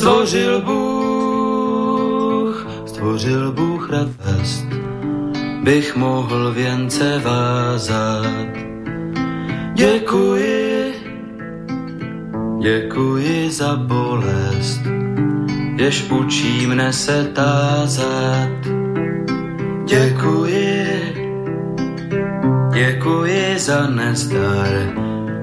[0.00, 2.56] Stvořil Bůh,
[2.86, 4.66] stvořil Bůh radost,
[5.62, 8.46] bych mohl věnce vázat.
[9.74, 10.94] Děkuji,
[12.62, 14.80] děkuji za bolest,
[15.76, 18.48] jež učí mne se tázat.
[19.84, 20.86] Děkuji,
[22.72, 24.92] děkuji za nezdar,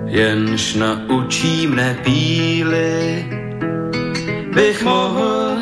[0.06, 3.37] jenž naučí mne píly.
[4.58, 5.58] Bych mohl,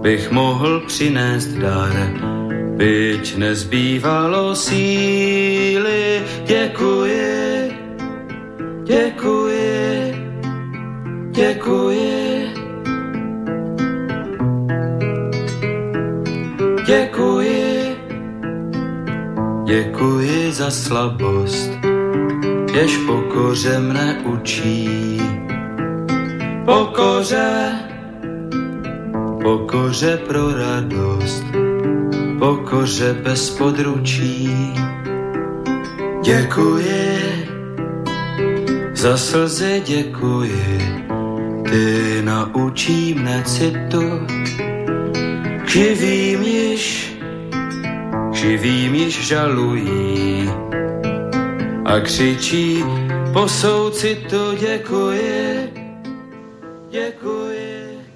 [0.00, 1.90] bych mohl přinést dar,
[2.76, 6.22] byť nezbývalo síly.
[6.46, 7.72] Děkuji,
[8.84, 10.14] děkuji,
[11.30, 12.50] děkuji.
[16.86, 17.96] Děkuji,
[19.64, 21.70] děkuji za slabost,
[22.74, 25.45] jež pokoře mne učí.
[26.66, 27.72] Pokoře,
[29.42, 31.44] pokoře pro radost,
[32.38, 34.74] pokoře bez područí.
[36.22, 37.48] Děkuji,
[38.94, 41.04] za slzy děkuji,
[41.70, 44.26] ty naučí mne citu,
[45.66, 47.14] živým již,
[48.32, 50.50] živým již žalují
[51.84, 52.84] a křičí,
[53.32, 55.55] po souci to děkuji.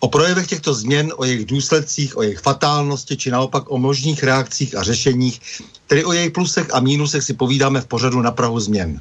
[0.00, 4.76] O projevech těchto změn, o jejich důsledcích, o jejich fatálnosti, či naopak o možných reakcích
[4.76, 5.40] a řešeních,
[5.86, 9.00] tedy o jejich plusech a mínusech si povídáme v pořadu na Prahu změn.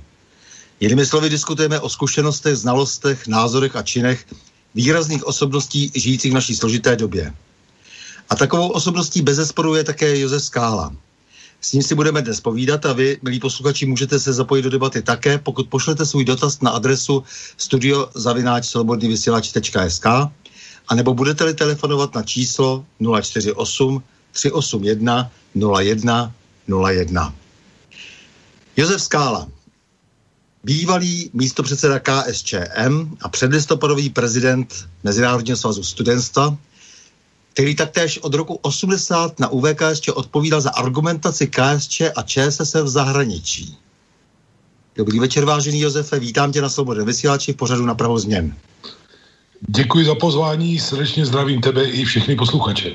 [0.79, 4.25] Jinými slovy diskutujeme o zkušenostech, znalostech, názorech a činech
[4.75, 7.33] výrazných osobností žijících v naší složité době.
[8.29, 10.95] A takovou osobností bez zesporu je také Josef Skála.
[11.61, 15.01] S ním si budeme dnes povídat a vy, milí posluchači, můžete se zapojit do debaty
[15.01, 17.23] také, pokud pošlete svůj dotaz na adresu
[17.57, 20.05] studiozavináčslobodnývysílač.sk
[20.87, 22.85] a nebo budete-li telefonovat na číslo
[23.21, 25.31] 048 381
[25.79, 26.33] 01
[26.89, 27.33] 01.
[28.77, 29.47] Josef Skála,
[30.63, 36.57] bývalý místopředseda KSČM a předlistopadový prezident Mezinárodního svazu studentstva,
[37.53, 43.77] který taktéž od roku 80 na UVKSČ odpovídal za argumentaci KSČ a ČSSR v zahraničí.
[44.95, 48.55] Dobrý večer, vážený Josefe, vítám tě na Svobodném vysílači v pořadu na Prahu změn.
[49.61, 52.91] Děkuji za pozvání, srdečně zdravím tebe i všechny posluchače.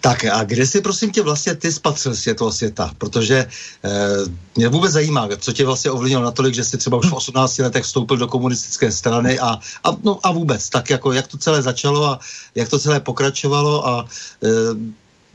[0.00, 2.90] Tak a kde si prosím tě vlastně ty spatřil světlo světa?
[2.98, 3.46] Protože
[3.84, 3.90] eh,
[4.56, 7.84] mě vůbec zajímá, co tě vlastně ovlivnilo natolik, že jsi třeba už v 18 letech
[7.84, 12.04] vstoupil do komunistické strany a, a, no, a vůbec, tak jako jak to celé začalo
[12.04, 12.18] a
[12.54, 14.06] jak to celé pokračovalo a
[14.44, 14.48] eh,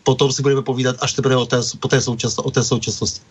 [0.04, 3.22] potom si budeme povídat až teprve o té, po té současno, o té současnosti.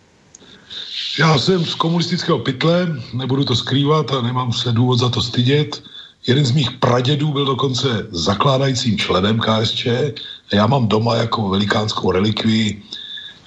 [1.19, 5.83] Já jsem z komunistického pytle, nebudu to skrývat a nemám se důvod za to stydět.
[6.31, 9.87] Jeden z mých pradědů byl dokonce zakládajícím členem KSČ.
[10.53, 12.83] Já mám doma jako velikánskou relikvii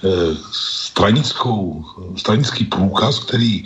[0.04, 0.08] eh,
[0.52, 1.84] stranickou,
[2.16, 3.64] stranický průkaz, který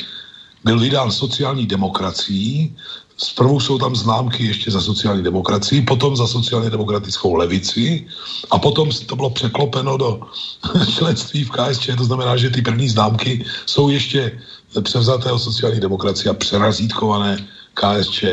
[0.64, 2.76] byl vydán sociální demokracií.
[3.16, 8.06] Zprvu jsou tam známky ještě za sociální demokracii, potom za sociálně demokratickou levici
[8.50, 10.20] a potom to bylo překlopeno do
[10.94, 14.38] členství v KSČ, to znamená, že ty první známky jsou ještě
[14.82, 18.24] převzatého sociální demokracie a přerazítkované KSČ.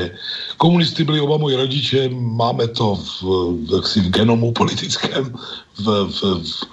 [0.58, 3.24] Komunisty byli oba moji rodiče, máme to v,
[3.76, 5.34] jaksi v genomu politickém,
[5.78, 6.66] v, v, v,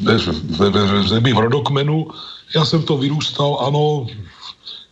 [0.00, 2.08] v, v, v zemi v rodokmenu.
[2.56, 4.06] Já jsem to vyrůstal, ano,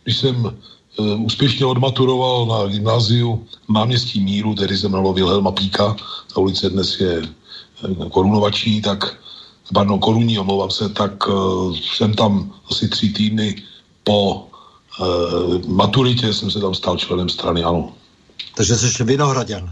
[0.03, 5.95] když jsem uh, úspěšně odmaturoval na gymnáziu náměstí Míru, tedy se jmenovalo Vilhelma Píka,
[6.33, 7.21] ta ulice dnes je
[7.87, 9.17] uh, korunovační, tak
[9.73, 13.55] pardon, korunní, omlouvám se, tak uh, jsem tam asi tři týdny
[14.03, 14.47] po
[15.67, 17.93] maturitě jsem se tam stal členem strany, ano.
[18.55, 19.71] Takže jsi Vinohraděn.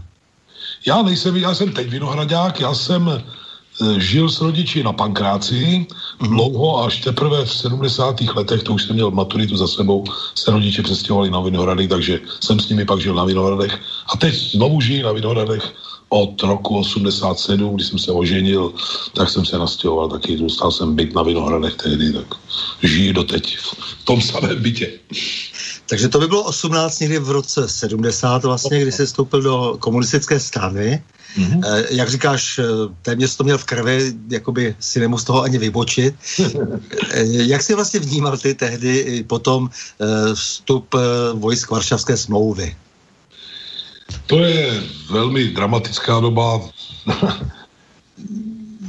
[0.86, 6.28] Já nejsem, já jsem teď Vinohradák, já jsem uh, žil s rodiči na Pankráci mm-hmm.
[6.28, 8.20] dlouho, až teprve v 70.
[8.20, 10.04] letech, to už jsem měl maturitu za sebou,
[10.34, 13.80] se rodiče přestěhovali na Vinohrady, takže jsem s nimi pak žil na Vinohradech.
[14.14, 15.72] A teď znovu žiji na Vinohradech
[16.12, 18.72] od roku 87, kdy jsem se oženil,
[19.16, 22.26] tak jsem se nastěhoval taky, dostal jsem byt na Vinohradech tehdy, tak
[22.82, 24.92] žiji doteď v tom samém bytě.
[25.88, 30.40] Takže to by bylo 18 někdy v roce 70 vlastně, kdy se vstoupil do komunistické
[30.40, 31.02] strany.
[31.38, 31.84] Mm-hmm.
[31.90, 32.60] Jak říkáš,
[33.02, 36.14] téměř to měl v krvi, jakoby si nemohl z toho ani vybočit.
[37.24, 39.70] Jak jsi vlastně vnímal ty tehdy potom
[40.34, 40.94] vstup
[41.32, 42.76] vojsk Varšavské smlouvy?
[44.26, 46.60] To je velmi dramatická doba.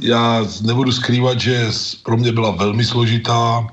[0.00, 1.70] Já nebudu skrývat, že
[2.02, 3.66] pro mě byla velmi složitá.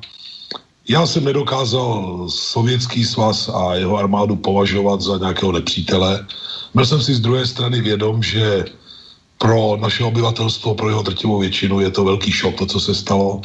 [0.88, 6.26] Já jsem nedokázal sovětský svaz a jeho armádu považovat za nějakého nepřítele.
[6.74, 8.66] Byl jsem si z druhé strany vědom, že
[9.38, 13.42] pro naše obyvatelstvo, pro jeho drtivou většinu je to velký šok, to, co se stalo.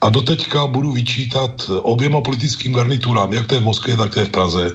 [0.00, 4.70] A doteďka budu vyčítat oběma politickým garniturám, jak je v Moskvě, tak je v Praze,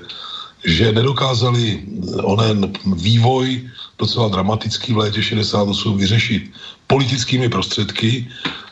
[0.63, 1.83] že nedokázali
[2.23, 3.69] onen vývoj
[3.99, 6.51] docela dramatický v létě 68 vyřešit
[6.87, 8.27] politickými prostředky.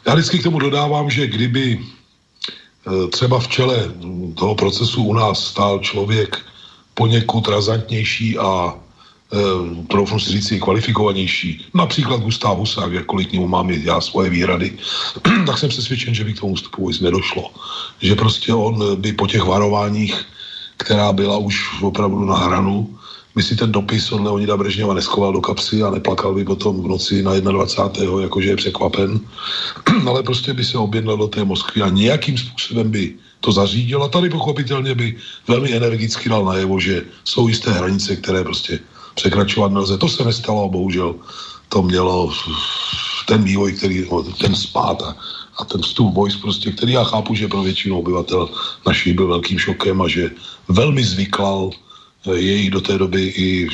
[0.06, 3.78] Já vždycky k tomu dodávám, že kdyby e, třeba v čele
[4.36, 6.40] toho procesu u nás stál člověk
[6.94, 8.74] poněkud razantnější a
[9.88, 14.78] troufnu si říct, kvalifikovanější, například Gustav Husák, jakkoliv k němu mám já svoje výhrady,
[15.46, 17.52] tak jsem přesvědčen, že by k tomu vstupu nedošlo.
[18.02, 20.26] Že prostě on by po těch varováních
[20.78, 22.98] která byla už opravdu na hranu,
[23.36, 26.88] by si ten dopis od Leonida Brežněva neskoval do kapsy a neplakal by potom v
[26.88, 28.22] noci na 21.
[28.22, 29.20] jakože je překvapen,
[30.08, 34.08] ale prostě by se objednal do té Moskvy a nějakým způsobem by to zařídil a
[34.08, 35.16] tady pochopitelně by
[35.48, 38.80] velmi energicky dal najevo, že jsou jisté hranice, které prostě
[39.16, 39.98] překračovat nelze.
[39.98, 41.16] To se nestalo a bohužel
[41.70, 42.34] to mělo
[43.28, 44.06] ten vývoj, který,
[44.42, 45.16] ten spát a
[45.58, 48.50] a ten vstup vojsk prostě, který já chápu, že pro většinu obyvatel
[48.88, 50.32] naší byl velkým šokem a že
[50.68, 53.68] velmi zvyklal eh, jejich do té doby i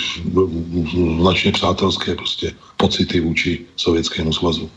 [1.20, 4.70] značně přátelské prostě pocity vůči Sovětskému svazu.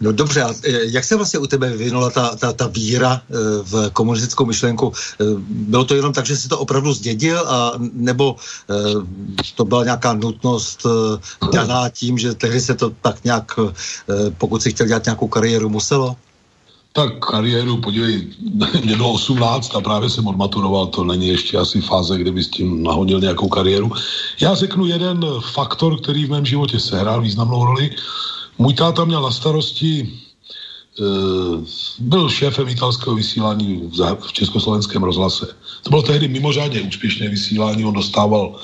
[0.00, 3.34] No dobře, a e, jak se vlastně u tebe vyvinula ta, ta, ta víra e,
[3.62, 4.92] v komunistickou myšlenku?
[4.92, 8.36] E, bylo to jenom tak, že jsi to opravdu zdědil, a, nebo
[9.54, 10.86] to byla nějaká nutnost
[11.52, 13.58] daná tím, že tehdy se to tak nějak,
[14.38, 16.16] pokud si chtěl dělat nějakou kariéru, muselo?
[16.92, 18.26] Tak kariéru, podívej,
[18.84, 22.48] mě bylo 18 a právě jsem odmaturoval, to není ještě asi fáze, kde by s
[22.48, 23.92] tím nahodil nějakou kariéru.
[24.40, 27.90] Já řeknu jeden faktor, který v mém životě sehrál významnou roli.
[28.62, 31.04] Můj táta měl na starosti, e,
[31.98, 35.46] byl šéfem italského vysílání v, v československém rozhlase.
[35.82, 38.54] To bylo tehdy mimořádně úspěšné vysílání, on dostával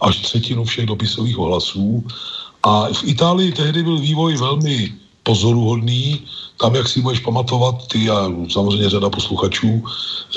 [0.00, 2.04] až třetinu všech dopisových ohlasů.
[2.62, 4.92] A v Itálii tehdy byl vývoj velmi
[5.22, 6.20] pozoruhodný.
[6.60, 9.84] Tam, jak si budeš pamatovat, ty a samozřejmě řada posluchačů,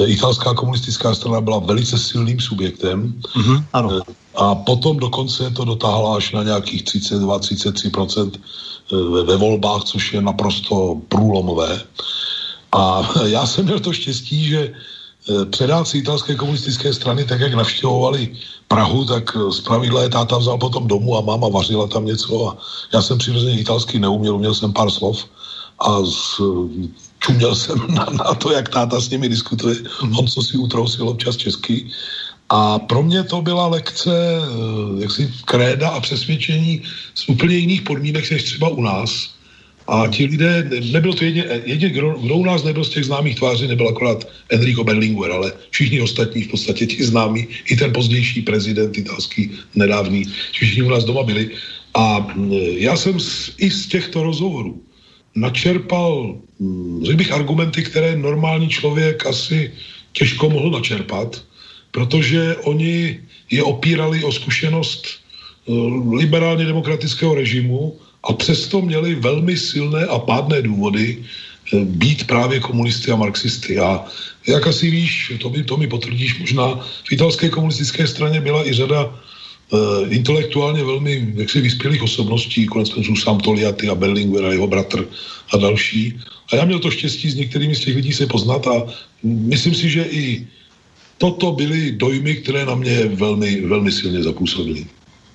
[0.05, 3.13] italská komunistická strana byla velice silným subjektem.
[3.35, 3.99] Mm-hmm, ano.
[3.99, 3.99] E,
[4.35, 8.31] a potom dokonce to dotáhla až na nějakých 32-33%
[8.91, 11.81] ve, ve volbách, což je naprosto průlomové.
[12.71, 14.71] A já jsem měl to štěstí, že e,
[15.45, 18.37] předáci italské komunistické strany, tak jak navštěvovali
[18.67, 22.47] Prahu, tak e, z pravidla je táta vzal potom domů a máma vařila tam něco
[22.47, 22.57] a
[22.93, 25.25] já jsem přirozeně italsky neuměl, uměl jsem pár slov
[25.79, 26.41] a z,
[27.19, 29.75] čuměl jsem na, na to, jak táta s nimi diskutuje.
[30.19, 31.91] On co si utrousil občas česky
[32.49, 36.81] a pro mě to byla lekce eh, jaksi kréda a přesvědčení
[37.15, 39.39] z úplně jiných podmínek, než třeba u nás.
[39.87, 43.35] A ti lidé, nebyl to jedině, jedině kdo, kdo u nás nebyl z těch známých
[43.35, 48.41] tváří, nebyl akorát Enrico Berlinguer, ale všichni ostatní, v podstatě ti známí, i ten pozdější
[48.41, 51.49] prezident italský, nedávný, všichni u nás doma byli.
[51.93, 54.81] A mm, já jsem z, i z těchto rozhovorů
[55.35, 59.73] načerpal, mm, řekl bych, argumenty, které normální člověk asi
[60.13, 61.48] těžko mohl načerpat,
[61.91, 63.19] protože oni
[63.51, 65.71] je opírali o zkušenost eh,
[66.13, 73.11] liberálně demokratického režimu a přesto měli velmi silné a pádné důvody eh, být právě komunisty
[73.11, 73.79] a marxisty.
[73.79, 74.05] A
[74.47, 78.73] jak asi víš, to, by, to mi potvrdíš možná, v italské komunistické straně byla i
[78.73, 84.67] řada uh, intelektuálně velmi jaksi vyspělých osobností, konec konců sám Toliaty a Berlinguer a jeho
[84.67, 85.05] bratr
[85.53, 86.17] a další.
[86.51, 88.87] A já měl to štěstí s některými z těch lidí se poznat a
[89.23, 90.47] myslím si, že i
[91.19, 94.85] toto byly dojmy, které na mě velmi, velmi silně zapůsobily.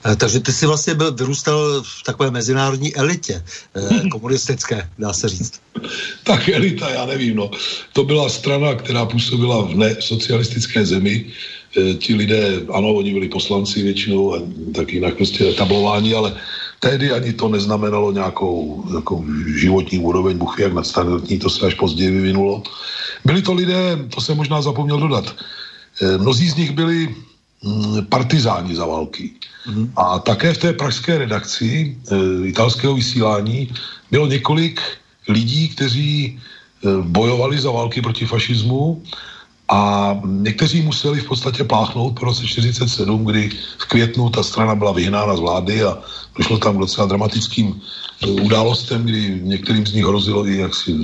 [0.04, 3.44] Eh, takže ty si vlastně byl, vyrůstal v takové mezinárodní elitě
[3.76, 5.60] eh, komunistické, dá se říct.
[6.24, 7.50] tak elita, já nevím, no.
[7.92, 11.32] To byla strana, která působila v nesocialistické zemi.
[11.74, 14.38] E, ti lidé, ano, oni byli poslanci většinou, a
[14.74, 16.36] tak jinak prostě tablování, ale
[16.80, 19.24] tehdy ani to neznamenalo nějakou, nějakou
[19.58, 22.62] životní úroveň, buchy jak nadstandardní, to se až později vyvinulo.
[23.24, 25.34] Byli to lidé, to jsem možná zapomněl dodat,
[26.02, 27.14] mnozí z nich byli
[27.62, 29.30] mm, partizáni za války.
[29.66, 29.92] Mm.
[29.96, 33.70] A také v té pražské redakci e, italského vysílání
[34.10, 34.80] bylo několik
[35.28, 36.38] lidí, kteří e,
[37.02, 39.02] bojovali za války proti fašismu
[39.68, 44.92] A někteří museli v podstatě pláchnout po roce 47, kdy v květnu ta strana byla
[44.92, 45.98] vyhnána z vlády a
[46.36, 50.94] došlo tam k docela dramatickým eh, událostem, kdy některým z nich hrozilo i jaksi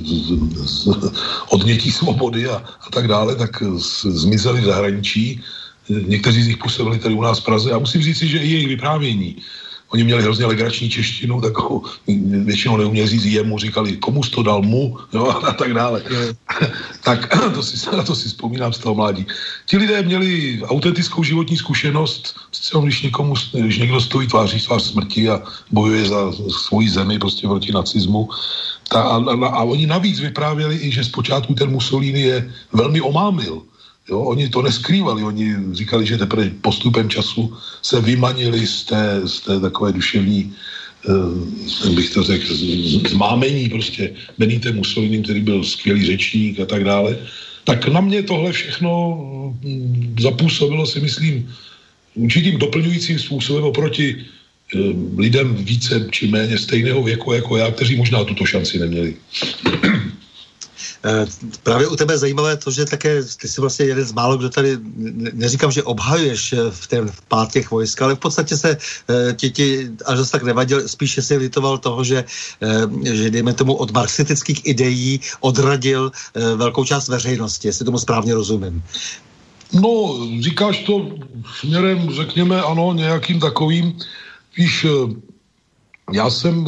[1.49, 3.63] odnětí svobody a, a tak dále, tak
[4.03, 5.41] zmizeli v zahraničí.
[5.89, 8.69] Někteří z nich působili tady u nás v Praze a musím říct že i jejich
[8.69, 9.37] vyprávění
[9.91, 11.85] Oni měli hrozně legrační češtinu, takovou
[12.45, 16.03] většinou neuměli říct jemu, říkali, komu to dal mu, jo, a tak dále.
[17.05, 19.27] tak to si, na to si vzpomínám z toho mládí.
[19.67, 22.35] Ti lidé měli autentickou životní zkušenost,
[22.83, 27.73] když, někomu, když někdo stojí tváří tvář smrti a bojuje za svoji zemi prostě proti
[27.73, 28.29] nacismu,
[28.89, 33.63] ta, a, a, a oni navíc vyprávěli i, že zpočátku ten Mussolini je velmi omámil
[34.11, 39.40] Jo, oni to neskrývali, oni říkali, že teprve postupem času se vymanili z té, z
[39.40, 40.52] té takové duševní,
[41.07, 42.47] eh, bych to řekl,
[43.09, 47.17] zmámení prostě Benite Mussolini, který byl skvělý řečník a tak dále.
[47.64, 48.90] Tak na mě tohle všechno
[49.62, 51.47] hm, zapůsobilo si myslím
[52.14, 54.79] určitým doplňujícím způsobem oproti eh,
[55.17, 59.14] lidem více či méně stejného věku jako já, kteří možná tuto šanci neměli.
[61.04, 61.26] Eh,
[61.62, 64.78] právě u tebe zajímavé to, že také ty jsi vlastně jeden z málo, kdo tady,
[65.33, 68.76] neříkám, že obhajuješ eh, v ten vpád těch vojsk, ale v podstatě se
[69.09, 72.25] eh, ti, ti až zase tak nevadil, spíše si litoval toho, že,
[73.02, 76.12] že dejme tomu od marxistických ideí odradil
[76.57, 78.83] velkou část veřejnosti, jestli tomu správně rozumím.
[79.73, 81.09] No, říkáš to
[81.61, 83.99] směrem, řekněme, ano, nějakým takovým,
[84.57, 84.87] víš,
[86.12, 86.64] já jsem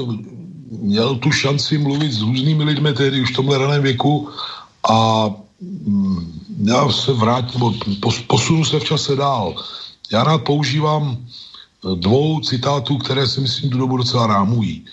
[0.81, 4.29] měl tu šanci mluvit s různými lidmi tehdy už v tomhle raném věku
[4.91, 5.29] a
[5.61, 7.61] mm, já se vrátím,
[8.27, 9.55] posunu se v čase dál.
[10.13, 14.85] Já rád používám eh, dvou citátů, které si myslím tu dobu docela rámují.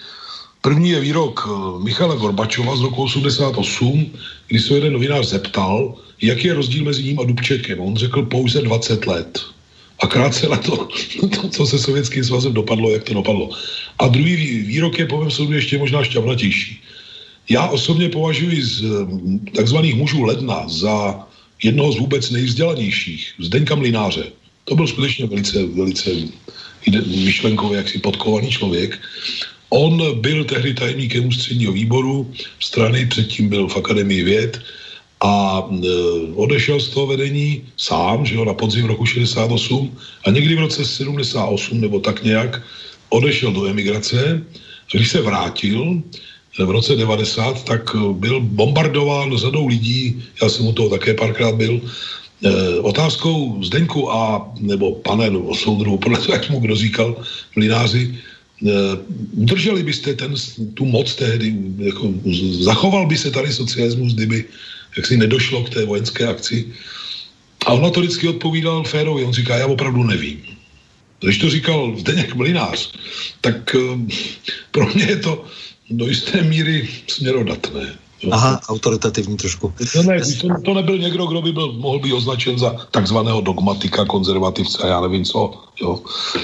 [0.61, 4.11] První je výrok eh, Michala Gorbačova z roku 88,
[4.47, 7.79] kdy se jeden novinář zeptal, jaký je rozdíl mezi ním a Dubčekem.
[7.79, 9.39] On řekl pouze 20 let
[9.99, 10.87] a krátce na to,
[11.41, 13.49] to, co se Sovětským svazem dopadlo, jak to dopadlo.
[13.99, 16.81] A druhý výrok je po mém soudu ještě možná šťavnatější.
[17.49, 18.83] Já osobně považuji z
[19.55, 21.27] takzvaných mužů ledna za
[21.63, 24.23] jednoho z vůbec nejvzdělanějších, Zdeňka Mlináře.
[24.63, 26.09] To byl skutečně velice, velice
[27.05, 28.99] myšlenkově jaksi podkovaný člověk.
[29.69, 34.61] On byl tehdy tajemníkem ústředního výboru strany, předtím byl v Akademii věd,
[35.19, 35.87] a e,
[36.35, 40.85] odešel z toho vedení sám, že jo, na podzim roku 68 a někdy v roce
[40.85, 42.61] 78 nebo tak nějak
[43.09, 44.43] odešel do emigrace.
[44.91, 46.01] Když se vrátil
[46.59, 51.13] e, v roce 90, tak e, byl bombardován řadou lidí, já jsem u toho také
[51.13, 56.75] párkrát byl, e, otázkou Zdeňku a, nebo pane, nebo soudru, podle toho, jak mu kdo
[56.75, 57.15] říkal,
[57.55, 58.15] mlináři,
[59.39, 60.35] udrželi byste ten,
[60.73, 62.11] tu moc tehdy, jako,
[62.59, 64.45] zachoval by se tady socialismus, kdyby
[64.97, 66.67] jak si nedošlo k té vojenské akci.
[67.65, 70.41] A on na to vždycky odpovídal férově, on říká, já opravdu nevím.
[71.19, 72.91] Když to říkal Zdeněk Mlinář,
[73.41, 73.99] tak uh,
[74.71, 75.45] pro mě je to
[75.89, 77.97] do jisté míry směrodatné.
[78.31, 79.73] Aha, autoritativní trošku.
[79.93, 84.05] To, ne, to, to nebyl někdo, kdo by byl, mohl být označen za takzvaného dogmatika,
[84.05, 85.53] konzervativce a já nevím co.
[85.81, 85.99] Jo.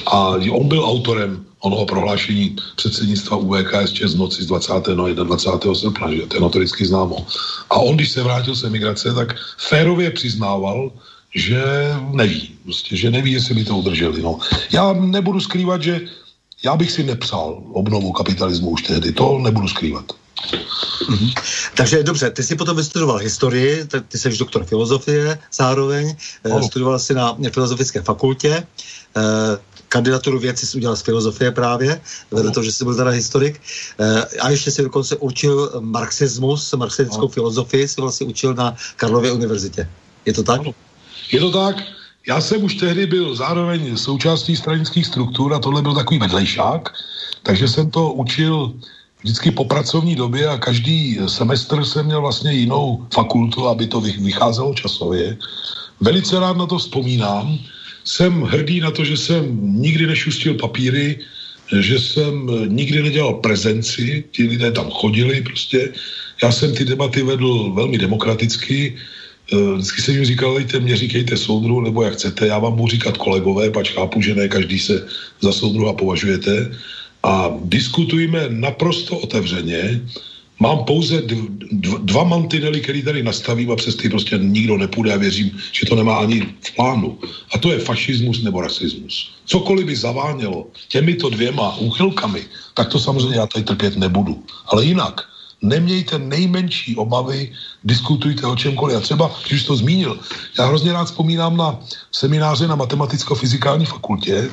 [0.05, 4.73] A on byl autorem onoho prohlášení předsednictva UVKSČ z noci z 20.
[4.95, 5.75] no 21.
[5.75, 7.27] srpna, že to je notoricky známo.
[7.69, 10.91] A on, když se vrátil z emigrace, tak férově přiznával,
[11.35, 11.63] že
[12.11, 14.21] neví, prostě, že neví, jestli by to udrželi.
[14.21, 14.39] No.
[14.71, 16.01] Já nebudu skrývat, že
[16.63, 20.05] já bych si nepsal obnovu kapitalismu už tehdy, to nebudu skrývat.
[21.09, 21.33] Mm-hmm.
[21.75, 26.67] Takže dobře, ty jsi potom vystudoval historii, ty jsi doktor filozofie zároveň, oh.
[26.67, 28.67] studoval jsi na filozofické fakultě,
[29.17, 29.21] eh,
[29.89, 32.01] kandidaturu věci jsi udělal z filozofie právě,
[32.31, 33.61] vedle toho, že jsi byl teda historik.
[33.99, 39.89] Eh, a ještě si dokonce učil marxismus, marxistickou filozofii si vlastně učil na Karlově univerzitě.
[40.25, 40.61] Je to tak?
[41.31, 41.83] Je to tak.
[42.27, 46.93] Já jsem už tehdy byl zároveň součástí stranických struktur a tohle byl takový vedlejšák,
[47.43, 48.73] takže jsem to učil
[49.21, 54.73] vždycky po pracovní době a každý semestr jsem měl vlastně jinou fakultu, aby to vycházelo
[54.73, 55.37] časově.
[56.01, 57.57] Velice rád na to vzpomínám,
[58.03, 59.43] jsem hrdý na to, že jsem
[59.81, 61.19] nikdy nešustil papíry,
[61.81, 65.93] že jsem nikdy nedělal prezenci, ti lidé tam chodili prostě.
[66.43, 71.37] Já jsem ty debaty vedl velmi demokraticky, eh, vždycky jsem jim říkal, dejte mě říkejte
[71.37, 75.07] soudru, nebo jak chcete, já vám budu říkat kolegové, pač chápu, že ne každý se
[75.41, 76.71] za soudruha považujete.
[77.23, 80.01] A diskutujeme naprosto otevřeně,
[80.59, 81.35] Mám pouze dv,
[82.07, 85.95] dva mantinely, které tady nastavím a přes ty prostě nikdo nepůjde a věřím, že to
[85.95, 87.19] nemá ani v plánu.
[87.53, 89.31] A to je fašismus nebo rasismus.
[89.45, 94.43] Cokoliv by zavánělo těmito dvěma úchylkami, tak to samozřejmě já tady trpět nebudu.
[94.65, 95.21] Ale jinak,
[95.61, 97.51] nemějte nejmenší obavy,
[97.83, 98.97] diskutujte o čemkoliv.
[98.97, 100.19] A třeba, když to zmínil,
[100.59, 101.79] já hrozně rád vzpomínám na
[102.11, 104.49] semináře na matematicko-fyzikální fakultě,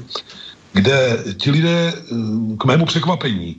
[0.72, 1.94] kde ti lidé
[2.58, 3.56] k mému překvapení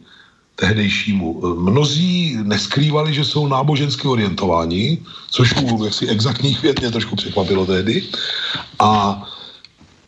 [0.55, 1.41] tehdejšímu.
[1.59, 4.97] Mnozí neskrývali, že jsou nábožensky orientováni,
[5.29, 8.03] což u jaksi exaktních věd mě trošku překvapilo tehdy.
[8.79, 9.21] A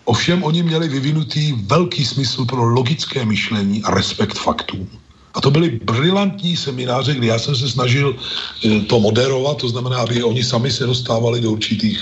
[0.06, 4.90] ovšem oni měli vyvinutý velký smysl pro logické myšlení a respekt faktům.
[5.36, 9.98] A to byly brilantní semináře, kdy já jsem se snažil eh, to moderovat, to znamená,
[9.98, 12.00] aby oni sami se dostávali do určitých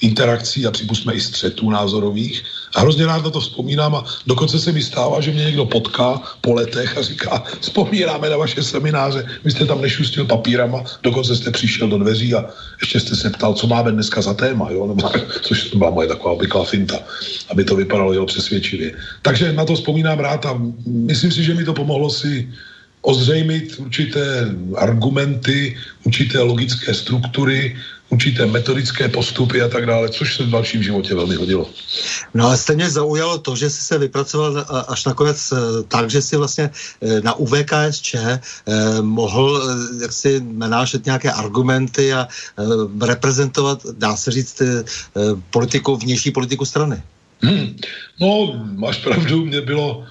[0.00, 2.44] interakcí a připustme i střetů názorových.
[2.74, 6.22] A hrozně rád na to vzpomínám a dokonce se mi stává, že mě někdo potká
[6.40, 11.50] po letech a říká, vzpomínáme na vaše semináře, vy jste tam nešustil papírama, dokonce jste
[11.50, 12.44] přišel do dveří a
[12.80, 14.86] ještě jste se ptal, co máme dneska za téma, jo?
[14.86, 15.10] Nebo,
[15.42, 16.98] což byla moje taková obvyklá finta,
[17.50, 18.92] aby to vypadalo jeho přesvědčivě.
[19.22, 22.48] Takže na to vzpomínám rád a myslím si, že mi to pomohlo si
[23.02, 27.76] ozřejmit určité argumenty, určité logické struktury,
[28.10, 31.70] určité metodické postupy a tak dále, což se v dalším životě velmi hodilo.
[32.34, 35.56] No ale stejně zaujalo to, že jsi se vypracoval až nakonec eh,
[35.88, 38.16] tak, že si vlastně eh, na UVKSČ
[39.00, 39.62] mohl
[40.02, 42.28] jak si nanášet nějaké argumenty a
[43.02, 44.62] reprezentovat, dá se říct,
[45.50, 47.02] politiku, vnější politiku strany.
[47.40, 47.76] Hmm.
[48.20, 50.04] No, máš pravdu, mě bylo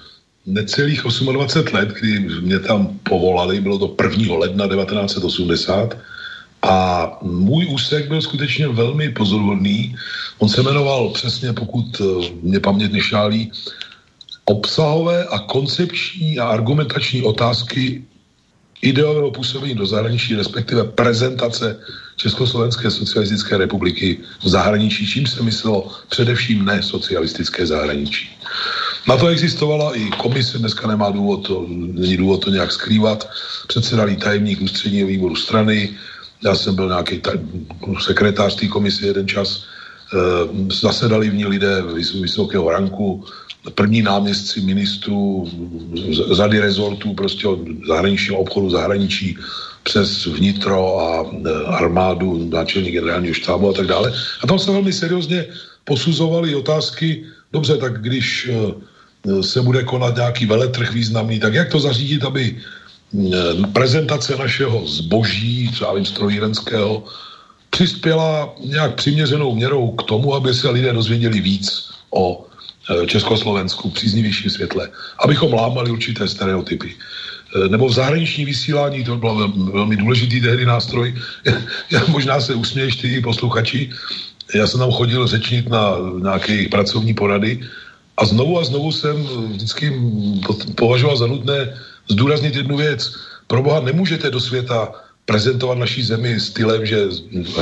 [0.46, 4.36] necelých 28 let, kdy mě tam povolali, bylo to 1.
[4.36, 5.98] ledna 1980
[6.62, 9.96] a můj úsek byl skutečně velmi pozoruhodný.
[10.38, 13.52] On se jmenoval přesně, pokud eh, mě paměť nešálí,
[14.44, 18.04] obsahové a koncepční a argumentační otázky
[18.82, 21.78] ideového působení do zahraničí, respektive prezentace
[22.16, 28.30] Československé socialistické republiky v zahraničí, čím se myslelo především ne socialistické zahraničí.
[29.08, 33.30] Na to existovala i komise, dneska nemá důvod to, není důvod to nějak skrývat,
[33.66, 35.90] předsedalý tajemník ústředního výboru strany,
[36.44, 37.22] já jsem byl nějaký
[38.00, 39.64] sekretář té komise jeden čas,
[40.12, 40.18] e,
[40.74, 41.82] zasedali v ní lidé
[42.20, 43.24] vysokého ranku,
[43.74, 45.48] první náměstci ministrů
[46.12, 49.36] z řady rezortů, prostě od zahraničního obchodu, zahraničí,
[49.82, 54.12] přes vnitro a e, armádu, náčelník generálního štábu a tak dále.
[54.42, 55.46] A tam se velmi seriózně
[55.84, 58.54] posuzovaly otázky, dobře, tak když e,
[59.40, 62.56] se bude konat nějaký veletrh významný, tak jak to zařídit, aby
[63.10, 67.04] Eh, prezentace našeho zboží, třeba vím, strojírenského,
[67.70, 73.94] přispěla nějak přiměřenou měrou k tomu, aby se lidé dozvěděli víc o eh, Československu v
[73.94, 76.94] příznivějším světle, abychom lámali určité stereotypy.
[76.94, 81.14] Eh, nebo v zahraniční vysílání, to byl velmi důležitý tehdy nástroj,
[82.14, 83.90] možná se usměješ ty posluchači,
[84.54, 87.58] já jsem tam chodil řečnit na nějaké pracovní porady
[88.16, 89.16] a znovu a znovu jsem
[89.52, 89.92] vždycky
[90.74, 91.74] považoval za nutné
[92.08, 93.14] zdůraznit jednu věc.
[93.46, 94.92] Pro boha nemůžete do světa
[95.24, 97.06] prezentovat naší zemi stylem, že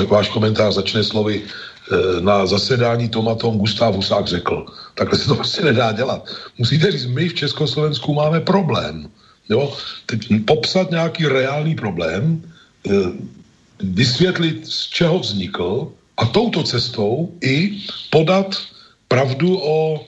[0.08, 4.66] váš komentář začne slovy eh, na zasedání Tomatom Gustav Husák řekl.
[4.94, 6.24] Takhle se to prostě nedá dělat.
[6.58, 9.08] Musíte říct, my v Československu máme problém.
[9.48, 9.72] Jo?
[10.06, 12.42] Teď popsat nějaký reálný problém,
[12.88, 13.12] eh,
[13.84, 18.56] vysvětlit, z čeho vznikl a touto cestou i podat
[19.08, 20.06] pravdu o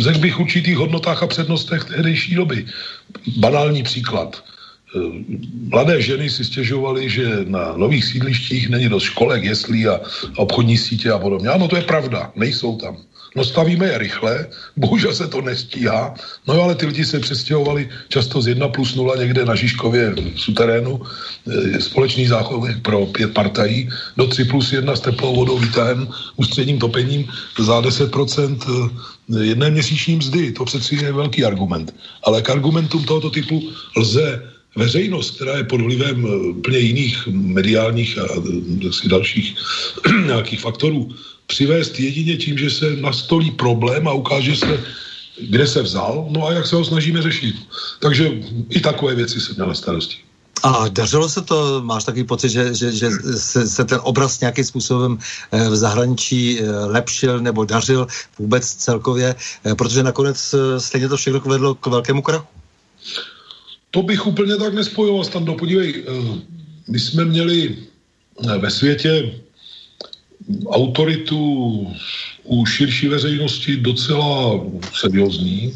[0.00, 2.66] řekl bych, určitých hodnotách a přednostech tehdejší doby.
[3.36, 4.44] Banální příklad.
[4.96, 4.98] Eh,
[5.70, 10.00] mladé ženy si stěžovaly, že na nových sídlištích není dost školek, jeslí a
[10.36, 11.48] obchodní sítě a podobně.
[11.48, 12.96] Ano, to je pravda, nejsou tam.
[13.34, 16.14] No stavíme je rychle, bohužel se to nestíhá,
[16.46, 20.40] no ale ty lidi se přestěhovali často z 1 plus 0 někde na Žižkově v
[20.40, 21.00] suterénu,
[21.46, 26.78] e, společný záchod pro pět partají, do 3 plus 1 s teplou vodou, výtahem, ústředním
[26.78, 27.26] topením
[27.58, 28.58] za 10%
[29.34, 30.52] e, jedné měsíční mzdy.
[30.52, 31.94] To přeci je velký argument.
[32.22, 33.62] Ale k argumentům tohoto typu
[33.96, 34.42] lze
[34.76, 38.26] veřejnost, která je pod vlivem e, úplně jiných mediálních a
[39.10, 39.54] dalších
[40.26, 41.10] nějakých faktorů,
[41.46, 44.84] přivést jedině tím, že se nastolí problém a ukáže se,
[45.40, 47.56] kde se vzal, no a jak se ho snažíme řešit.
[48.00, 48.30] Takže
[48.68, 50.16] i takové věci se měl na starosti.
[50.64, 51.82] A dařilo se to?
[51.84, 55.18] Máš takový pocit, že, že, že se, se ten obraz nějakým způsobem
[55.52, 58.06] eh, v zahraničí eh, lepšil nebo dařil
[58.38, 59.34] vůbec celkově?
[59.64, 62.46] Eh, protože nakonec stejně to všechno vedlo k velkému krachu.
[63.90, 65.54] To bych úplně tak nespojoval, Stando.
[65.54, 66.04] Podívej,
[66.88, 67.76] my jsme měli
[68.58, 69.40] ve světě
[70.66, 71.40] autoritu
[72.44, 74.60] u širší veřejnosti docela
[74.92, 75.72] seriózní.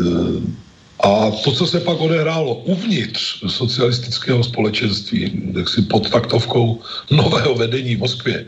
[0.00, 0.62] Eh,
[1.02, 6.78] a to, co se pak odehrálo uvnitř socialistického společenství, tak si pod taktovkou
[7.10, 8.46] nového vedení v Moskvě,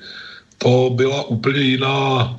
[0.59, 2.39] to byla úplně jiná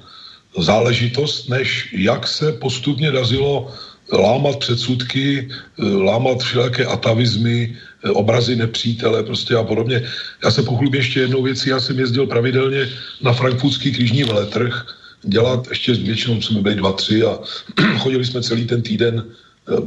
[0.58, 3.72] záležitost, než jak se postupně dařilo
[4.14, 5.50] lámat předsudky,
[5.80, 7.76] lámat všelijaké atavizmy,
[8.14, 10.04] obrazy nepřítele prostě a podobně.
[10.44, 12.90] Já se pochlubím ještě jednou věcí, já jsem jezdil pravidelně
[13.22, 14.86] na frankfurtský křížní veletrh,
[15.24, 17.40] dělat, ještě většinou jsme byli dva, tři a
[17.98, 19.24] chodili jsme celý ten týden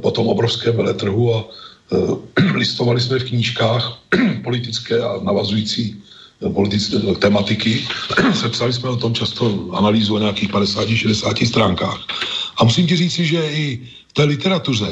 [0.00, 1.44] po tom obrovském veletrhu a
[2.54, 3.98] listovali jsme v knížkách
[4.44, 6.02] politické a navazující
[6.54, 7.82] politické tematiky.
[8.34, 12.00] Sepsali jsme o tom často analýzu o nějakých 50-60 stránkách.
[12.56, 14.86] A musím ti říci, že i v té literatuře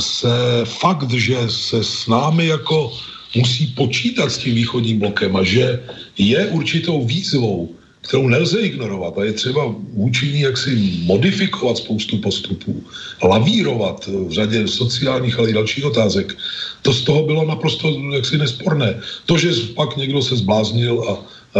[0.00, 2.92] se fakt, že se s námi jako
[3.36, 5.82] musí počítat s tím východním blokem a že
[6.18, 12.84] je určitou výzvou kterou nelze ignorovat a je třeba vůči ní jaksi modifikovat spoustu postupů,
[13.22, 16.36] lavírovat v řadě sociálních, ale i dalších otázek.
[16.82, 19.00] To z toho bylo naprosto jaksi nesporné.
[19.26, 21.12] To, že pak někdo se zbláznil a,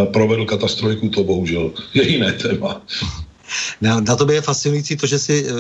[0.05, 2.83] provedl katastrojku, to bohužel je jiné téma.
[3.81, 5.53] Na, na tobě je fascinující to, že jsi eh,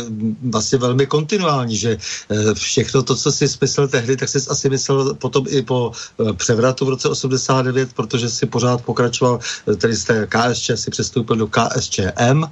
[0.50, 1.96] vlastně velmi kontinuální, že
[2.30, 6.32] eh, všechno to, co jsi smyslel tehdy, tak jsi asi myslel potom i po eh,
[6.32, 9.38] převratu v roce 89, protože si pořád pokračoval,
[9.76, 12.44] tedy z té KSČ si přestoupil do KSČM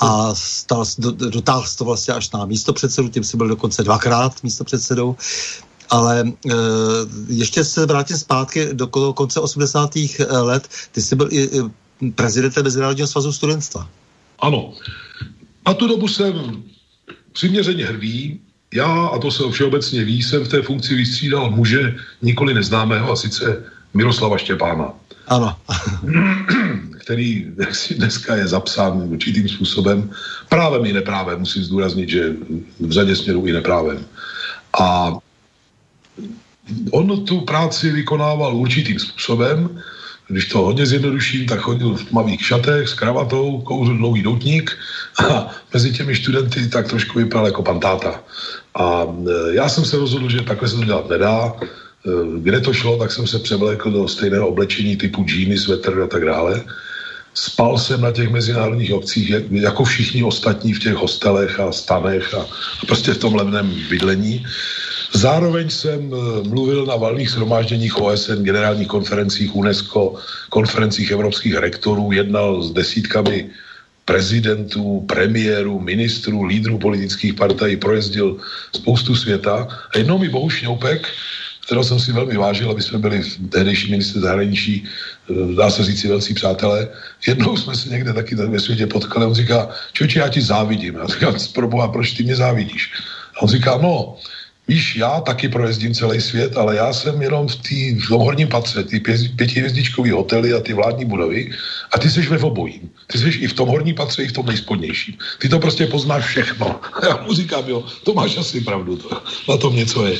[0.00, 4.42] a stal, do, dotáhl to vlastně až na místo předsedu, tím si byl dokonce dvakrát
[4.42, 5.16] místo předsedou.
[5.90, 6.54] Ale e,
[7.28, 9.90] ještě se vrátím zpátky do konce 80.
[10.30, 10.68] let.
[10.92, 11.50] Ty jsi byl i
[12.14, 13.88] prezidentem Mezinárodního svazu studentstva.
[14.44, 14.72] Ano.
[15.64, 16.62] A tu dobu jsem
[17.32, 18.40] přiměřeně hrdý.
[18.74, 23.16] Já, a to se všeobecně ví, jsem v té funkci vystřídal muže nikoli neznámého, a
[23.16, 24.92] sice Miroslava Štěpána.
[25.26, 25.56] Ano.
[27.04, 27.52] který
[27.96, 30.10] dneska je zapsán určitým způsobem,
[30.48, 32.32] právem i neprávem, musím zdůraznit, že
[32.80, 34.04] v řadě směrů i neprávem.
[34.80, 35.12] A
[36.90, 39.80] on tu práci vykonával určitým způsobem,
[40.28, 44.76] když to hodně zjednoduším, tak chodil v tmavých šatech s kravatou, kouřil dlouhý doutník
[45.30, 48.24] a mezi těmi studenty tak trošku vypadal jako pan táta.
[48.74, 51.52] A e, já jsem se rozhodl, že takhle se to dělat nedá.
[51.52, 51.60] E,
[52.38, 56.24] kde to šlo, tak jsem se převlékl do stejného oblečení typu džíny, svetr a tak
[56.24, 56.64] dále.
[57.34, 62.46] Spal jsem na těch mezinárodních obcích jako všichni ostatní v těch hostelech a stanech a,
[62.82, 64.46] a prostě v tom levném bydlení.
[65.14, 70.14] Zároveň jsem eh, mluvil na valných shromážděních OSN, generálních konferencích UNESCO,
[70.50, 73.50] konferencích evropských rektorů, jednal s desítkami
[74.04, 78.36] prezidentů, premiérů, ministrů, lídrů politických partají, projezdil
[78.76, 79.68] spoustu světa.
[79.94, 81.08] A jednou mi Bohu Šňoupek,
[81.66, 86.04] kterého jsem si velmi vážil, aby jsme byli tehdejší ministře zahraničí, eh, dá se říct
[86.04, 86.88] velcí přátelé.
[87.26, 90.94] Jednou jsme se někde taky ve světě potkali, on říká, čoči, já ti závidím.
[90.94, 92.92] Já říkám, proboha, proč ty mě závidíš?
[93.38, 94.18] A on říká, no,
[94.68, 98.84] Víš, já taky projezdím celý svět, ale já jsem jenom v, tý, v horním patře,
[98.84, 99.00] ty
[99.36, 101.52] pětihvězdičkový hotely a ty vládní budovy
[101.92, 102.90] a ty jsi ve obojím.
[103.06, 105.14] Ty jsi i v tom horním patře, i v tom nejspodnějším.
[105.38, 106.80] Ty to prostě poznáš všechno.
[107.02, 110.18] Já mu říkám, jo, to máš asi pravdu, to, na tom něco je.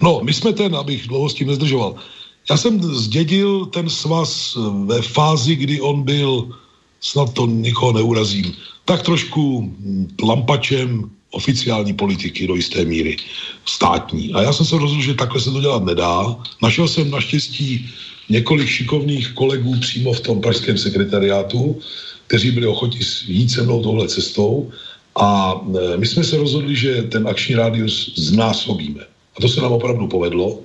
[0.00, 1.94] No, my jsme ten, abych dlouho s tím nezdržoval.
[2.50, 6.48] Já jsem zdědil ten svaz ve fázi, kdy on byl,
[7.00, 9.74] snad to nikoho neurazím, tak trošku
[10.22, 13.16] lampačem oficiální politiky do jisté míry,
[13.66, 14.32] státní.
[14.32, 16.36] A já jsem se rozhodl, že takhle se to dělat nedá.
[16.62, 17.90] Našel jsem naštěstí
[18.28, 21.80] několik šikovných kolegů přímo v tom pražském sekretariátu,
[22.26, 24.70] kteří byli ochotni jít se mnou touhle cestou
[25.16, 29.04] a e, my jsme se rozhodli, že ten akční rádius znásobíme.
[29.36, 30.60] A to se nám opravdu povedlo.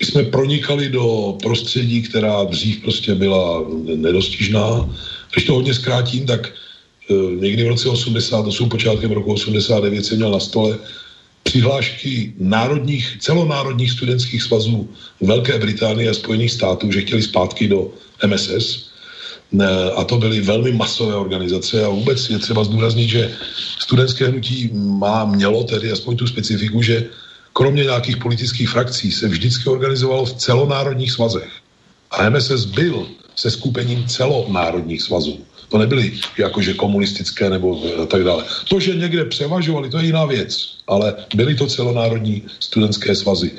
[0.00, 3.64] My jsme pronikali do prostředí, která dřív prostě byla
[3.96, 4.88] nedostižná.
[5.32, 6.52] Když to hodně zkrátím, tak
[7.40, 10.78] někdy v roce 88, počátkem roku 89 jsem měl na stole
[11.42, 14.88] přihlášky národních, celonárodních studentských svazů
[15.20, 17.90] Velké Británie a Spojených států, že chtěli zpátky do
[18.26, 18.90] MSS.
[19.96, 23.30] A to byly velmi masové organizace a vůbec je třeba zdůraznit, že
[23.78, 27.06] studentské hnutí má, mělo tedy aspoň tu specifiku, že
[27.52, 31.50] kromě nějakých politických frakcí se vždycky organizovalo v celonárodních svazech.
[32.10, 35.38] A MSS byl se skupením celonárodních svazů.
[35.68, 38.44] To nebyly jakože komunistické nebo tak dále.
[38.68, 43.50] To, že někde převažovali, to je jiná věc, ale byly to celonárodní studentské svazy.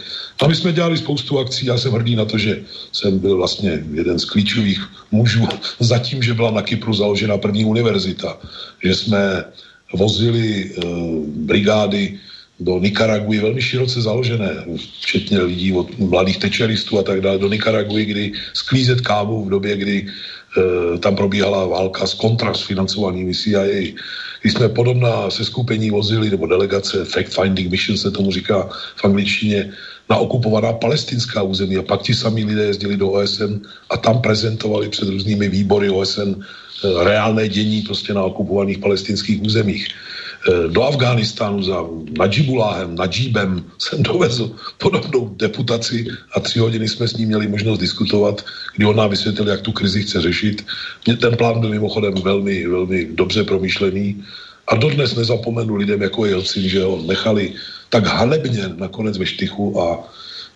[0.41, 3.83] A my jsme dělali spoustu akcí, já jsem hrdý na to, že jsem byl vlastně
[3.93, 4.79] jeden z klíčových
[5.11, 5.47] mužů
[5.79, 8.37] za tím, že byla na Kypru založena první univerzita,
[8.83, 9.43] že jsme
[9.93, 10.81] vozili e,
[11.25, 12.19] brigády
[12.59, 14.65] do Nikaraguji velmi široce založené,
[15.01, 19.77] včetně lidí od mladých tečeristů a tak dále, do Nikaraguji, kdy sklízet kávu v době,
[19.77, 20.36] kdy Eh,
[20.99, 23.93] tam probíhala válka s kontra s financováním CIA.
[24.41, 29.73] Když jsme podobná se skupení vozili, nebo delegace, fact-finding mission se tomu říká v angličtině,
[30.09, 34.89] na okupovaná palestinská území a pak ti sami lidé jezdili do OSN a tam prezentovali
[34.89, 39.87] před různými výbory OSN eh, reálné dění prostě na okupovaných palestinských územích.
[40.67, 41.83] Do Afghánistánu za
[42.17, 46.05] Najibuláhem, Najibem jsem dovezl podobnou deputaci
[46.35, 49.71] a tři hodiny jsme s ním měli možnost diskutovat, kdy on nám vysvětlil, jak tu
[49.71, 50.65] krizi chce řešit.
[51.21, 54.23] Ten plán byl mimochodem velmi, velmi dobře promyšlený
[54.67, 57.53] a dodnes nezapomenu lidem, jako Jelcin, že ho nechali
[57.89, 60.03] tak halebně nakonec ve štychu a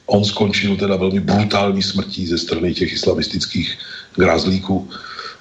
[0.06, 3.78] on skončil teda velmi brutální smrtí ze strany těch islamistických
[4.16, 4.90] grázlíků.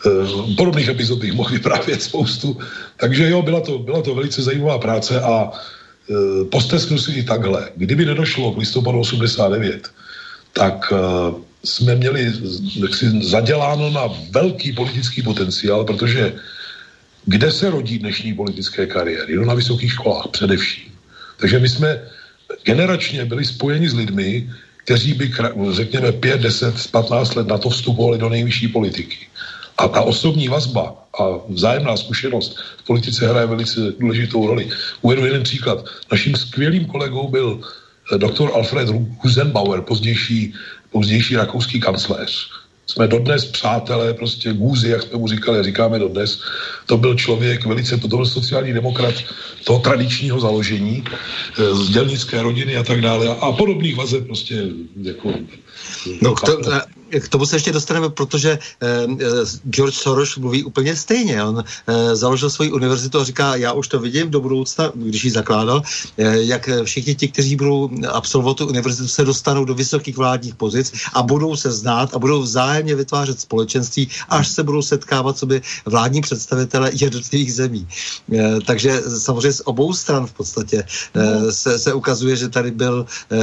[0.01, 2.59] E, podobných epizod bych mohl vyprávět spoustu.
[2.97, 7.69] Takže jo, byla to, byla to velice zajímavá práce a e, postesknu si i takhle.
[7.77, 9.89] Kdyby nedošlo k listopadu 89,
[10.53, 10.97] tak e,
[11.65, 12.33] jsme měli
[12.81, 16.33] jaksi, zaděláno na velký politický potenciál, protože
[17.27, 19.37] kde se rodí dnešní politické kariéry?
[19.37, 20.93] No na vysokých školách především.
[21.37, 22.03] Takže my jsme
[22.65, 25.33] generačně byli spojeni s lidmi, kteří by,
[25.71, 29.30] řekněme, 5, 10, 15 let na to vstupovali do nejvyšší politiky.
[29.81, 34.69] A ta osobní vazba a vzájemná zkušenost v politice hraje velice důležitou roli.
[35.01, 35.85] Uvedu jeden příklad.
[36.13, 37.61] Naším skvělým kolegou byl
[38.13, 38.89] eh, doktor Alfred
[39.25, 40.55] Husenbauer, pozdější,
[40.93, 42.51] pozdější rakouský kancléř
[42.91, 46.43] jsme dodnes přátelé, prostě gůzy, jak jsme mu říkali, říkáme dodnes.
[46.87, 49.15] To byl člověk velice, to byl sociální demokrat
[49.65, 54.67] toho tradičního založení, eh, z dělnické rodiny a tak dále a podobných vazeb prostě
[55.03, 55.35] jako...
[56.23, 56.59] No, to,
[57.21, 58.87] k tomu se ještě dostaneme, protože eh,
[59.21, 59.27] eh,
[59.71, 61.45] George Soros mluví úplně stejně.
[61.45, 65.31] On eh, založil svoji univerzitu a říká, já už to vidím do budoucna, když ji
[65.31, 65.83] zakládal,
[66.19, 70.93] eh, jak všichni ti, kteří budou absolvovat tu univerzitu, se dostanou do vysokých vládních pozic
[71.15, 76.21] a budou se znát a budou vzájemně vytvářet společenství, až se budou setkávat sobě vládní
[76.21, 77.89] představitele jednotlivých zemí.
[78.33, 83.07] Eh, takže samozřejmě z obou stran v podstatě eh, se, se ukazuje, že tady byl,
[83.33, 83.37] eh,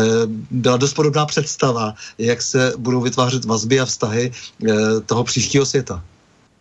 [0.51, 4.73] byla dost podobná představa, jak se budou vytvářet vazby a vztahy eh,
[5.05, 6.03] toho příštího světa.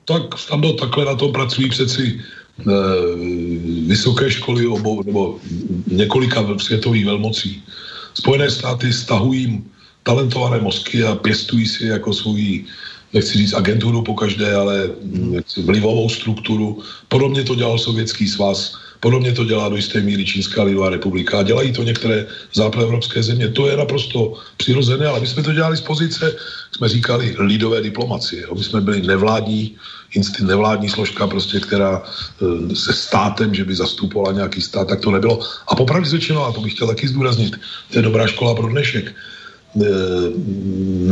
[0.05, 2.21] Tak tam to takhle na tom pracují přeci
[2.61, 2.65] eh,
[3.87, 5.39] vysoké školy obou, nebo
[5.87, 7.63] několika světových velmocí.
[8.15, 9.65] Spojené státy stahují
[10.03, 12.65] talentované mozky a pěstují si jako svůj,
[13.13, 14.91] nechci říct agenturu po každé, ale
[15.57, 16.83] vlivovou strukturu.
[17.09, 21.73] Podobně to dělal Sovětský svaz Podobně to dělá do jisté míry Čínská lidová republika dělají
[21.73, 23.49] to některé západoevropské země.
[23.49, 26.37] To je naprosto přirozené, ale my jsme to dělali z pozice,
[26.77, 28.47] jsme říkali, lidové diplomacie.
[28.51, 29.77] My jsme byli nevládní,
[30.15, 35.11] instinkt, nevládní složka, prostě, která e, se státem, že by zastupovala nějaký stát, tak to
[35.11, 35.39] nebylo.
[35.69, 37.55] A popravdě řečeno, a to bych chtěl taky zdůraznit,
[37.93, 39.15] to je dobrá škola pro dnešek, e,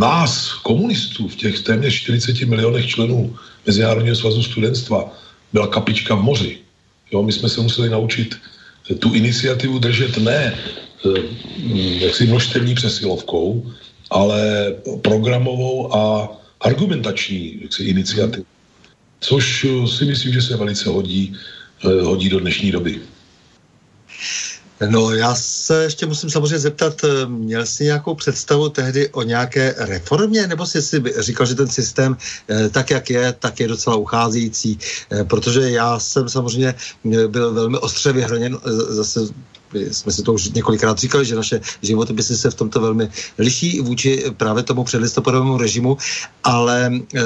[0.03, 5.15] nás, komunistů, v těch téměř 40 milionech členů Mezinárodního svazu studentstva,
[5.53, 6.64] byla kapička v moři.
[7.13, 8.37] Jo, my jsme se museli naučit
[8.99, 11.23] tu iniciativu držet ne eh,
[12.05, 13.73] jaksi množstevní přesilovkou,
[14.11, 16.29] ale programovou a
[16.61, 18.47] argumentační jaksi, iniciativu.
[19.21, 21.37] Což eh, si myslím, že se velice hodí,
[21.85, 23.01] eh, hodí do dnešní doby.
[24.89, 29.75] No já se ještě musím samozřejmě zeptat, eh, měl jsi nějakou představu tehdy o nějaké
[29.79, 32.17] reformě, nebo jsi si říkal, že ten systém
[32.49, 34.79] eh, tak, jak je, tak je docela ucházející,
[35.11, 38.59] eh, protože já jsem samozřejmě byl velmi ostře vyhraněn
[38.89, 39.21] zase
[39.75, 43.09] jsme si to už několikrát říkali, že naše životopisy se v tomto velmi
[43.39, 45.97] liší vůči právě tomu předlistopadovému režimu,
[46.45, 47.21] ale e,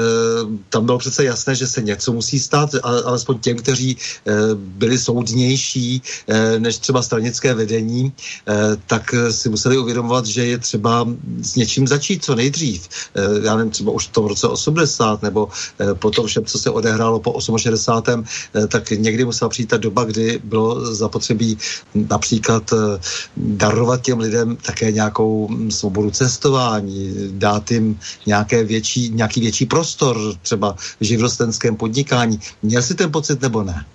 [0.69, 4.97] tam bylo přece jasné, že se něco musí stát, ale, alespoň těm, kteří e, byli
[4.99, 8.13] soudnější e, než třeba stranické vedení,
[8.47, 11.07] e, tak si museli uvědomovat, že je třeba
[11.41, 12.89] s něčím začít co nejdřív.
[13.15, 16.59] E, já nevím, třeba už v tom roce 80 nebo e, po tom všem, co
[16.59, 18.23] se odehrálo po 68.
[18.55, 21.57] E, tak někdy musela přijít ta doba, kdy bylo zapotřebí
[21.93, 22.99] například například eh,
[23.37, 30.17] darovat těm lidem také nějakou hm, svobodu cestování, dát jim nějaké větší, nějaký větší prostor,
[30.41, 32.39] třeba v živnostenském podnikání.
[32.63, 33.85] Měl jsi ten pocit nebo ne?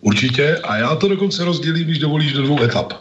[0.00, 2.92] Určitě a já to dokonce rozdělím, když dovolíš, do dvou etap.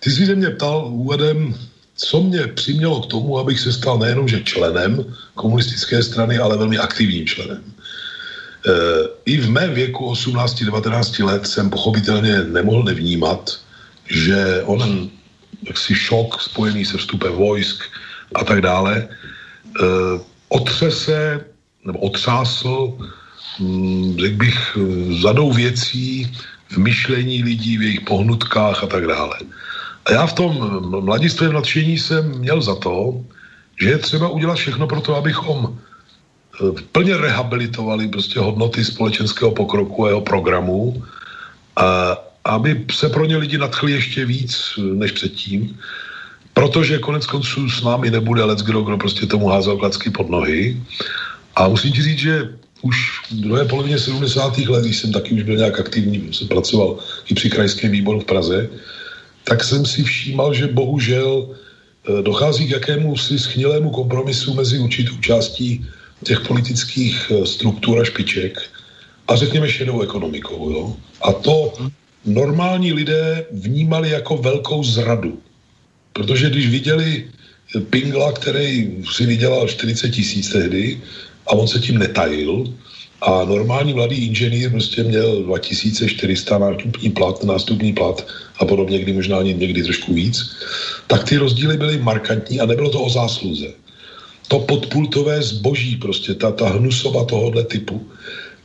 [0.00, 1.54] Ty jsi se mě ptal úvodem,
[1.96, 6.78] co mě přimělo k tomu, abych se stal nejenom že členem komunistické strany, ale velmi
[6.78, 7.62] aktivním členem.
[7.62, 8.72] E,
[9.24, 13.62] I v mém věku 18-19 let jsem pochopitelně nemohl nevnímat,
[14.06, 15.10] že onen
[15.62, 17.84] jaksi šok spojený se vstupem vojsk
[18.34, 19.08] a tak dále, e,
[20.48, 21.44] otřese
[21.84, 22.98] nebo otřásl,
[23.60, 24.58] hm, řekl bych,
[25.22, 26.32] zadou věcí
[26.68, 29.36] v myšlení lidí, v jejich pohnutkách a tak dále.
[30.04, 30.52] A já v tom
[31.04, 33.20] mladistvém nadšení jsem měl za to,
[33.80, 40.04] že je třeba udělat všechno pro to, abychom e, plně rehabilitovali prostě hodnoty společenského pokroku
[40.04, 41.02] a jeho programu
[41.76, 45.78] a, aby se pro ně lidi nadchli ještě víc eh, než předtím,
[46.54, 50.82] protože konec konců s námi nebude lec kdo, kdo prostě tomu házel klacky pod nohy.
[51.56, 52.48] A musím ti říct, že
[52.82, 52.96] už
[53.30, 54.58] v druhé polovině 70.
[54.58, 56.98] let, když jsem taky už byl nějak aktivní, jsem pracoval
[57.30, 58.68] i při krajském výboru v Praze,
[59.44, 65.16] tak jsem si všímal, že bohužel eh, dochází k jakému si schnilému kompromisu mezi určitou
[65.20, 65.86] částí
[66.24, 68.58] těch politických eh, struktur a špiček
[69.28, 70.70] a řekněme šedou ekonomikou.
[70.70, 70.96] Jo?
[71.22, 71.72] A to
[72.24, 75.38] normální lidé vnímali jako velkou zradu.
[76.12, 77.24] Protože když viděli
[77.90, 81.00] Pingla, který si vydělal 40 tisíc tehdy
[81.46, 82.74] a on se tím netajil,
[83.22, 88.26] a normální mladý inženýr prostě měl 2400 nástupní plat, nástupní plat
[88.58, 90.56] a podobně, kdy možná někdy trošku víc,
[91.06, 93.66] tak ty rozdíly byly markantní a nebylo to o zásluze.
[94.48, 98.06] To podpultové zboží, prostě ta, ta hnusova tohohle typu.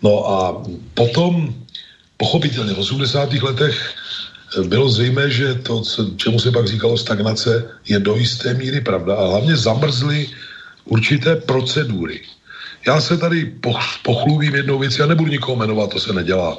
[0.02, 1.54] No a potom,
[2.18, 3.34] pochopitelně, v 80.
[3.34, 3.94] letech
[4.68, 5.84] bylo zřejmé, že to,
[6.16, 10.30] čemu se pak říkalo stagnace, je do jisté míry pravda a hlavně zamrzly
[10.86, 12.22] určité procedury.
[12.88, 13.54] Já se tady
[14.04, 16.58] pochlubím jednou věc, já nebudu nikoho jmenovat, to se nedělá.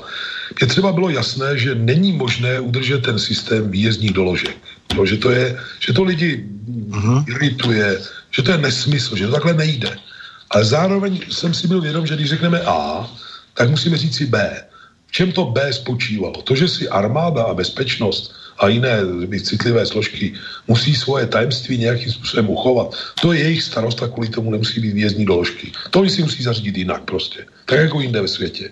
[0.61, 4.57] Je třeba bylo jasné, že není možné udržet ten systém výjezdních doložek.
[4.97, 6.45] No, že, to je, že to lidi
[6.89, 7.25] uh-huh.
[7.29, 9.97] irituje, že to je nesmysl, že to takhle nejde.
[10.51, 13.09] Ale zároveň jsem si byl vědom, že když řekneme A,
[13.55, 14.65] tak musíme říct si B.
[15.09, 16.45] V čem to B spočívalo?
[16.45, 19.01] To, že si armáda a bezpečnost a jiné
[19.43, 20.35] citlivé složky
[20.69, 24.93] musí svoje tajemství nějakým způsobem uchovat, to je jejich starost a kvůli tomu nemusí být
[24.93, 25.73] vězní doložky.
[25.91, 27.47] To si musí zařídit jinak prostě.
[27.65, 28.71] Tak jako jinde ve světě.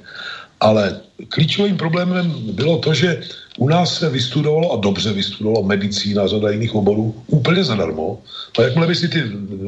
[0.61, 3.21] Ale klíčovým problémem bylo to, že
[3.59, 8.21] u nás se vystudovalo a dobře vystudovalo medicína a řada jiných oborů úplně zadarmo.
[8.59, 9.23] No jakmile by si ty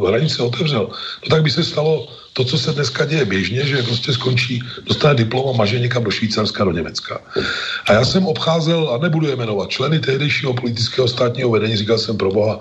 [0.07, 0.88] hranice otevřel,
[1.24, 5.14] no tak by se stalo to, co se dneska děje běžně, že prostě skončí, dostane
[5.14, 7.20] diplom a maže někam do Švýcarska, do Německa.
[7.88, 12.16] A já jsem obcházel, a nebudu je jmenovat, členy tehdejšího politického státního vedení, říkal jsem
[12.16, 12.61] pro boha,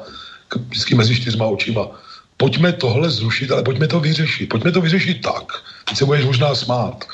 [0.69, 1.87] vždycky mezi čtyřma očima,
[2.37, 4.49] pojďme tohle zrušit, ale pojďme to vyřešit.
[4.49, 5.53] Pojďme to vyřešit tak,
[5.93, 7.05] se budeš možná smát.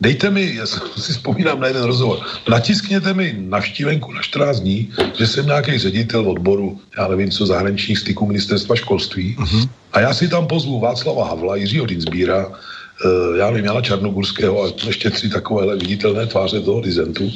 [0.00, 5.26] Dejte mi, já si vzpomínám na jeden rozhovor, natiskněte mi navštívenku na 14 dní, že
[5.26, 9.68] jsem nějaký ředitel odboru, já nevím co, zahraničních styků ministerstva školství uh-huh.
[9.92, 14.72] a já si tam pozvu Václava Havla, Jiřího Dinsbíra, uh, já nevím, Jana Čarnogurského a
[14.86, 17.30] ještě tři takovéhle viditelné tváře toho dizentu.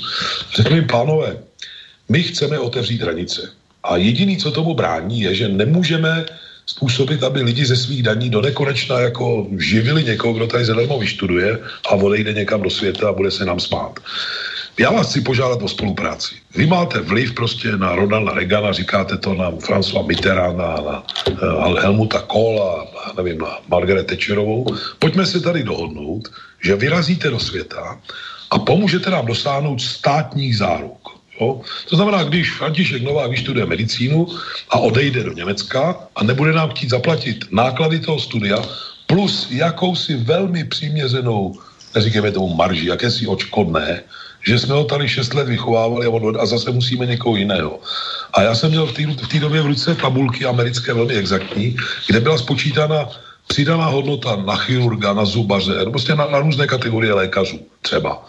[0.57, 1.37] Řeknu jim, pánové,
[2.09, 3.51] my chceme otevřít hranice.
[3.83, 6.25] A jediný, co tomu brání, je, že nemůžeme
[6.71, 11.59] způsobit, aby lidi ze svých daní do nekonečna jako živili někoho, kdo tady zadarmo vyštuduje
[11.91, 14.01] a odejde někam do světa a bude se nám smát.
[14.79, 16.35] Já vás chci požádat o spolupráci.
[16.57, 22.23] Vy máte vliv prostě na Ronalda Reagana, říkáte to na François Mitterranda, na uh, Helmuta
[22.23, 24.67] Kohla, a nevím, na Margaret Thatcherovou.
[24.99, 26.31] Pojďme se tady dohodnout,
[26.65, 27.99] že vyrazíte do světa
[28.51, 31.20] a pomůžete nám dosáhnout státních záruk.
[31.41, 31.61] Jo?
[31.89, 34.27] To znamená, když František Novák vyštuduje medicínu
[34.71, 38.63] a odejde do Německa a nebude nám chtít zaplatit náklady toho studia
[39.07, 41.59] plus jakousi velmi přiměřenou,
[41.95, 44.03] neříkejme tomu marži, jakési očkodné,
[44.47, 47.81] že jsme ho tady 6 let vychovávali a, on, a zase musíme někoho jiného.
[48.33, 51.77] A já jsem měl v té době v ruce tabulky americké velmi exaktní,
[52.07, 53.09] kde byla spočítána
[53.51, 58.23] přidaná hodnota na chirurga, na zubaře, prostě na, na různé kategorie lékařů třeba.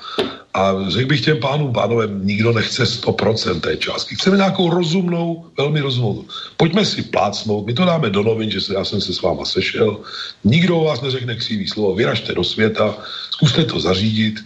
[0.53, 4.15] A řekl bych těm pánům, pánové, nikdo nechce 100% té částky.
[4.15, 6.25] Chceme nějakou rozumnou, velmi rozumnou.
[6.57, 9.45] Pojďme si plácnout, my to dáme do novin, že se, já jsem se s váma
[9.45, 10.01] sešel,
[10.43, 12.97] nikdo o vás neřekne křivý slovo, vyražte do světa,
[13.31, 14.41] zkuste to zařídit.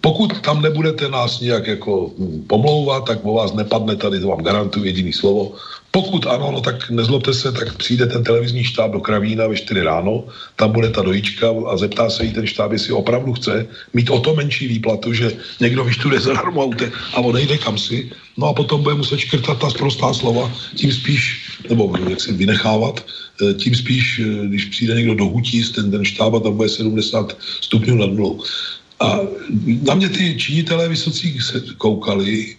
[0.00, 4.42] Pokud tam nebudete nás nějak jako hm, pomlouvat, tak o vás nepadne tady, to vám
[4.42, 5.54] garantuju jediný slovo,
[5.96, 9.80] pokud ano, no tak nezlobte se, tak přijde ten televizní štáb do Kravína ve 4
[9.80, 14.10] ráno, tam bude ta dojička a zeptá se jí ten štáb, jestli opravdu chce mít
[14.10, 18.52] o to menší výplatu, že někdo vyštuduje zadarmo aute a odejde kam si, no a
[18.52, 23.74] potom bude muset škrtat ta sprostá slova, tím spíš, nebo jak si vynechávat, eh, tím
[23.74, 27.32] spíš, eh, když přijde někdo do hutí, ten, ten štáb a tam bude 70
[27.64, 28.44] stupňů nad nulou.
[29.00, 29.20] A
[29.88, 32.56] na mě ty činitelé vysocí se koukali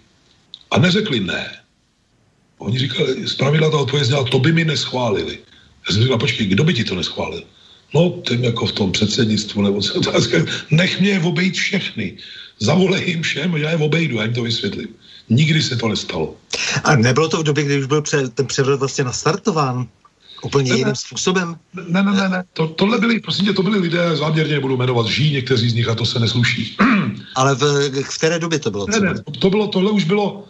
[0.73, 1.66] a neřekli ne
[2.57, 5.39] Oni říkali, zpravidla ta odpověď zněla, to by mi neschválili.
[5.87, 7.43] Já jsem říkal, počkej, kdo by ti to neschválil?
[7.95, 10.11] No, tím jako v tom předsednictvu, nebo co to
[10.71, 12.17] nech mě je obejít všechny.
[12.59, 14.87] Zavolej jim všem, já je obejdu, já jim to vysvětlím.
[15.29, 16.35] Nikdy se to nestalo.
[16.83, 19.87] A nebylo to v době, kdy už byl pře- ten převrat vlastně nastartován?
[20.43, 21.55] Úplně ne, jiným způsobem?
[21.87, 22.43] Ne, ne, ne, ne.
[22.53, 25.89] To, tohle byli, prosím tě, to byli lidé, záměrně nebudu jmenovat, žijí někteří z nich
[25.89, 26.77] a to se nesluší.
[27.35, 28.85] Ale v, v které době to bylo?
[28.89, 30.45] Ne, ne, to bylo, tohle už bylo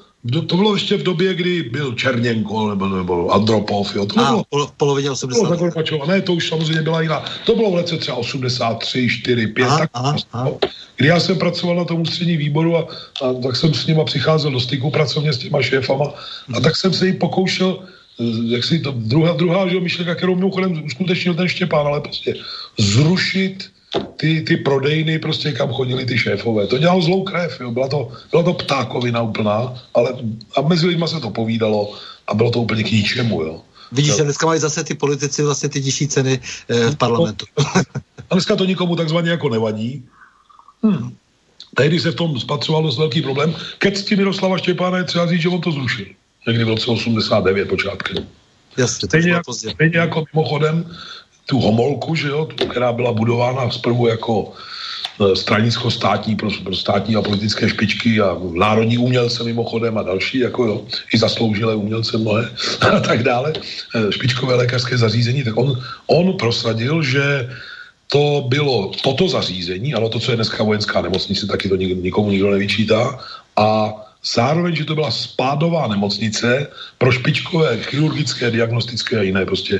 [0.47, 3.95] to bylo ještě v době, kdy byl Černěnko nebo, nebo Andropov.
[3.95, 4.05] Jo.
[4.05, 5.49] To A, bylo, pol, polovině 80.
[5.49, 5.55] To
[5.85, 7.25] bylo ne, to už samozřejmě byla jiná.
[7.45, 10.51] To bylo v lece třeba 83, 4, 5, aha, tak, aha, aha.
[10.97, 12.87] Kdy já jsem pracoval na tom ústřední výboru a,
[13.21, 16.13] a tak jsem s nima přicházel do styku pracovně s těma šéfama
[16.53, 17.79] a tak jsem se jí pokoušel
[18.43, 22.35] jak si to druhá, druhá že myšlenka, kterou mimochodem uskutečnil ten Štěpán, ale prostě
[22.77, 23.69] zrušit
[24.17, 26.67] ty, ty prodejny, prostě kam chodili ty šéfové.
[26.67, 27.71] To dělalo zlou krev, jo.
[27.71, 30.13] Byla, to, byla to ptákovina úplná, ale
[30.55, 31.93] a mezi lidma se to povídalo
[32.27, 33.61] a bylo to úplně k ničemu, jo.
[33.91, 37.45] Vidíš, že dneska mají zase ty politici vlastně ty nižší ceny eh, v parlamentu.
[38.29, 40.03] a dneska to nikomu takzvaně jako nevadí.
[40.83, 41.15] Hmm.
[41.75, 43.55] Tehdy se v tom spatřoval dost velký problém.
[43.77, 46.05] Ke cti Miroslava Štěpána je třeba říct, že on to zrušil.
[46.47, 48.27] Někdy v roce 89 počátkem.
[48.77, 50.95] Jasně, to jako, stejně jako mimochodem
[51.47, 57.21] tu homolku, že jo, která byla budována zprvu jako e, stranicko-státní pro, pro státní a
[57.21, 60.75] politické špičky a národní umělce mimochodem a další, jako jo,
[61.13, 62.49] i zasloužilé umělce mnohé
[62.81, 63.53] a tak dále,
[63.95, 67.49] e, špičkové lékařské zařízení, tak on, on prosadil, že
[68.07, 72.51] to bylo toto zařízení, ano, to, co je dneska vojenská nemocnice, taky to nikomu nikdo
[72.51, 73.19] nevyčítá,
[73.55, 73.93] a
[74.25, 79.79] zároveň, že to byla spádová nemocnice pro špičkové chirurgické, diagnostické a jiné prostě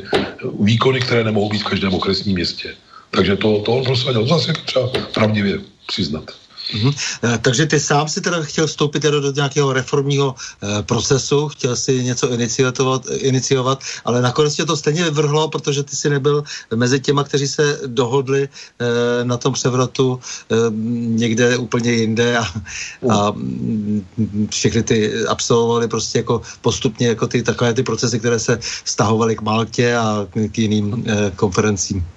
[0.60, 2.76] výkony, které nemohou být v každém okresním městě.
[3.12, 4.28] Takže to, to on prosadil.
[4.28, 6.32] Zase třeba pravdivě přiznat.
[6.74, 6.94] Mm-hmm.
[7.42, 12.04] Takže ty sám si teda chtěl vstoupit teda do nějakého reformního e, procesu, chtěl si
[12.04, 16.44] něco iniciovat, iniciovat, ale nakonec tě to stejně vyvrhlo, protože ty si nebyl
[16.76, 18.50] mezi těma, kteří se dohodli e,
[19.24, 20.56] na tom převratu e,
[21.18, 22.44] někde úplně jinde a,
[23.12, 23.34] a
[24.50, 29.42] všechny ty absolvovali prostě jako postupně jako ty takové ty procesy, které se stahovaly k
[29.42, 32.17] Maltě a k jiným e, konferencím.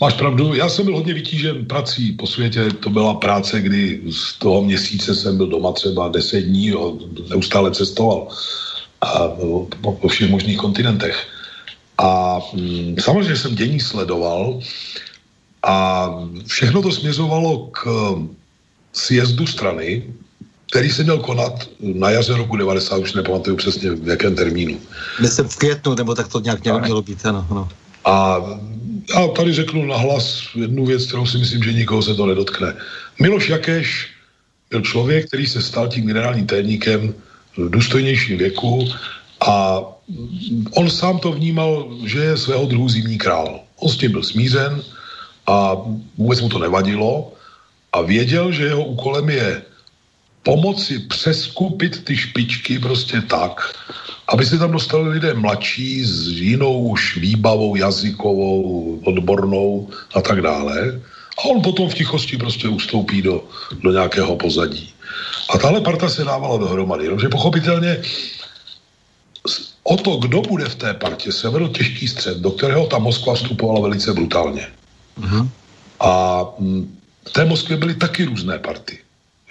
[0.00, 4.38] Máš pravdu, já jsem byl hodně vytížen prací po světě, to byla práce, kdy z
[4.38, 8.28] toho měsíce jsem byl doma třeba deset dní, jo, neustále cestoval
[9.00, 9.28] a,
[9.80, 11.26] po, po všech možných kontinentech.
[11.98, 14.60] A hm, samozřejmě jsem dění sledoval
[15.62, 16.08] a
[16.46, 17.86] všechno to směřovalo k
[18.92, 20.02] sjezdu strany,
[20.70, 24.78] který se měl konat na jaře roku 90, už nepamatuju přesně v jakém termínu.
[25.20, 27.46] Myslím v květnu, nebo tak to nějak mělo být, ano.
[27.50, 27.68] ano.
[28.04, 28.38] A
[29.10, 32.74] já tady řeknu nahlas jednu věc, kterou si myslím, že nikoho se to nedotkne.
[33.20, 34.10] Miloš Jakeš
[34.70, 37.14] byl člověk, který se stal tím generálním tajemníkem
[37.56, 38.88] v důstojnějším věku
[39.46, 39.80] a
[40.76, 43.60] on sám to vnímal, že je svého druhu zimní král.
[43.76, 44.82] On s tím byl smířen
[45.46, 45.76] a
[46.18, 47.32] vůbec mu to nevadilo
[47.92, 49.62] a věděl, že jeho úkolem je
[50.42, 53.74] pomoci přeskupit ty špičky prostě tak,
[54.28, 61.00] aby se tam dostali lidé mladší s jinou už výbavou jazykovou, odbornou a tak dále.
[61.38, 63.44] A on potom v tichosti prostě ustoupí do,
[63.82, 64.90] do nějakého pozadí.
[65.54, 67.04] A tahle parta se dávala dohromady.
[67.04, 68.02] Jenomže pochopitelně
[69.82, 73.34] o to, kdo bude v té partě, se vedl těžký střed, do kterého ta Moskva
[73.34, 74.68] vstupovala velice brutálně.
[75.20, 75.48] Uh-huh.
[76.00, 76.98] A mm,
[77.28, 79.03] v té Moskvě byly taky různé party.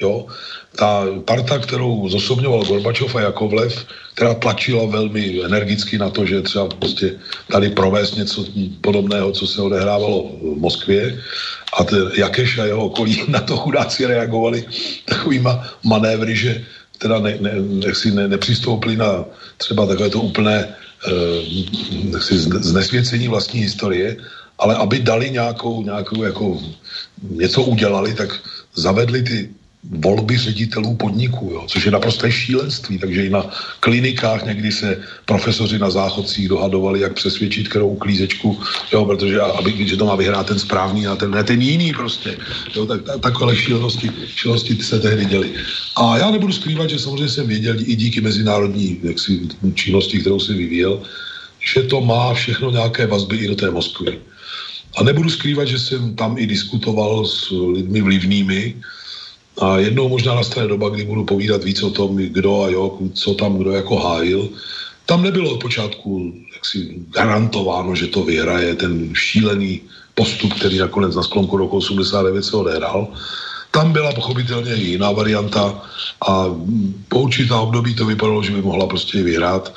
[0.04, 0.28] Jo?
[0.76, 6.68] Ta parta, kterou zosobňoval Gorbačov a Jakovlev, která tlačila velmi energicky na to, že třeba
[6.68, 7.16] prostě
[7.52, 8.46] tady provést něco
[8.82, 11.20] podobného, co se odehrávalo v Moskvě.
[11.80, 14.66] A te, Jakeš a jeho okolí na to chudáci reagovali
[15.06, 16.66] takovýma manévry, že
[16.98, 17.54] teda ne, ne,
[17.86, 19.26] nechci ne, nepřistoupili na
[19.58, 21.12] třeba takové to úplné eh,
[22.60, 24.18] znesvěcení vlastní historie,
[24.60, 26.60] ale aby dali nějakou, nějakou jako
[27.22, 28.40] něco udělali, tak
[28.76, 29.50] zavedli ty
[29.92, 32.98] volby ředitelů podniků, jo, což je naprosté šílenství.
[32.98, 38.60] Takže i na klinikách někdy se profesoři na záchodcích dohadovali, jak přesvědčit kterou uklízečku,
[38.94, 42.38] jo, protože aby, že to má vyhrát ten správný a ten, ne ten jiný prostě.
[42.76, 45.52] Jo, tak, tak, takové šílenosti, šílenosti se tehdy děli.
[45.96, 49.40] A já nebudu skrývat, že samozřejmě jsem věděl i díky mezinárodní jaksi,
[49.74, 51.02] činnosti, kterou jsem vyvíjel,
[51.74, 54.20] že to má všechno nějaké vazby i do té Moskvy.
[54.98, 58.76] A nebudu skrývat, že jsem tam i diskutoval s lidmi vlivnými,
[59.62, 63.34] a jednou možná nastane doba, kdy budu povídat víc o tom, kdo a jo, co
[63.34, 64.50] tam kdo jako hájil.
[65.06, 69.82] Tam nebylo od počátku jaksi garantováno, že to vyhraje ten šílený
[70.16, 73.08] postup, který nakonec na sklonku roku 89 se odehrál.
[73.72, 75.82] Tam byla pochopitelně jiná varianta
[76.28, 76.46] a
[77.10, 79.74] po určitá období to vypadalo, že by mohla prostě vyhrát.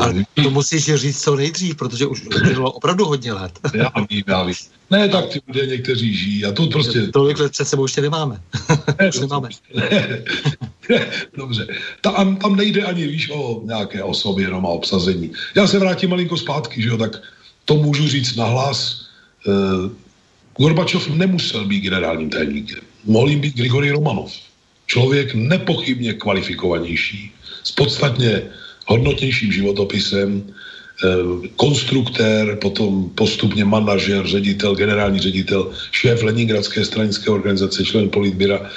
[0.00, 3.58] A to musíš říct co nejdřív, protože už bylo opravdu hodně let.
[3.74, 4.54] já vím, já vím.
[4.90, 7.06] Ne, tak ty lidé někteří žijí a to prostě...
[7.06, 8.40] Tolik let před sebou ještě nemáme.
[9.00, 9.48] Ne, už nemáme.
[9.74, 10.24] Ne,
[11.36, 11.66] Dobře.
[12.00, 15.32] Tam, tam nejde ani, víš, o nějaké osoby, jenom o obsazení.
[15.54, 17.22] Já se vrátím malinko zpátky, že jo, tak
[17.64, 19.06] to můžu říct nahlas.
[19.46, 19.90] Uh,
[20.58, 22.80] Gorbačov nemusel být generálním tajemníkem.
[23.04, 24.32] Mohl jim být Grigory Romanov.
[24.86, 28.42] Člověk nepochybně kvalifikovanější, s podstatně
[28.86, 38.08] hodnotnějším životopisem, eh, konstruktér, potom postupně manažer, ředitel, generální ředitel, šéf Leningradské stranické organizace, člen
[38.10, 38.70] politběra.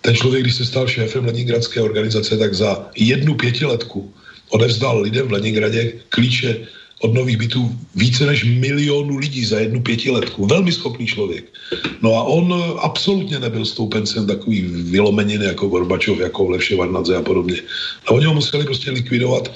[0.00, 4.12] Ten člověk, když se stal šéfem Leningradské organizace, tak za jednu pětiletku
[4.54, 6.56] odevzdal lidem v Leningradě klíče
[7.00, 10.46] od nových bytů více než milionu lidí za jednu pětiletku.
[10.46, 11.44] Velmi schopný člověk.
[12.02, 17.56] No a on absolutně nebyl stoupencem takový vylomeniny jako Gorbačov, jako Levše Varnadze a podobně.
[18.06, 19.52] A oni ho museli prostě likvidovat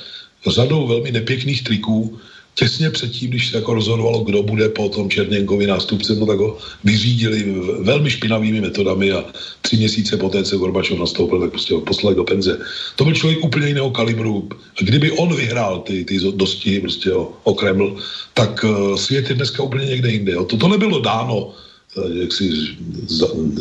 [0.47, 2.18] řadou velmi nepěkných triků,
[2.61, 6.58] těsně předtím, když se jako rozhodovalo, kdo bude po tom Černěnkovi nástupcem, no tak ho
[6.84, 7.44] vyřídili
[7.80, 9.24] velmi špinavými metodami a
[9.61, 12.61] tři měsíce poté, co Gorbačov nastoupil, tak prostě ho poslali do penze.
[12.96, 14.48] To byl člověk úplně jiného kalibru.
[14.80, 17.96] Kdyby on vyhrál ty, ty dosti prostě o, o Kreml,
[18.34, 20.32] tak uh, svět je dneska úplně někde jinde.
[20.36, 22.76] To, to nebylo dáno Eh, jaksi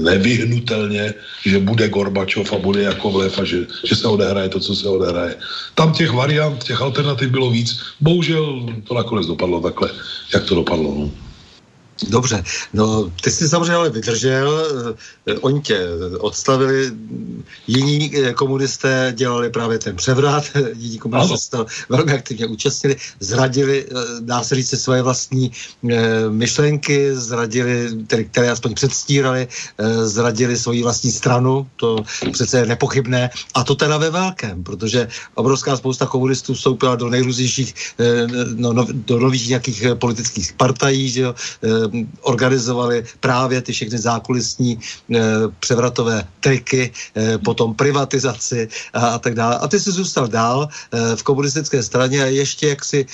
[0.01, 1.13] nevyhnutelně,
[1.45, 4.89] že bude Gorbačov a bude jako vlev a že, že se odehraje to, co se
[4.89, 5.35] odehraje.
[5.75, 7.79] Tam těch variant, těch alternativ bylo víc.
[8.01, 9.89] Bohužel to nakonec dopadlo takhle,
[10.33, 10.95] jak to dopadlo.
[10.95, 11.28] No.
[12.07, 12.43] Dobře,
[12.73, 14.67] no ty jsi samozřejmě ale vydržel,
[15.27, 15.79] eh, oni tě
[16.19, 16.91] odstavili,
[17.67, 20.43] jiní eh, komunisté dělali právě ten převrat,
[20.75, 25.51] jiní komunisté se tam velmi aktivně účastnili, zradili, eh, dá se říct, svoje vlastní
[26.29, 29.47] myšlenky, zradili, tedy, které aspoň předstírali,
[30.03, 35.77] zradili svoji vlastní stranu, to přece je nepochybné, a to teda ve velkém, protože obrovská
[35.77, 37.73] spousta komunistů vstoupila do nejrůznějších,
[38.55, 41.35] no, no, do nových nějakých politických partají, že jo,
[42.21, 45.19] organizovali právě ty všechny zákulisní eh,
[45.59, 49.57] převratové triky, eh, potom privatizaci a, a tak dále.
[49.57, 53.05] A ty jsi zůstal dál eh, v komunistické straně a ještě, jak si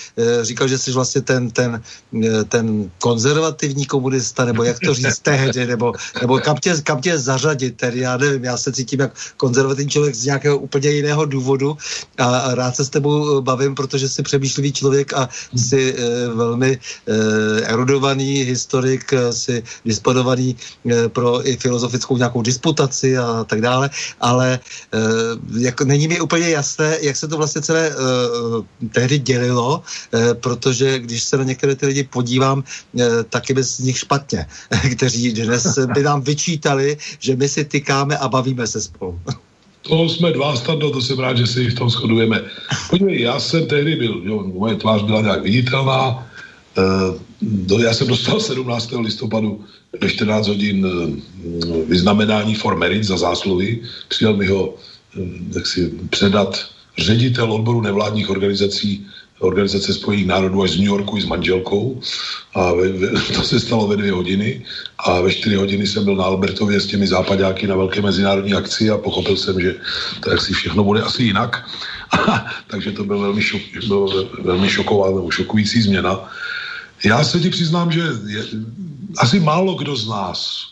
[0.41, 1.81] říkal, že jsi vlastně ten, ten,
[2.49, 7.77] ten konzervativní komunista, nebo jak to říct tehdy, nebo, nebo kam, tě, kam tě zařadit,
[7.77, 11.77] tedy já nevím, já se cítím jak konzervativní člověk z nějakého úplně jiného důvodu
[12.17, 15.95] a rád se s tebou bavím, protože jsi přemýšlivý člověk a jsi
[16.33, 16.79] velmi
[17.63, 18.64] erudovaný historik,
[19.13, 23.89] eh, si disponovaný eh, pro i filozofickou nějakou disputaci a tak dále,
[24.21, 24.59] ale
[25.57, 27.91] jako není mi úplně jasné, jak se to vlastně celé
[28.91, 29.81] tehdy dělilo,
[30.39, 32.63] protože když se na některé ty lidi podívám,
[33.29, 34.45] taky bez nich špatně,
[34.95, 39.19] kteří dnes by nám vyčítali, že my si tykáme a bavíme se spolu.
[39.87, 42.41] To jsme dva snadno, to jsem rád, že si v tom shodujeme.
[42.89, 46.27] Podívej, já jsem tehdy byl, jo, moje tvář byla nějak viditelná,
[47.83, 48.91] já jsem dostal 17.
[48.91, 49.63] listopadu
[50.01, 51.21] ve 14 hodin eh,
[51.87, 53.81] vyznamenání for merit za zásluhy.
[54.07, 54.75] Přijel mi ho
[55.53, 56.65] tak eh, si předat
[56.97, 59.07] ředitel odboru nevládních organizací
[59.39, 61.99] Organizace spojených národů až z New Yorku i s manželkou.
[62.53, 64.65] A ve, ve, to se stalo ve dvě hodiny.
[64.97, 68.89] A ve čtyři hodiny jsem byl na Albertově s těmi západáky na velké mezinárodní akci
[68.89, 69.75] a pochopil jsem, že
[70.23, 71.69] to si všechno bude asi jinak.
[72.67, 76.31] Takže to byl velmi, šok, byl velmi šoková šokující změna.
[77.05, 78.43] Já se ti přiznám, že je,
[79.17, 80.65] asi málo kdo z nás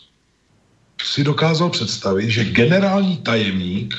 [1.04, 3.94] si dokázal představit, že generální tajemník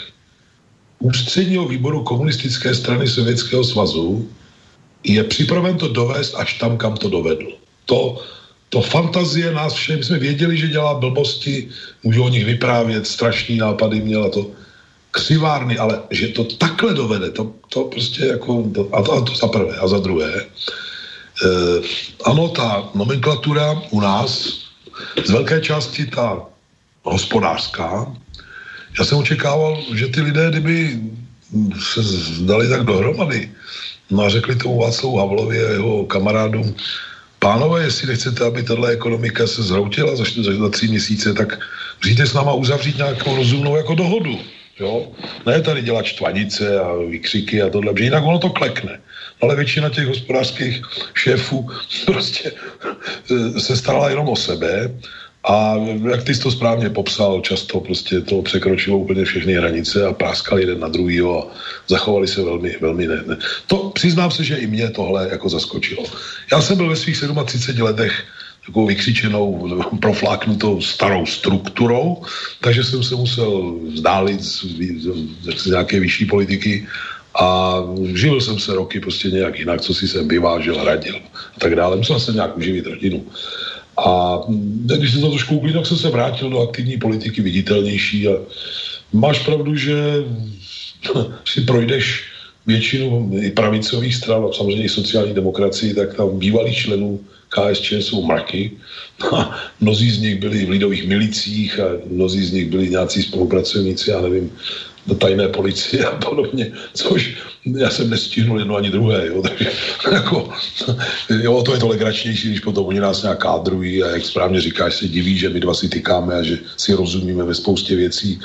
[0.99, 4.29] ústředního výboru komunistické strany Sovětského svazu
[5.03, 7.47] je připraven to dovést až tam, kam to dovedl.
[7.85, 8.25] To,
[8.69, 11.69] to fantazie nás všem, jsme věděli, že dělá blbosti,
[12.03, 14.51] můžu o nich vyprávět, strašný nápady měl a to
[15.11, 19.47] křivárny, ale že to takhle dovede, to, to prostě jako, a, to, a to za
[19.47, 19.75] prvé.
[19.75, 20.45] A za druhé,
[22.25, 24.59] ano, ta nomenklatura u nás,
[25.25, 26.41] z velké části ta
[27.03, 28.13] hospodářská,
[28.99, 30.99] já jsem očekával, že ty lidé, kdyby
[31.79, 32.01] se
[32.41, 33.51] dali tak dohromady,
[34.11, 36.75] no a řekli tomu Václavu Havlovi a jeho kamarádům,
[37.39, 41.59] pánové, jestli nechcete, aby tato ekonomika se zhroutila za, za, za tři měsíce, tak
[41.99, 44.39] přijďte s náma uzavřít nějakou rozumnou jako dohodu.
[44.79, 45.11] Jo?
[45.45, 48.99] Ne tady dělat štvanice a výkřiky a tohle, protože jinak ono to klekne
[49.41, 50.81] ale většina těch hospodářských
[51.13, 51.69] šéfů
[52.05, 54.91] prostě eh, se starala jenom o sebe
[55.47, 55.75] a
[56.09, 60.61] jak ty jsi to správně popsal, často prostě to překročilo úplně všechny hranice a práskali
[60.61, 61.43] jeden na druhý a
[61.87, 63.37] zachovali se velmi, velmi ne, ne.
[63.67, 66.03] To přiznám se, že i mě tohle jako zaskočilo.
[66.51, 68.23] Já jsem byl ve svých 37 letech
[68.65, 69.69] takovou vykřičenou,
[70.01, 72.21] profláknutou starou strukturou,
[72.61, 74.65] takže jsem se musel vzdálit z,
[74.99, 75.07] z,
[75.57, 76.87] z, nějaké vyšší politiky
[77.35, 77.79] a
[78.15, 81.15] živil jsem se roky prostě nějak jinak, co si jsem vyvážel, hradil
[81.55, 81.97] a tak dále.
[81.97, 83.25] Musel jsem nějak uživit rodinu.
[83.97, 84.39] A
[84.97, 88.31] když se to trošku uklidil, tak jsem se vrátil do aktivní politiky viditelnější a
[89.13, 89.95] máš pravdu, že
[91.45, 92.23] si projdeš
[92.65, 97.19] většinu i pravicových stran a samozřejmě i sociální demokracii, tak tam bývalých členů
[97.49, 98.71] KSČ jsou mraky.
[99.37, 104.11] A mnozí z nich byli v lidových milicích a mnozí z nich byli nějací spolupracovníci,
[104.11, 104.51] já nevím,
[105.07, 107.37] do tajné policie a podobně, což
[107.77, 109.71] já jsem nestihnul jedno ani druhé, jo, takže
[110.11, 110.49] jako,
[111.29, 114.95] jo, to je to legračnější, když potom oni nás nějak kádrují a jak správně říkáš,
[114.95, 118.39] se diví, že my dva si tykáme a že si rozumíme ve spoustě věcí.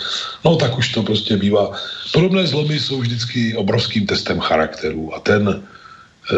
[0.45, 1.73] No tak už to prostě bývá.
[2.13, 5.63] Podobné zlomy jsou vždycky obrovským testem charakteru a ten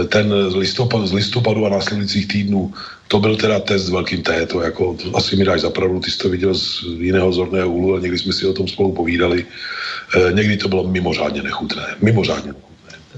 [0.09, 2.74] ten z listopadu, z listopadu a následujících týdnů,
[3.09, 6.28] to byl teda test velkým T, to jako, asi mi dáš zapravdu, ty jsi to
[6.28, 9.47] viděl z jiného zorného úhlu a někdy jsme si o tom spolu povídali.
[10.16, 12.53] E, někdy to bylo mimořádně nechutné, mimořádně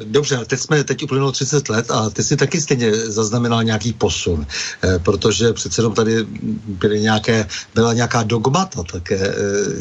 [0.05, 3.93] Dobře, ale teď jsme teď uplynulo 30 let a ty si taky stejně zaznamenal nějaký
[3.93, 4.47] posun,
[4.85, 6.27] e, protože přece jenom tady
[6.67, 9.35] byly nějaké, byla nějaká dogmata, také e,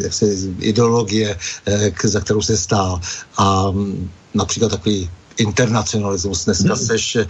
[0.04, 0.26] jak se,
[0.60, 3.02] ideologie, e, k, za kterou se stál
[3.38, 6.46] a m, například takový internacionalismus.
[6.46, 6.86] Dneska hmm.
[6.86, 7.26] seš eh,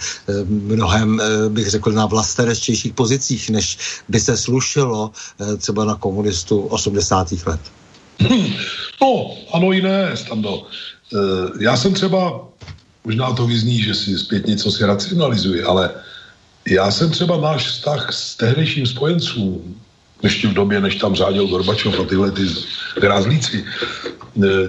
[0.48, 3.78] mnohem, eh, bych řekl, na vlastenečtějších pozicích, než
[4.10, 7.32] by se slušilo eh, třeba na komunistu 80.
[7.46, 7.62] let.
[9.02, 10.68] No, ano i ne, Stando.
[11.60, 12.48] Já jsem třeba,
[13.04, 15.90] možná to vyzní, že si zpět něco si racionalizuje, ale
[16.68, 19.82] já jsem třeba náš vztah s tehdejším spojencům,
[20.24, 22.42] ještě v době, než tam řádil Gorbačov a tyhle ty
[23.02, 23.66] grázlíci,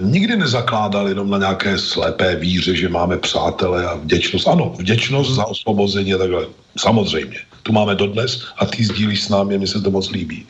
[0.00, 4.48] nikdy nezakládal jenom na nějaké slepé víře, že máme přátele a vděčnost.
[4.48, 6.46] Ano, vděčnost za osvobození a takhle.
[6.78, 7.38] Samozřejmě.
[7.62, 10.46] Tu máme dodnes a ty sdílíš s námi, mně se to moc líbí.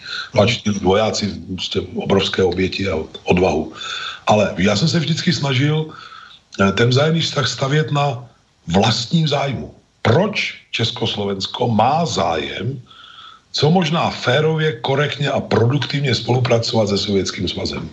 [0.65, 3.73] Ty vojáci, prostě obrovské oběti a odvahu.
[4.27, 5.87] Ale já jsem se vždycky snažil
[6.61, 8.25] eh, ten vzájemný vztah stavět na
[8.67, 9.75] vlastním zájmu.
[10.03, 12.83] Proč Československo má zájem
[13.55, 17.91] co možná férově, korektně a produktivně spolupracovat se Sovětským svazem.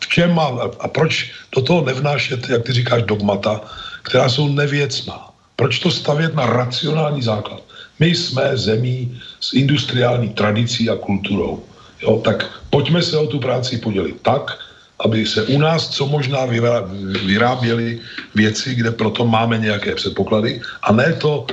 [0.00, 0.46] V čem má,
[0.80, 3.60] a proč do toho nevnášet, jak ty říkáš, dogmata,
[4.02, 5.28] která jsou nevěcná?
[5.56, 7.62] Proč to stavět na racionální základ?
[7.98, 11.62] My jsme zemí s industriální tradicí a kulturou.
[12.02, 14.58] Jo, tak pojďme se o tu práci podělit tak,
[15.04, 16.46] aby se u nás co možná
[17.26, 18.00] vyráběly
[18.34, 21.46] věci, kde proto máme nějaké předpoklady a ne to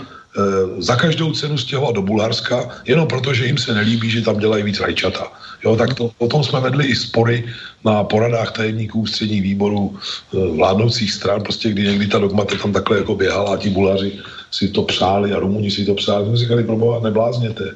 [0.78, 4.64] za každou cenu stěhovat do Bulharska, jenom proto, že jim se nelíbí, že tam dělají
[4.64, 5.32] víc rajčata.
[5.64, 7.46] Jo, tak to, o tom jsme vedli i spory
[7.86, 12.98] na poradách tajemníků středních výborů e, vládnoucích stran, prostě kdy někdy ta dogmata tam takhle
[12.98, 14.20] jako běhala a ti Bulhaři
[14.52, 16.30] si to přáli a Rumuni si to přáli.
[16.30, 17.76] My říkali, proboha, neblázněte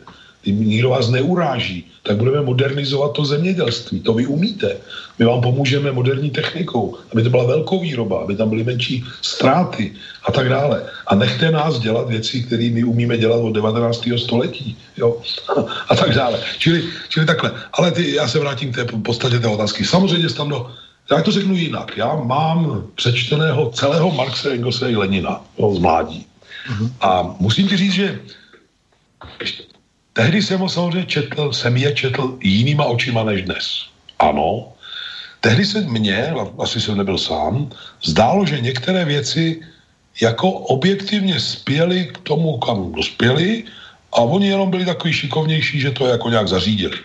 [0.51, 3.99] nikdo vás neuráží, tak budeme modernizovat to zemědělství.
[3.99, 4.77] To vy umíte.
[5.19, 9.93] My vám pomůžeme moderní technikou, aby to byla velkou výroba, aby tam byly menší ztráty
[10.25, 10.83] a tak dále.
[11.07, 14.09] A nechte nás dělat věci, které my umíme dělat od 19.
[14.17, 14.77] století.
[14.97, 15.21] Jo?
[15.89, 16.39] A tak dále.
[16.57, 17.51] Čili, čili takhle.
[17.73, 19.85] Ale ty, já se vrátím k té podstatě té otázky.
[19.85, 20.71] Samozřejmě tam do,
[21.11, 21.97] já to řeknu jinak.
[21.97, 26.25] Já mám přečteného celého Marxe, Engelse i Lenina jo, z mládí.
[26.69, 26.91] Uh-huh.
[27.01, 28.19] A musím ti říct, že
[30.19, 33.87] Tehdy jsem ho samozřejmě četl, jsem je četl jinýma očima než dnes.
[34.19, 34.67] Ano,
[35.39, 37.71] tehdy se mně, asi jsem nebyl sám,
[38.03, 39.63] zdálo, že některé věci
[40.21, 43.63] jako objektivně spěly k tomu, kam dospěli
[44.11, 46.97] a oni jenom byli takový šikovnější, že to jako nějak zařídili.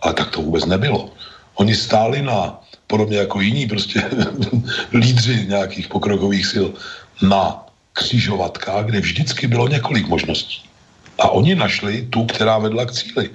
[0.00, 1.14] Ale tak to vůbec nebylo.
[1.54, 4.02] Oni stáli na, podobně jako jiní prostě
[4.92, 6.66] lídři nějakých pokrokových sil,
[7.22, 7.62] na
[7.92, 10.65] křižovatkách, kde vždycky bylo několik možností.
[11.18, 13.30] A oni našli tu, která vedla k cíli.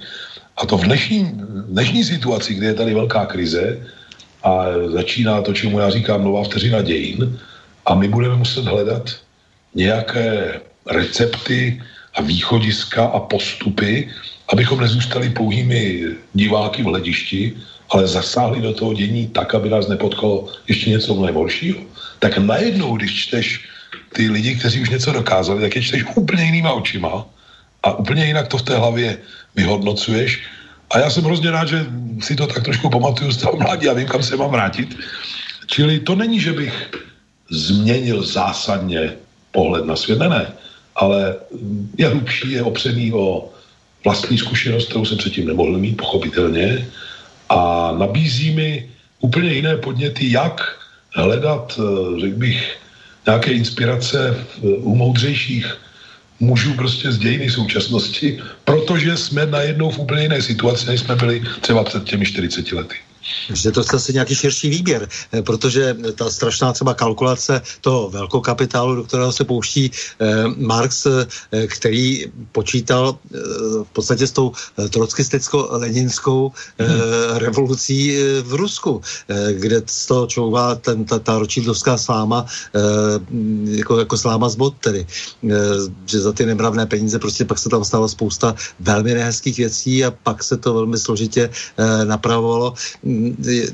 [0.56, 1.30] A to v dnešní,
[1.68, 3.78] dnešní situaci, kdy je tady velká krize
[4.42, 7.38] a začíná to, čemu já říkám nová vteřina dějin,
[7.86, 9.10] a my budeme muset hledat
[9.74, 11.82] nějaké recepty
[12.14, 14.10] a východiska a postupy,
[14.52, 16.04] abychom nezůstali pouhými
[16.34, 17.52] diváky v hledišti,
[17.90, 21.80] ale zasáhli do toho dění tak, aby nás nepotkalo ještě něco mnohem horšího.
[22.18, 23.64] Tak najednou, když čteš
[24.12, 27.26] ty lidi, kteří už něco dokázali, tak je čteš úplně jinýma očima
[27.82, 29.18] a úplně jinak to v té hlavě
[29.54, 30.42] vyhodnocuješ.
[30.90, 31.86] A já jsem hrozně rád, že
[32.20, 34.96] si to tak trošku pamatuju z toho mládí a vím, kam se mám vrátit.
[35.66, 36.90] Čili to není, že bych
[37.50, 39.12] změnil zásadně
[39.52, 40.46] pohled na svět, ne, ne.
[40.96, 41.36] Ale
[41.98, 43.48] je hlubší, je opřený o
[44.04, 46.88] vlastní zkušenost, kterou jsem předtím nemohl mít, pochopitelně.
[47.48, 50.60] A nabízí mi úplně jiné podněty, jak
[51.14, 52.78] hledat, eh, řekl bych,
[53.26, 55.76] nějaké inspirace u moudřejších
[56.42, 61.42] mužů prostě z dějiny současnosti, protože jsme najednou v úplně jiné situaci, než jsme byli
[61.60, 62.96] třeba před těmi 40 lety
[63.54, 68.94] že to zase nějaký širší výběr, eh, protože ta strašná třeba kalkulace toho velkou kapitálu,
[68.94, 73.38] do kterého se pouští eh, Marx, eh, který počítal eh,
[73.84, 77.00] v podstatě s tou eh, trockisticko-leninskou eh, hmm.
[77.36, 82.80] revolucí eh, v Rusku, eh, kde z toho čouvá ten, ta, ta ročíldovská sláma eh,
[83.78, 85.48] jako, jako sláma z bod tedy, eh,
[86.06, 90.10] že za ty nemravné peníze prostě pak se tam stalo spousta velmi nehezkých věcí a
[90.10, 92.74] pak se to velmi složitě eh, napravovalo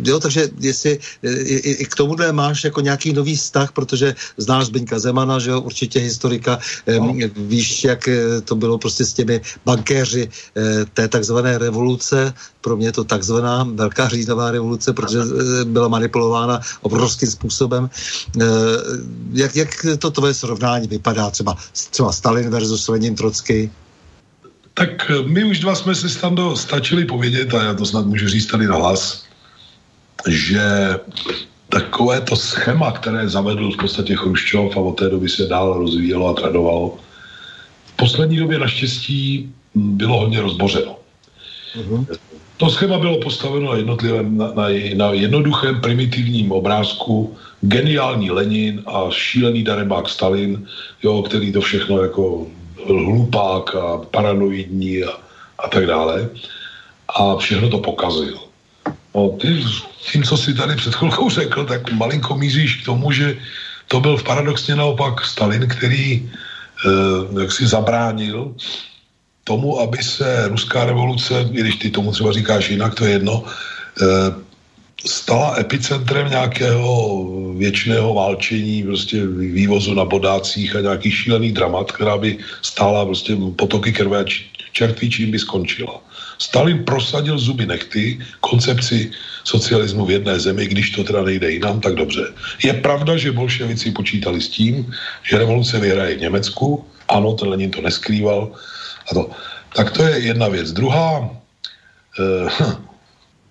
[0.04, 4.98] jo, takže jestli i, i k tomuhle máš jako nějaký nový vztah, protože znáš Zbyňka
[4.98, 6.58] Zemana, že jo, určitě historika,
[6.98, 7.14] no.
[7.36, 8.08] víš, jak
[8.44, 10.28] to bylo prostě s těmi bankéři
[10.94, 15.18] té takzvané revoluce, pro mě je to takzvaná velká říjnová revoluce, protože
[15.64, 17.90] byla manipulována obrovským způsobem.
[19.32, 21.56] Jak, jak to tvoje srovnání vypadá třeba,
[21.90, 23.70] třeba Stalin versus Lenin Trocky?
[24.74, 28.28] Tak eh, my už dva jsme si stando stačili povědět, a já to snad můžu
[28.28, 29.24] říct tady na hlas,
[30.26, 30.60] že
[31.68, 36.28] takové to schéma, které zavedl v podstatě Chruščov a od té doby se dál rozvíjelo
[36.28, 36.98] a tradovalo,
[37.84, 40.96] v poslední době naštěstí bylo hodně rozbořeno.
[41.76, 42.06] Uh-huh.
[42.56, 49.10] To schéma bylo postaveno na, jednotlivém, na, na, na jednoduchém primitivním obrázku geniální Lenin a
[49.10, 50.66] šílený darebák Stalin,
[51.02, 52.46] jo, který to všechno jako
[52.86, 55.10] hlupák a paranoidní a,
[55.58, 56.28] a tak dále.
[57.08, 58.47] A všechno to pokazil.
[59.14, 59.64] No, ty
[60.12, 63.36] tím, co si tady před chvilkou řekl, tak malinko míříš k tomu, že
[63.88, 66.30] to byl paradoxně naopak Stalin, který
[66.86, 68.54] eh, jak si zabránil
[69.44, 73.44] tomu, aby se ruská revoluce, i když ty tomu třeba říkáš jinak, to je jedno,
[74.02, 74.48] eh,
[75.06, 77.24] stala epicentrem nějakého
[77.56, 83.92] věčného válčení, prostě vývozu na bodácích a nějakých šílených dramat, která by stála prostě potoky
[83.92, 84.24] krve a
[84.72, 86.00] čertví čím by skončila.
[86.38, 89.10] Stalin prosadil zuby nechty koncepci
[89.44, 92.32] socialismu v jedné zemi, když to teda nejde jinam, tak dobře.
[92.62, 94.90] Je pravda, že bolševici počítali s tím,
[95.22, 98.52] že revoluce vyhraje v Německu, ano, ten Lenin to neskrýval,
[99.10, 99.30] a to.
[99.76, 100.72] Tak to je jedna věc.
[100.72, 101.30] Druhá,
[102.20, 102.88] eh,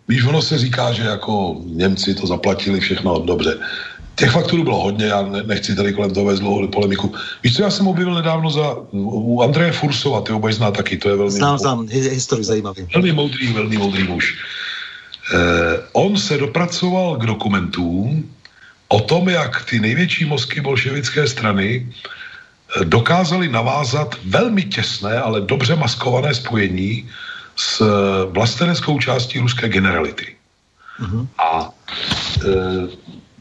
[0.08, 3.60] Víš, ono se říká, že jako Němci to zaplatili všechno dobře.
[4.18, 7.14] Těch fakturů bylo hodně, já nechci tady kolem toho vést dlouhou polemiku.
[7.44, 11.10] Víš, co já jsem objevil nedávno za, u Andreje Fursova, ty ho zná taky, to
[11.10, 11.32] je velmi...
[11.32, 12.88] Znám, znám, historik zajímavý.
[12.94, 14.38] Velmi moudrý, velmi moudrý muž.
[15.34, 15.38] Eh,
[15.94, 18.30] on se dopracoval k dokumentům
[18.88, 25.76] o tom, jak ty největší mozky bolševické strany eh, dokázali navázat velmi těsné, ale dobře
[25.76, 27.10] maskované spojení
[27.56, 27.86] s eh,
[28.34, 30.38] vlasteneckou částí ruské generality.
[30.98, 31.28] Uh-huh.
[31.38, 31.70] A
[32.42, 32.50] e,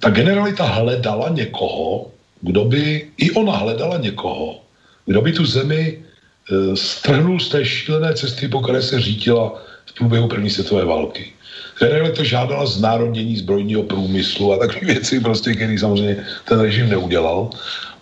[0.07, 2.15] ta generalita hledala někoho,
[2.47, 4.63] kdo by, i ona hledala někoho,
[5.07, 9.93] kdo by tu zemi e, strhnul z té šílené cesty, po které se řítila v
[9.99, 11.35] průběhu první světové války.
[11.83, 17.51] Generalita žádala znárodnění zbrojního průmyslu a takové věci, prostě, který samozřejmě ten režim neudělal.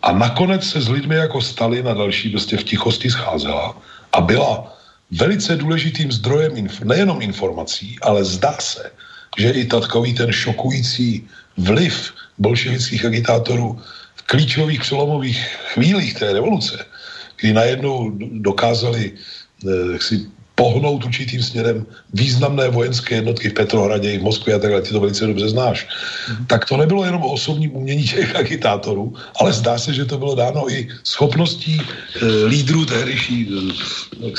[0.05, 3.81] A nakonec se s lidmi jako Stalin a další prostě v tichosti scházela
[4.13, 4.77] a byla
[5.11, 8.93] velice důležitým zdrojem inf- nejenom informací, ale zdá se,
[9.41, 11.25] že i takový ten šokující
[11.57, 13.79] vliv bolševických agitátorů
[14.15, 15.39] v klíčových přelomových
[15.75, 16.87] chvílích té revoluce,
[17.41, 24.23] kdy najednou dokázali eh, si pohnout určitým směrem významné vojenské jednotky v Petrohradě i v
[24.23, 25.89] Moskvě a takhle, ty to velice dobře znáš,
[26.31, 26.47] mm.
[26.47, 30.35] tak to nebylo jenom o osobním umění těch agitátorů, ale zdá se, že to bylo
[30.35, 34.31] dáno i schopností e, lídrů tehdejší e,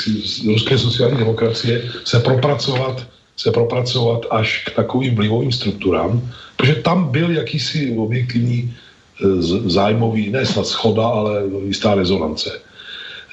[0.48, 3.06] ruské sociální demokracie se propracovat
[3.36, 6.22] se propracovat až k takovým vlivovým strukturám,
[6.56, 12.66] protože tam byl jakýsi objektivní e, zájmový, ne snad schoda, ale jistá rezonance.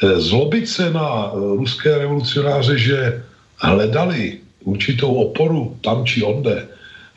[0.03, 3.23] Eh, zlobit se na eh, ruské revolucionáře, že
[3.57, 6.67] hledali určitou oporu tam či onde,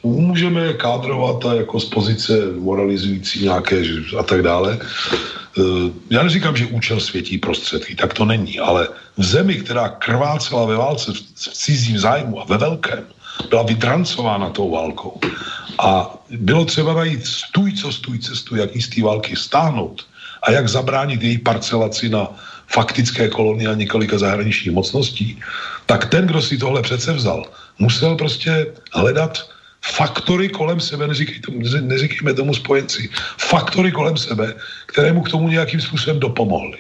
[0.03, 3.83] můžeme kádrovat a jako z pozice moralizující nějaké
[4.19, 4.79] a tak dále.
[5.59, 10.67] Eh, já neříkám, že účel světí prostředky, tak to není, ale v zemi, která krvácela
[10.67, 13.05] ve válce v cizím zájmu a ve velkém,
[13.51, 15.21] byla vydrancována tou válkou.
[15.79, 20.07] A bylo třeba najít stůj, co stůj cestu, jak z té války stáhnout
[20.43, 22.29] a jak zabránit její parcelaci na
[22.67, 25.41] faktické kolonie a několika zahraničních mocností,
[25.87, 27.45] tak ten, kdo si tohle přece vzal,
[27.79, 29.49] musel prostě hledat
[29.87, 33.09] faktory kolem sebe, neříkejme, neříkejme tomu spojenci,
[33.39, 34.55] faktory kolem sebe,
[34.87, 36.79] které mu k tomu nějakým způsobem dopomohly.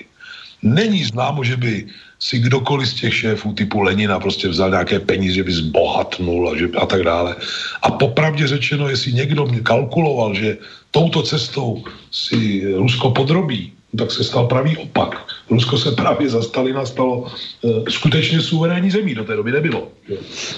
[0.63, 1.87] Není známo, že by
[2.19, 6.57] si kdokoliv z těch šéfů typu Lenina prostě vzal nějaké peníze, že by zbohatnul a,
[6.57, 7.37] že, a tak dále.
[7.83, 10.57] A popravdě řečeno, jestli někdo kalkuloval, že
[10.91, 15.36] touto cestou si Rusko podrobí, tak se stal pravý opak.
[15.51, 17.26] Rusko se právě za Stalina stalo
[17.64, 19.88] e, skutečně suverénní zemí, do té doby nebylo.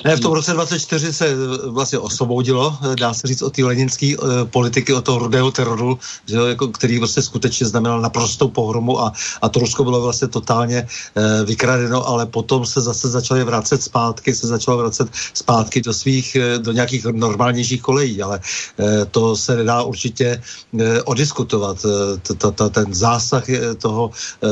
[0.05, 1.36] Ne, v tom roce 24 se eh,
[1.68, 5.99] vlastně osvobodilo, eh, dá se říct, o té leninské e, politiky, o toho rudého teroru,
[6.26, 9.12] že, jako, který vlastně skutečně znamenal naprostou pohromu a,
[9.43, 14.34] a to Rusko bylo vlastně totálně e, vykradeno, ale potom se zase začaly vracet zpátky,
[14.34, 18.41] se začalo vracet zpátky do svých, e, do nějakých normálnějších kolejí, ale
[18.78, 20.43] e, to se nedá určitě
[20.80, 21.84] e, odiskutovat.
[21.84, 23.45] E, ten zásah
[23.78, 24.11] toho,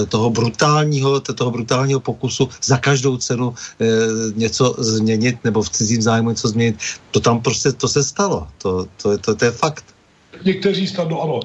[0.09, 3.55] toho brutálního, toho brutálního pokusu za každou cenu
[4.35, 6.77] něco změnit nebo v cizím zájmu něco změnit.
[7.11, 8.49] To tam prostě, to se stalo.
[8.59, 9.85] To, to, to, to je fakt.
[10.45, 11.41] Někteří snad, no ano,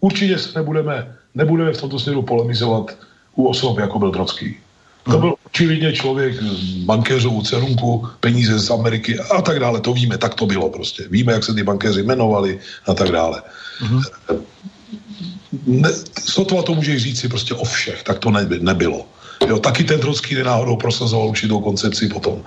[0.00, 2.96] určitě se nebudeme, nebudeme v tomto směru polemizovat
[3.34, 4.56] u osob, jako byl Trocký.
[5.04, 5.20] To hmm.
[5.20, 6.42] byl očividně člověk
[6.84, 9.80] bankéřovou celunku, peníze z Ameriky a tak dále.
[9.80, 11.08] To víme, tak to bylo prostě.
[11.10, 13.42] Víme, jak se ty bankéři jmenovali a tak dále.
[13.80, 14.02] Mm-hmm.
[15.66, 15.88] Ne,
[16.24, 19.06] sotva to může říct si prostě o všech, tak to neby, nebylo.
[19.48, 22.44] Jo, taky ten Trocký nenáhodou prosazoval určitou koncepci potom.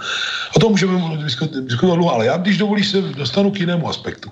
[0.56, 1.18] O tom můžeme
[1.62, 4.30] diskutovat dlouho, ale já, když dovolíš, se dostanu k jinému aspektu.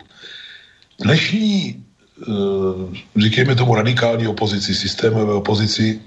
[1.00, 1.84] Dnešní,
[2.22, 6.00] eh, říkejme tomu radikální opozici, systémové opozici,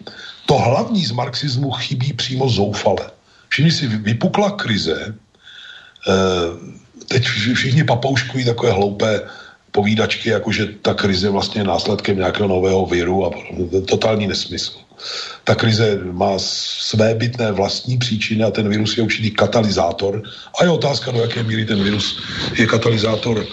[0.47, 3.11] to hlavní z marxismu chybí přímo zoufale.
[3.49, 5.15] Všichni si vypukla krize,
[6.09, 6.13] eh,
[7.09, 9.21] teď všichni papouškují takové hloupé
[9.73, 13.31] povídačky, jako že ta krize vlastně je následkem nějakého nového viru a
[13.87, 14.83] totální nesmysl
[15.45, 20.23] ta krize má své bytné vlastní příčiny a ten virus je určitý katalyzátor.
[20.61, 22.23] A je otázka, do jaké míry ten virus
[22.59, 23.47] je katalyzátor,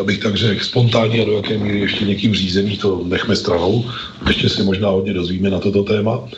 [0.00, 3.84] abych tak řekl, spontánní a do jaké míry ještě někým řízený, to nechme stranou.
[4.28, 6.28] Ještě se možná hodně dozvíme na toto téma.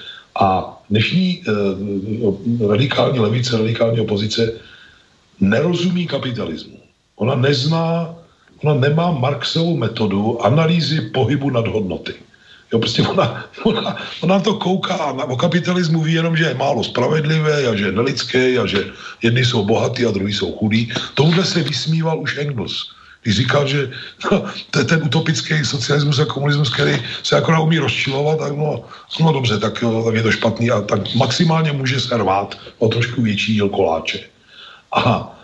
[0.40, 4.52] A dnešní eh, radikální levice, radikální opozice
[5.40, 6.76] nerozumí kapitalismu.
[7.16, 8.16] Ona nezná,
[8.62, 12.14] ona nemá Marxovou metodu analýzy pohybu nad hodnoty.
[12.72, 16.84] Jo, prostě ona, ona, ona to kouká a o kapitalismu ví jenom, že je málo
[16.84, 18.84] spravedlivé a že je nelidské a že
[19.22, 20.92] jedni jsou bohatí a druhý jsou chudí.
[21.14, 22.90] Tomuhle se vysmíval už Engels.
[23.22, 23.90] Když říkal, že
[24.32, 28.84] no, to ten utopický socialismus a komunismus, který se akorát umí rozčilovat, tak no,
[29.20, 33.22] no dobře, tak, tak je to špatný a tak maximálně může se rvát o trošku
[33.22, 34.20] větší díl koláče.
[34.92, 35.38] Aha,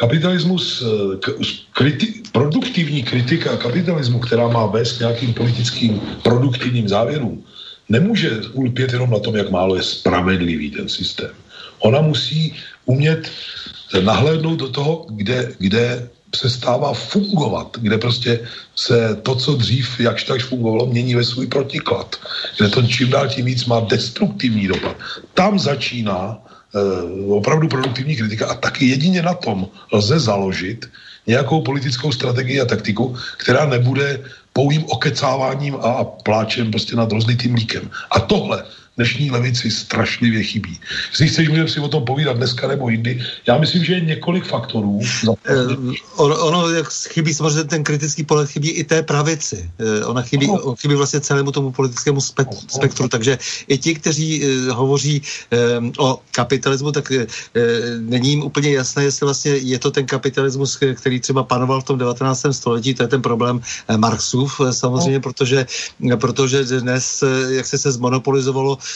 [0.00, 1.36] kapitalismus, eh,
[1.76, 7.44] kriti, produktivní kritika kapitalismu, která má vést k nějakým politickým produktivním závěrům,
[7.88, 11.30] nemůže ulpět jenom na tom, jak málo je spravedlivý ten systém.
[11.84, 12.56] Ona musí
[12.88, 13.28] umět
[14.00, 18.40] nahlédnout do toho, kde, kde se stává fungovat, kde prostě
[18.76, 22.16] se to, co dřív jakž takž fungovalo, mění ve svůj protiklad.
[22.56, 24.96] Kde to čím dál tím víc má destruktivní dopad.
[25.34, 26.38] Tam začíná
[27.28, 30.90] opravdu produktivní kritika a taky jedině na tom lze založit
[31.26, 34.20] nějakou politickou strategii a taktiku, která nebude
[34.52, 37.90] pouhým okecáváním a pláčem prostě nad rozlitým líkem.
[38.10, 38.64] A tohle
[39.00, 40.76] dnešní levici strašlivě chybí.
[41.10, 43.16] Jestli chceš, můžeme si o tom povídat dneska nebo jindy.
[43.48, 45.00] Já myslím, že je několik faktorů.
[45.48, 45.56] Eh,
[46.16, 49.70] ono, ono, jak chybí samozřejmě ten kritický pohled, chybí i té pravici.
[49.80, 50.76] Eh, ona chybí, no.
[50.76, 52.52] chybí vlastně celému tomu politickému spe, no.
[52.68, 53.08] spektru.
[53.08, 53.38] Takže
[53.68, 55.22] i ti, kteří uh, hovoří
[55.98, 57.12] o kapitalismu, tak
[58.00, 61.98] není jim úplně jasné, jestli vlastně je to ten kapitalismus, který třeba panoval v tom
[61.98, 62.46] 19.
[62.50, 63.60] století, to je ten problém
[63.96, 65.22] Marxův samozřejmě, no.
[65.22, 65.66] protože,
[66.20, 68.89] protože dnes, jak se se zmonopolizovalo Eh,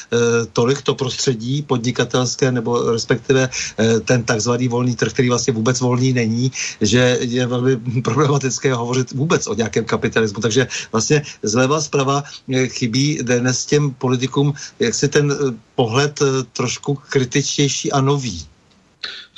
[0.52, 6.12] tolik to prostředí podnikatelské nebo respektive eh, ten takzvaný volný trh, který vlastně vůbec volný
[6.12, 10.40] není, že je velmi problematické hovořit vůbec o nějakém kapitalismu.
[10.40, 15.32] Takže vlastně zleva zprava eh, chybí dnes těm politikům jak si ten
[15.74, 16.20] pohled
[16.52, 18.46] trošku kritičtější a nový.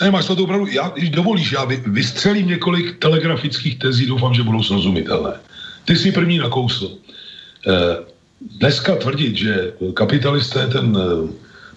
[0.01, 4.63] Ne, máš to opravdu, já, když dovolíš, já vystřelím několik telegrafických tezí, doufám, že budou
[4.63, 5.33] srozumitelné.
[5.85, 6.99] Ty jsi první nakousl.
[7.67, 7.97] Eh,
[8.41, 11.29] dneska tvrdit, že kapitalista je ten eh,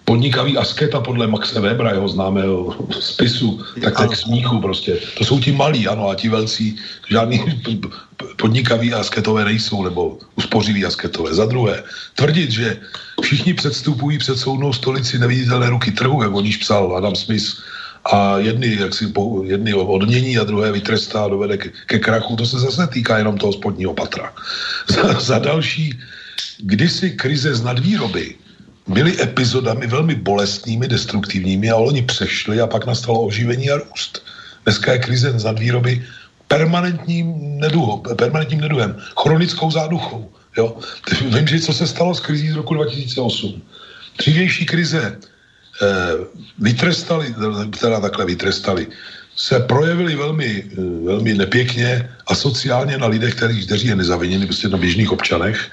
[0.04, 4.98] podnikavý asketa podle Maxe Webera, jeho známého spisu, tak tak smíchu prostě.
[5.18, 6.76] To jsou ti malí, ano, a ti velcí
[7.08, 7.40] žádný
[8.36, 11.34] podnikaví asketové nejsou, nebo uspořiví asketové.
[11.34, 11.82] Za druhé,
[12.14, 12.76] tvrdit, že
[13.22, 17.62] všichni předstupují před soudnou stolici neviditelné ruky trhu, jak o níž psal Adam Smith,
[18.04, 22.36] a jedny, jak si po, jedny odmění a druhé vytrestá a dovede ke, ke krachu,
[22.36, 24.32] to se zase týká jenom toho spodního patra.
[24.88, 26.00] Za, za další,
[26.62, 28.34] kdysi krize z nadvýroby
[28.88, 34.22] byly epizodami velmi bolestnými, destruktivními a oni přešli a pak nastalo oživení a růst.
[34.64, 36.06] Dneska je krize z nadvýroby
[36.48, 40.32] permanentním, neduho, permanentním neduhem, chronickou záduchou.
[40.56, 40.76] Jo?
[41.34, 43.62] Vím, že co se stalo s krizí z roku 2008.
[44.18, 45.86] Dřívější krize eh,
[46.58, 47.34] vytrestali,
[47.80, 48.86] teda takhle vytrestali,
[49.36, 54.68] se projevily velmi, eh, velmi nepěkně a sociálně na lidech, kteří, kteří je nezaviněni, prostě
[54.68, 55.70] na běžných občanech.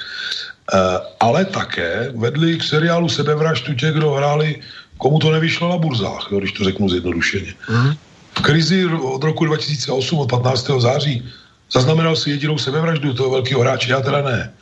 [0.68, 4.60] Eh, ale také vedli k seriálu sebevraždu těch, kdo hráli,
[4.98, 7.54] komu to nevyšlo na burzách, jo, když to řeknu zjednodušeně.
[7.70, 7.94] Mm.
[8.38, 10.82] V krizi od roku 2008, od 15.
[10.82, 11.24] září,
[11.72, 14.54] zaznamenal si jedinou sebevraždu toho velkého hráče, já teda ne.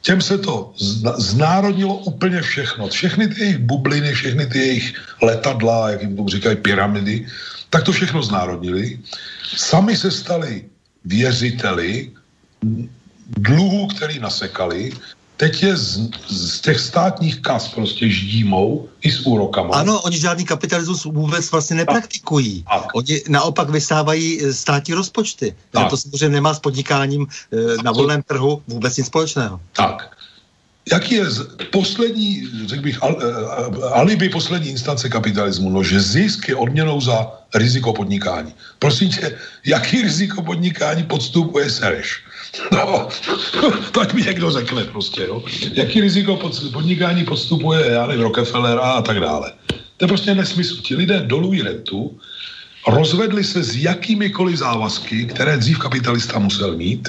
[0.00, 0.72] Těm se to
[1.18, 2.88] znárodnilo úplně všechno.
[2.88, 7.26] Všechny ty jejich bubliny, všechny ty jejich letadla, jak jim tomu říkají pyramidy,
[7.70, 8.98] tak to všechno znárodnili.
[9.42, 10.64] Sami se stali
[11.04, 12.10] věřiteli
[13.36, 14.92] dluhů, který nasekali,
[15.36, 19.74] teď je z, z těch státních kas prostě ždímou i s úrokama.
[19.74, 22.64] Ano, oni žádný kapitalismus vůbec vlastně nepraktikují.
[22.72, 22.94] Tak.
[22.94, 25.56] Oni naopak vysávají eh, státní rozpočty.
[25.70, 25.90] Tak.
[25.90, 29.60] To samozřejmě nemá s podnikáním e, na volném trhu vůbec nic společného.
[29.72, 30.16] Tak.
[30.92, 31.24] Jaký je
[31.72, 33.16] poslední, řekl bych, al,
[33.92, 35.70] alibi poslední instance kapitalismu?
[35.70, 38.54] No, že zisk je odměnou za riziko podnikání.
[38.78, 42.22] Prosím tě, jaký riziko podnikání podstupuje Sereš?
[42.72, 43.08] No,
[43.92, 45.42] to ať mi někdo řekne prostě, jo.
[45.72, 46.36] Jaký riziko
[46.72, 49.52] podnikání podstupuje, já nevím, Rockefeller a tak dále.
[49.96, 50.82] To je prostě nesmysl.
[50.82, 52.18] Ti lidé dolují rentu,
[52.86, 57.08] rozvedli se s jakýmikoliv závazky, které dřív kapitalista musel mít.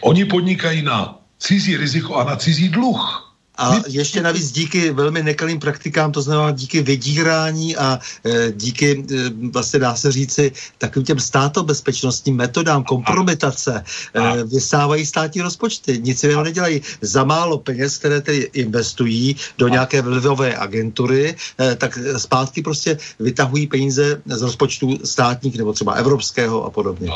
[0.00, 3.29] Oni podnikají na cizí riziko a na cizí dluh.
[3.60, 9.30] A ještě navíc díky velmi nekalým praktikám, to znamená díky vydírání a e, díky, e,
[9.52, 13.84] vlastně dá se říci, takovým těm státobezpečnostním metodám kompromitace
[14.14, 15.98] e, vysávají státní rozpočty.
[15.98, 16.82] Nic jiného nedělají.
[17.00, 23.66] Za málo peněz, které tedy investují do nějaké vlivové agentury, e, tak zpátky prostě vytahují
[23.66, 27.10] peníze z rozpočtu státních nebo třeba evropského a podobně.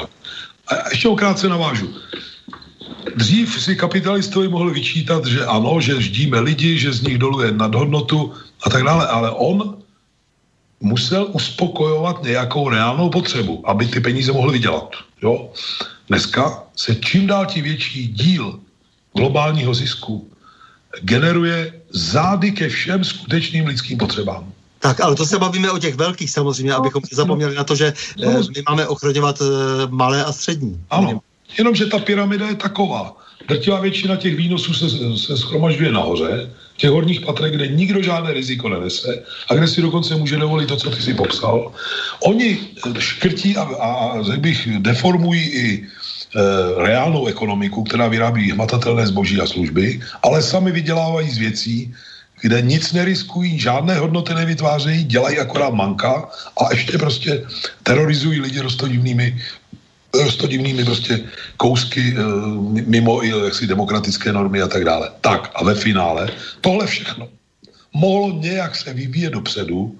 [0.66, 1.88] A ještě okrátce navážu.
[3.16, 8.32] Dřív si kapitalistovi mohli vyčítat, že ano, že ždíme lidi, že z nich doluje nadhodnotu
[8.62, 9.76] a tak dále, ale on
[10.80, 14.90] musel uspokojovat nějakou reálnou potřebu, aby ty peníze mohly vydělat.
[15.22, 15.52] Jo?
[16.08, 18.60] Dneska se čím dál tím větší díl
[19.16, 20.30] globálního zisku
[21.00, 24.52] generuje zády ke všem skutečným lidským potřebám.
[24.78, 27.92] Tak, ale to se bavíme o těch velkých samozřejmě, abychom zapomněli na to, že
[28.22, 29.44] eh, my máme ochraňovat eh,
[29.88, 30.80] malé a střední.
[30.90, 31.20] Ano,
[31.58, 33.16] Jenomže ta pyramida je taková.
[33.48, 34.88] Drtivá většina těch výnosů se,
[35.18, 39.82] se schromažďuje nahoře, v těch horních patrech, kde nikdo žádné riziko nenese a kde si
[39.82, 41.72] dokonce může dovolit to, co ty si popsal.
[42.26, 42.58] Oni
[42.98, 45.84] škrtí a, a řekl bych, deformují i e,
[46.82, 51.94] reálnou ekonomiku, která vyrábí hmatatelné zboží a služby, ale sami vydělávají z věcí,
[52.40, 56.28] kde nic neriskují, žádné hodnoty nevytvářejí, dělají akorát manka
[56.60, 57.46] a ještě prostě
[57.82, 59.38] terorizují lidi rostodivnými
[60.46, 61.20] divnými prostě
[61.56, 62.22] kousky eh,
[62.86, 65.10] mimo i jaksi demokratické normy a tak dále.
[65.20, 67.28] Tak a ve finále tohle všechno
[67.92, 69.98] mohlo nějak se vyvíjet dopředu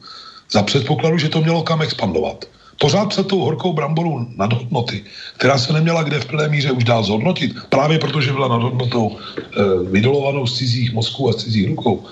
[0.50, 2.44] za předpokladu, že to mělo kam expandovat.
[2.80, 5.04] Pořád se tou horkou bramboru nadhodnoty,
[5.36, 9.20] která se neměla kde v plné míře už dál zhodnotit, právě protože byla nadhodnotou e,
[9.90, 12.04] vydolovanou z cizích mozků a z cizích rukou,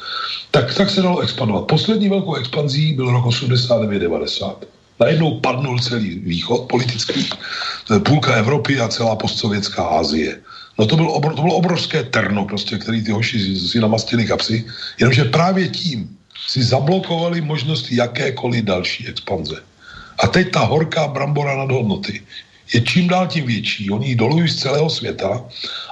[0.51, 1.67] tak, tak se dalo expandovat.
[1.67, 4.55] Poslední velkou expanzí byl rok 89-90
[5.03, 7.29] najednou padnul celý východ politický,
[8.07, 10.41] půlka Evropy a celá postsovětská Asie.
[10.79, 14.65] No to, byl obro, to bylo obrovské terno, prostě, který ty hoši si namastili kapsy,
[14.99, 16.09] jenomže právě tím
[16.49, 19.63] si zablokovali možnosti jakékoliv další expanze.
[20.23, 22.23] A teď ta horká brambora nad hodnoty
[22.75, 23.91] je čím dál tím větší.
[23.91, 25.45] Oni ji dolují z celého světa,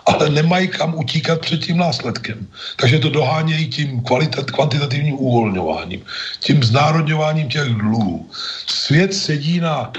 [0.06, 2.46] ale nemají kam utíkat před tím následkem.
[2.76, 6.02] Takže to dohánějí tím kvalitat, kvantitativním uvolňováním,
[6.40, 8.30] tím znárodňováním těch dluhů.
[8.66, 9.92] Svět sedí na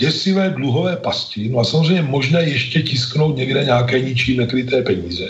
[0.00, 5.28] děsivé dluhové pasti, no a samozřejmě možné ještě tisknout někde nějaké ničí nekryté peníze.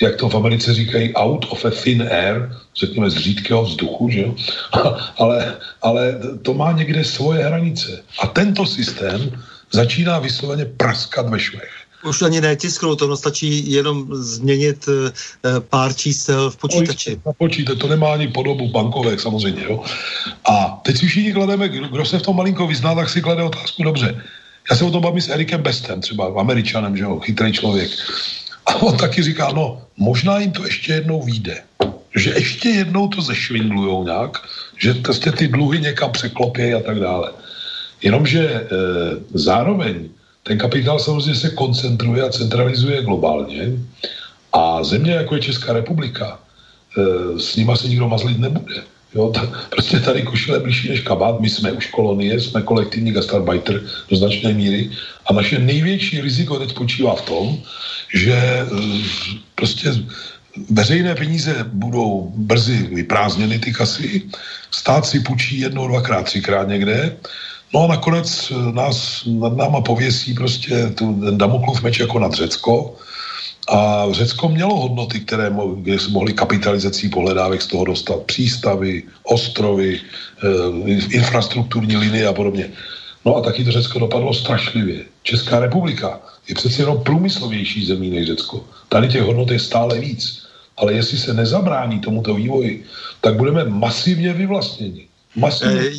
[0.00, 4.20] Jak to v Americe říkají, out of a thin air, řekněme z řídkého vzduchu, že
[4.20, 4.34] jo?
[5.18, 8.02] ale, ale to má někde svoje hranice.
[8.22, 9.30] A tento systém
[9.76, 11.72] začíná vysloveně praskat ve švech.
[12.04, 15.12] Už ani netisknout, to stačí jenom změnit e,
[15.60, 17.20] pár čísel v počítači.
[17.26, 19.64] Na počítač, to nemá ani podobu bankovek samozřejmě.
[19.64, 19.82] Jo?
[20.44, 23.42] A teď si všichni klademe, kdo, kdo se v tom malinko vyzná, tak si klade
[23.42, 24.22] otázku dobře.
[24.70, 27.90] Já se o tom bavím s Erikem Bestem, třeba američanem, že jo, chytrý člověk.
[28.66, 31.62] A on taky říká, no, možná jim to ještě jednou vyjde.
[32.16, 34.42] Že ještě jednou to zešvindlujou nějak,
[34.78, 37.32] že prostě ty dluhy někam překlopějí a tak dále.
[38.02, 38.66] Jenomže e,
[39.34, 40.08] zároveň
[40.42, 43.72] ten kapitál samozřejmě se koncentruje a centralizuje globálně
[44.52, 46.38] a země, jako je Česká republika,
[46.98, 48.74] e, s nima se nikdo mazlit nebude.
[49.14, 53.80] Jo, ta, prostě tady košile blížší než kabát, my jsme už kolonie, jsme kolektivní gastarbeiter
[54.10, 54.90] do značné míry
[55.26, 57.58] a naše největší riziko teď spočívá v tom,
[58.14, 58.66] že e,
[59.54, 59.92] prostě
[60.70, 64.22] veřejné peníze budou brzy vyprázdněny ty kasy,
[64.70, 67.16] stát si půjčí jednou, dvakrát, třikrát někde
[67.74, 72.94] No a nakonec eh, nás nad náma pověsí prostě ten Damoklův meč jako nad Řecko.
[73.68, 78.22] A Řecko mělo hodnoty, které mo- kde se mohly kapitalizací pohledávek z toho dostat.
[78.22, 82.70] Přístavy, ostrovy, e, infrastrukturní linie a podobně.
[83.24, 85.04] No a taky to Řecko dopadlo strašlivě.
[85.22, 88.64] Česká republika je přece jenom průmyslovější zemí než Řecko.
[88.88, 90.46] Tady těch hodnot je stále víc.
[90.76, 92.84] Ale jestli se nezabrání tomuto vývoji,
[93.20, 95.08] tak budeme masivně vyvlastněni.
[95.36, 95.90] Masivně.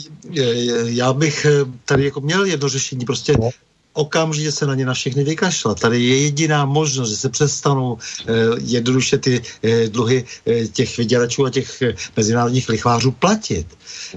[0.83, 3.49] Já bych eh, tady jako měl jedno řešení, prostě no.
[3.93, 5.79] okamžitě se na ně na všechny vykašlat.
[5.79, 11.45] Tady je jediná možnost, že se přestanou eh, jednoduše ty eh, dluhy eh, těch vyděračů
[11.45, 13.67] a těch eh, mezinárodních lichvářů platit.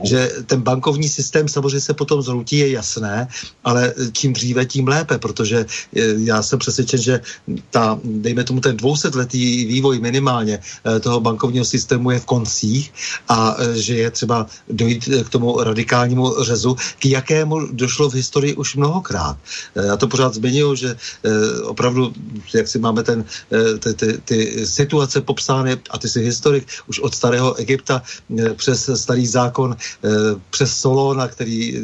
[0.02, 3.28] Že ten bankovní systém samozřejmě se potom zhroutí, je jasné,
[3.64, 7.20] ale čím dříve, tím lépe, protože eh, já jsem přesvědčen, že
[7.70, 12.92] ta, dejme tomu ten dvousetletý vývoj minimálně eh, toho bankovního systému je v koncích
[13.28, 18.54] a eh, že je třeba dojít k tomu radikálnímu řezu, k jakému došlo v historii
[18.54, 19.36] už mnohokrát.
[19.74, 20.96] Já to pořád zmiňuji, že
[21.64, 22.12] opravdu,
[22.54, 23.24] jak si máme ten,
[23.78, 28.02] ty, ty, ty situace popsány, a ty si historik, už od starého Egypta
[28.56, 29.59] přes starý zákon,
[30.50, 31.78] přes Solona, který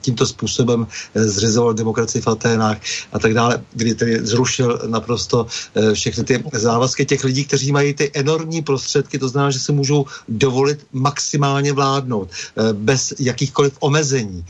[0.00, 2.78] tímto způsobem zřizoval demokracii v Aténách
[3.12, 5.46] a tak dále, kdy tedy zrušil naprosto
[5.92, 10.06] všechny ty závazky těch lidí, kteří mají ty enormní prostředky, to znamená, že se můžou
[10.28, 12.28] dovolit maximálně vládnout
[12.72, 14.44] bez jakýchkoliv omezení.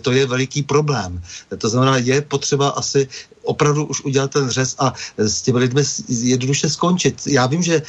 [0.00, 1.22] To je veliký problém.
[1.58, 3.08] To znamená, je potřeba asi
[3.46, 7.26] opravdu už udělat ten řez a s těmi lidmi jednoduše skončit.
[7.26, 7.82] Já vím, že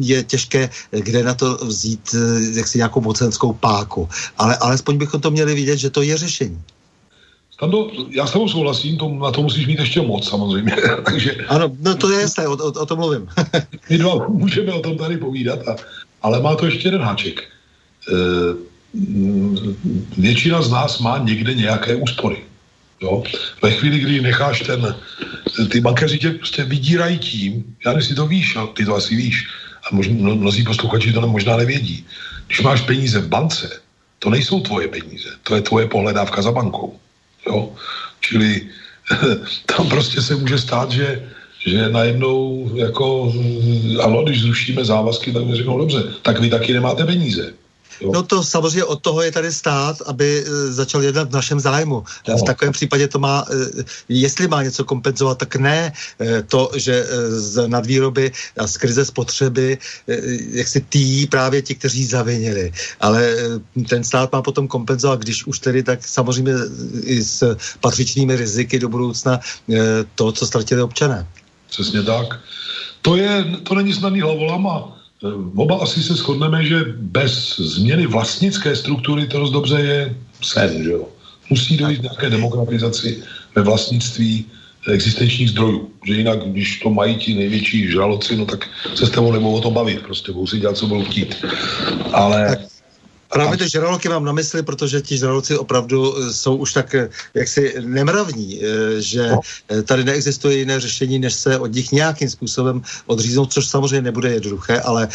[0.00, 2.14] je těžké, kde na to vzít
[2.54, 6.62] jaksi nějakou mocenskou páku, ale alespoň bychom to měli vidět, že to je řešení.
[7.56, 10.76] Stando, já s tebou souhlasím, to, na to musíš mít ještě moc samozřejmě.
[11.04, 13.28] Takže, ano, no to je jasné, o, o, o tom mluvím.
[13.90, 15.76] my dva můžeme o tom tady povídat, a,
[16.22, 17.40] ale má to ještě jeden háček.
[17.40, 17.46] E,
[20.16, 22.44] většina z nás má někde nějaké úspory.
[23.00, 23.22] Jo?
[23.62, 24.96] Ve chvíli, kdy necháš ten,
[25.70, 29.16] ty bankéři tě prostě vydírají tím, já nevím, si to víš, a ty to asi
[29.16, 29.46] víš,
[29.90, 32.06] a možná, mnozí posluchači to možná nevědí.
[32.46, 33.80] Když máš peníze v bance,
[34.18, 36.98] to nejsou tvoje peníze, to je tvoje pohledávka za bankou.
[37.46, 37.72] Jo?
[38.20, 38.62] Čili
[39.66, 41.28] tam prostě se může stát, že,
[41.66, 43.32] že najednou jako,
[44.02, 47.52] ano, když zrušíme závazky, tak mi řeknou, dobře, tak vy taky nemáte peníze.
[48.02, 52.04] No to samozřejmě od toho je tady stát, aby uh, začal jednat v našem zájmu.
[52.28, 57.06] V takovém případě to má, uh, jestli má něco kompenzovat, tak ne uh, to, že
[57.28, 59.78] z nadvýroby a z krize spotřeby,
[60.52, 62.72] jak si tý právě ti, kteří zavinili.
[63.00, 63.36] Ale
[63.88, 66.52] ten stát má potom kompenzovat, když už tedy, tak samozřejmě
[67.02, 69.40] i s patřičnými riziky do budoucna
[70.14, 71.26] to, co ztratili občané.
[71.68, 72.40] Přesně tak.
[73.02, 74.95] To, je, to není snadný hlavolama Eh,
[75.56, 80.90] oba asi se shodneme, že bez změny vlastnické struktury to dost dobře je sen, že
[80.90, 81.08] jo.
[81.50, 83.22] Musí dojít nějaké demokratizaci
[83.54, 84.44] ve vlastnictví
[84.92, 85.90] existenčních zdrojů.
[86.06, 89.60] Že jinak, když to mají ti největší žraloci, no tak se s tebou nebudou o
[89.60, 90.00] tom bavit.
[90.02, 91.44] Prostě budou si dělat, co budou chtít.
[92.12, 92.48] Ale...
[92.48, 92.75] Tak
[93.36, 97.08] Právě ty žraloky mám na mysli, protože ti žraloci opravdu eh, jsou už tak eh,
[97.34, 99.40] jaksi nemravní, eh, že no.
[99.84, 104.80] tady neexistuje jiné řešení, než se od nich nějakým způsobem odříznout, což samozřejmě nebude jednoduché,
[104.80, 105.08] ale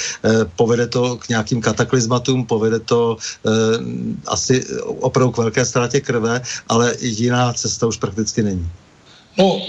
[0.55, 3.17] povede to k nějakým kataklizmatům, povede to
[4.27, 8.69] asi opravdu k velké ztrátě krve, ale jiná cesta už prakticky není.
[9.37, 9.61] No,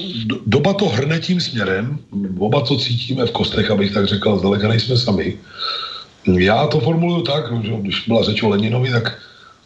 [0.47, 1.99] doba to hrne tím směrem,
[2.39, 5.39] oba to cítíme v kostech, abych tak řekl, zdaleka nejsme sami.
[6.27, 9.19] Já to formuluju tak, že když byla řeč o Leninovi, tak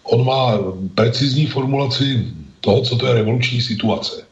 [0.03, 0.59] on má
[0.95, 2.27] precizní formulaci
[2.61, 4.25] toho, co to je revoluční situace.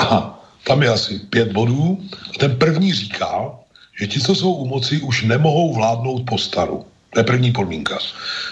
[0.00, 2.00] A tam je asi pět bodů.
[2.34, 3.52] A ten první říká,
[4.00, 6.84] že ti, co jsou u moci, už nemohou vládnout po staru.
[7.14, 7.98] To je první podmínka.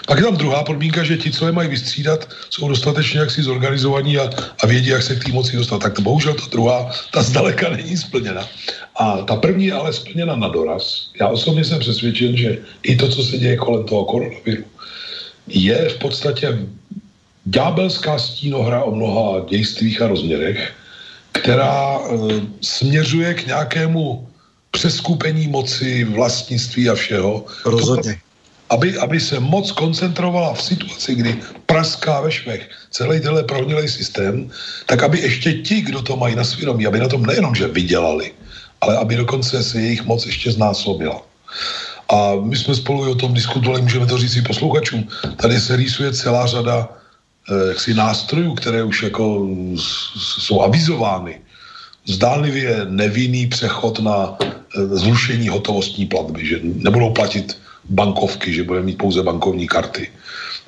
[0.07, 4.19] Pak je tam druhá podmínka, že ti, co je mají vystřídat, jsou dostatečně jaksi zorganizovaní
[4.19, 4.31] a,
[4.63, 5.83] a vědí, jak se k té moci dostat.
[5.83, 8.49] Tak to bohužel ta druhá, ta zdaleka není splněna.
[8.97, 11.11] A ta první je ale splněna na doraz.
[11.21, 14.65] Já osobně jsem přesvědčen, že i to, co se děje kolem toho koronaviru,
[15.47, 16.59] je v podstatě
[17.45, 20.73] ďábelská stínohra o mnoha dějstvích a rozměrech,
[21.33, 22.09] která e,
[22.61, 24.29] směřuje k nějakému
[24.71, 27.45] přeskupení moci, vlastnictví a všeho.
[27.65, 28.19] Rozhodně.
[28.73, 31.31] Aby, aby se moc koncentrovala v situaci, kdy
[31.69, 34.49] praská ve švech celý tenhle prohnilý systém,
[34.87, 38.33] tak aby ještě ti, kdo to mají na svědomí, aby na tom nejenom, že vydělali,
[38.81, 41.21] ale aby dokonce se jejich moc ještě znásobila.
[42.09, 45.09] A my jsme spolu o tom diskutovali, můžeme to říct i posluchačům.
[45.37, 49.49] Tady se rýsuje celá řada eh, jaksi nástrojů, které už jako
[50.17, 51.41] jsou avizovány.
[52.07, 54.47] Zdánlivě nevinný přechod na eh,
[54.97, 57.57] zrušení hotovostní platby, že nebudou platit
[57.91, 60.11] bankovky, že bude mít pouze bankovní karty.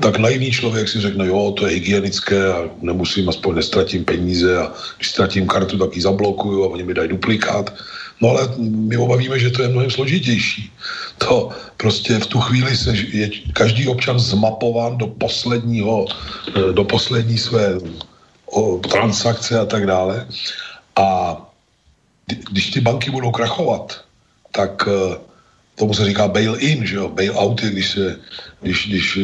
[0.00, 4.72] Tak naivní člověk si řekne, jo, to je hygienické a nemusím, aspoň nestratím peníze a
[4.96, 7.74] když ztratím kartu, tak ji zablokuju a oni mi dají duplikát.
[8.20, 10.72] No ale my obavíme, že to je mnohem složitější.
[11.18, 16.06] To prostě v tu chvíli se je každý občan zmapován do posledního,
[16.72, 17.78] do poslední své
[18.90, 20.26] transakce a tak dále.
[20.96, 21.36] A
[22.26, 24.04] když ty banky budou krachovat,
[24.52, 25.14] tak uh,
[25.74, 28.18] tomu se říká bail-in, že jo, bail-out je, když se,
[28.62, 29.18] když, když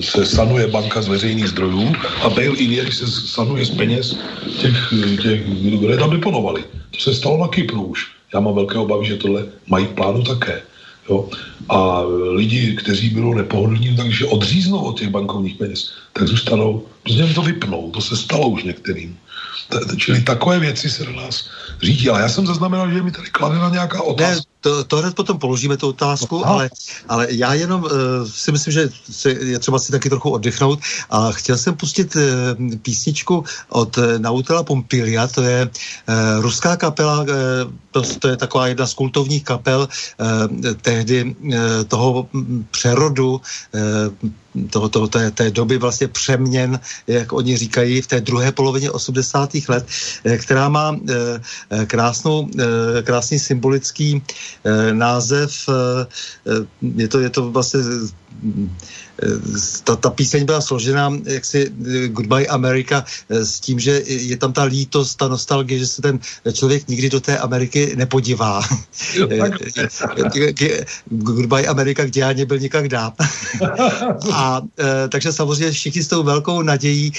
[0.00, 1.92] se sanuje banka z veřejných zdrojů
[2.22, 4.18] a bail-in je, když se sanuje z peněz
[4.60, 4.92] těch,
[5.22, 5.40] těch
[5.78, 6.64] kdo je tam deponovali.
[6.90, 8.06] To se stalo na Kypru už.
[8.34, 10.62] Já mám velké obavy, že tohle mají plánu také.
[11.10, 11.28] Jo?
[11.68, 17.42] A lidi, kteří budou nepohodlní, takže odříznou od těch bankovních peněz, tak zůstanou, prostě to
[17.42, 17.90] vypnou.
[17.90, 19.18] To se stalo už některým.
[19.96, 21.50] Čili takové věci se do nás
[21.82, 22.08] řídí.
[22.08, 24.53] Ale já jsem zaznamenal, že mi tady kladena nějaká otázka.
[24.64, 26.70] To, to hned potom položíme tu otázku, ale,
[27.08, 27.90] ale já jenom uh,
[28.24, 30.80] si myslím, že si, je třeba si taky trochu oddychnout
[31.10, 32.22] a chtěl jsem pustit uh,
[32.82, 37.28] písničku od uh, Nautela Pompilia, to je uh, ruská kapela, uh,
[37.90, 41.52] to, to je taková jedna z kultovních kapel uh, tehdy uh,
[41.88, 42.28] toho
[42.70, 44.30] přerodu uh,
[44.70, 49.50] toho, toho, té, té doby vlastně přeměn, jak oni říkají, v té druhé polovině 80.
[49.68, 49.86] let,
[50.38, 50.96] která má
[51.86, 52.48] krásnou,
[53.02, 54.22] krásný symbolický
[54.92, 55.52] název,
[56.82, 57.80] je to, je to vlastně
[59.84, 61.70] ta, ta píseň byla složena jaksi
[62.08, 66.18] Goodbye America s tím, že je tam ta lítost, ta nostalgie, že se ten
[66.52, 68.62] člověk nikdy do té Ameriky nepodívá.
[71.08, 73.12] Goodbye America, kde já nebyl nikak dám.
[74.32, 74.62] A
[75.08, 77.12] takže samozřejmě všichni s tou velkou nadějí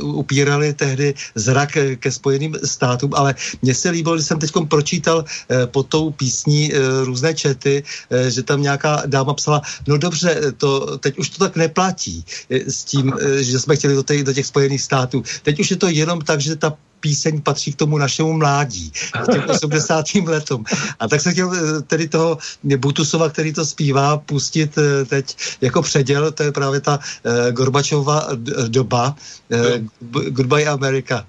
[0.00, 5.24] upírali tehdy zrak ke Spojeným státům, ale mně se líbilo, že jsem teď pročítal
[5.66, 6.72] pod tou písní
[7.04, 7.82] různé čety,
[8.28, 13.12] že tam nějaká dáma psala, no dobře, to teď už to tak neplatí s tím,
[13.40, 15.22] že jsme chtěli do, těch, do těch Spojených států.
[15.42, 19.32] Teď už je to jenom tak, že ta píseň patří k tomu našemu mládí, k
[19.32, 20.04] těm 80.
[20.26, 20.64] letům.
[20.98, 22.38] A tak se chtěl tedy toho
[22.76, 28.28] Butusova, který to zpívá, pustit teď jako předěl, to je právě ta uh, Gorbačová
[28.68, 29.14] doba.
[29.48, 31.26] Uh, goodbye America.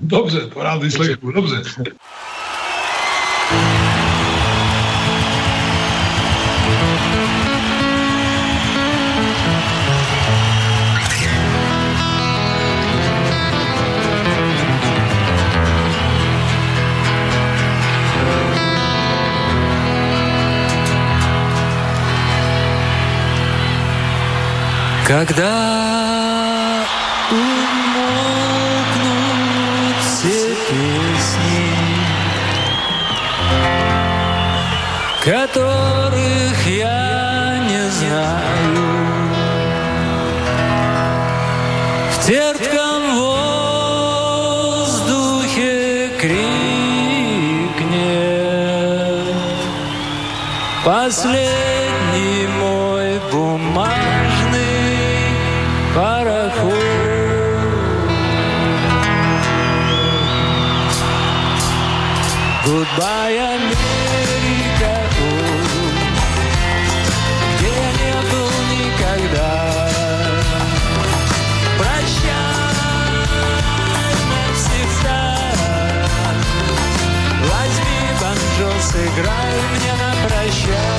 [0.00, 1.62] Dobře, to rád vyslechnu, dobře.
[25.08, 26.84] Когда
[27.30, 27.56] умолкнут
[30.04, 31.72] все песни,
[35.24, 38.84] которых я не знаю,
[42.12, 43.02] в терпком
[44.84, 46.36] воздухе крикнет
[50.84, 51.77] последний
[79.18, 80.97] играй мне на прощание.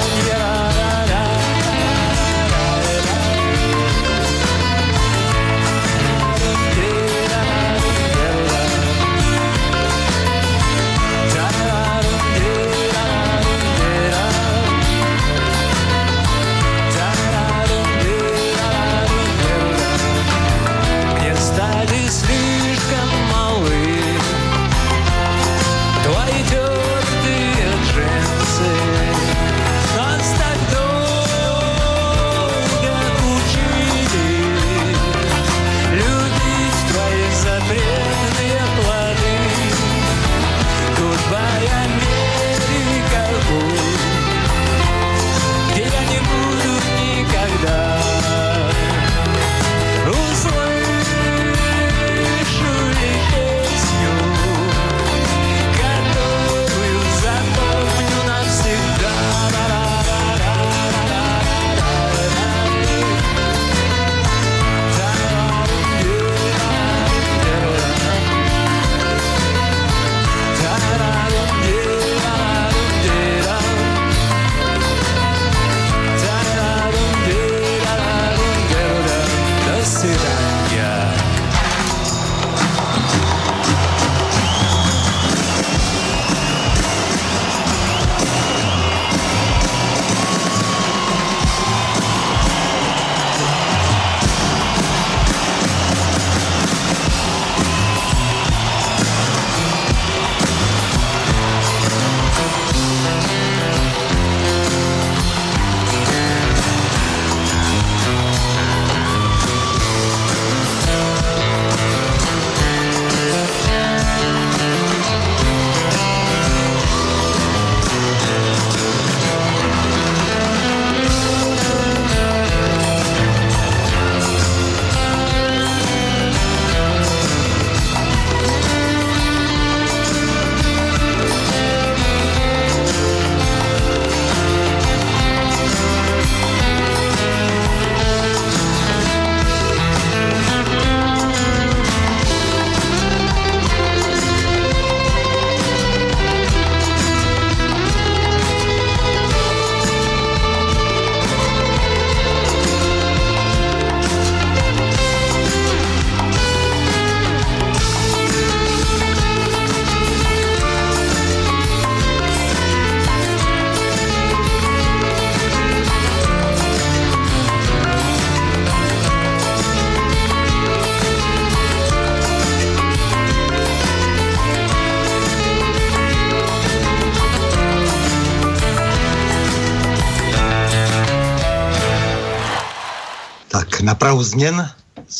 [183.81, 184.69] Na Prahu změn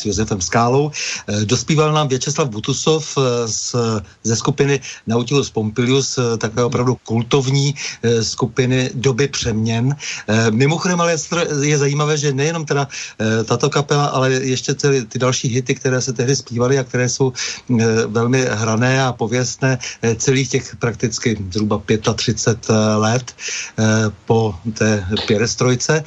[0.00, 0.90] s Josefem Skálou.
[1.28, 3.76] Eh, dospíval nám Věčeslav Butusov eh, z,
[4.24, 7.74] ze skupiny Nautilus Pompilius, eh, takové opravdu kultovní
[8.22, 9.96] skupiny doby přeměn.
[10.50, 11.16] Mimochodem ale
[11.62, 12.88] je zajímavé, že nejenom teda
[13.44, 17.32] tato kapela, ale ještě ty, ty další hity, které se tehdy zpívaly a které jsou
[18.06, 19.78] velmi hrané a pověstné
[20.16, 21.82] celých těch prakticky zhruba
[22.14, 23.34] 35 let
[24.26, 26.04] po té pěrestrojce,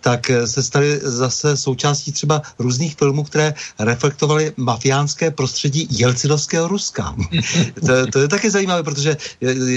[0.00, 7.12] tak se staly zase součástí třeba různých filmů, které reflektovaly mafiánské prostředí jelcinovského Ruska.
[7.86, 9.16] to, to je taky zajímavé, protože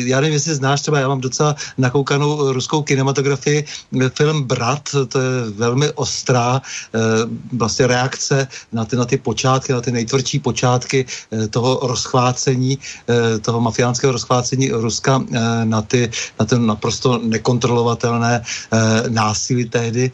[0.08, 3.68] já nevím, jestli znáš, třeba já mám docela nakoukanou ruskou kinematografii,
[4.16, 7.00] film Brat, to je velmi ostrá eh,
[7.52, 13.40] vlastně reakce na ty, na ty počátky, na ty nejtvrdší počátky eh, toho rozchvácení, eh,
[13.44, 15.20] toho mafiánského rozchvácení Ruska
[15.64, 16.08] na, ty,
[16.40, 18.44] na ten naprosto nekontrolovatelné
[19.10, 20.12] násilí tehdy,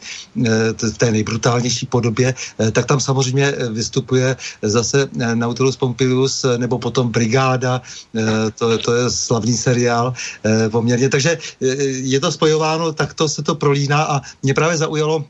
[0.74, 2.34] v té nejbrutálnější podobě,
[2.72, 7.82] tak tam samozřejmě eh, vystupuje zase eh, Nautilus Pompilius eh, nebo potom Brigáda,
[8.58, 10.14] to, to je slavný seriál
[10.70, 11.38] poměrně, takže
[12.02, 15.24] je to spojováno, takto se to prolíná a mě právě zaujalo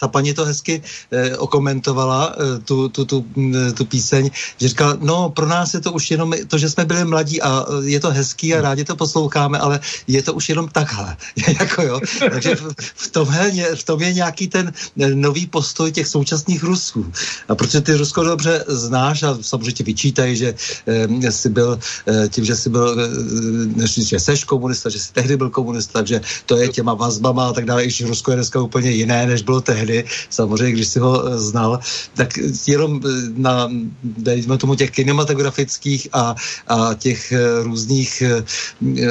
[0.00, 4.96] ta paní to hezky eh, okomentovala, eh, tu, tu, tu, mm, tu píseň, že říkala,
[5.00, 8.00] no pro nás je to už jenom to, že jsme byli mladí a eh, je
[8.00, 11.16] to hezký a rádi to posloucháme, ale je to už jenom takhle.
[11.60, 12.00] jako jo.
[12.30, 17.12] Takže v, v, tomhle, v tom je nějaký ten eh, nový postoj těch současných Rusů.
[17.48, 20.54] A protože ty Rusko dobře znáš a samozřejmě ti vyčítají, že
[20.86, 22.96] eh, jsi byl eh, tím, že jsi byl,
[23.84, 27.52] eh, že seš komunista, že jsi tehdy byl komunista, takže to je těma vazbama a
[27.52, 30.88] tak dále, i když Rusko je dneska úplně jiné, než bylo tehdy tehdy, samozřejmě, když
[30.88, 31.80] si ho eh, znal,
[32.14, 32.38] tak
[32.68, 33.68] jenom eh, na,
[34.02, 36.34] dejme tomu, těch kinematografických a,
[36.68, 38.22] a těch eh, různých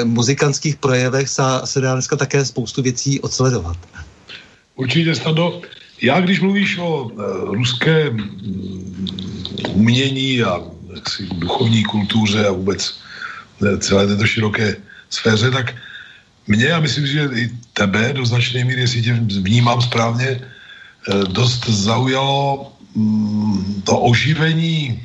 [0.03, 3.77] muzikantských projevech se, se dá dneska také spoustu věcí odsledovat.
[4.75, 5.61] Určitě, Stado.
[6.01, 9.07] Já, když mluvíš o uh, ruské mm,
[9.75, 10.63] umění a
[10.95, 12.95] jaksi, duchovní kultuře a vůbec
[13.79, 14.75] celé této široké
[15.09, 15.75] sféře, tak
[16.47, 20.39] mě, a myslím, že i tebe do značné míry, jestli tě vnímám správně,
[21.07, 25.03] dost zaujalo mm, to oživení,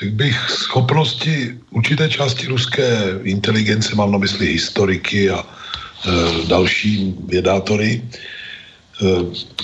[0.00, 5.46] řekl bych, schopnosti určité části ruské inteligence, mám na mysli historiky a e,
[6.46, 9.06] další vědátory, e,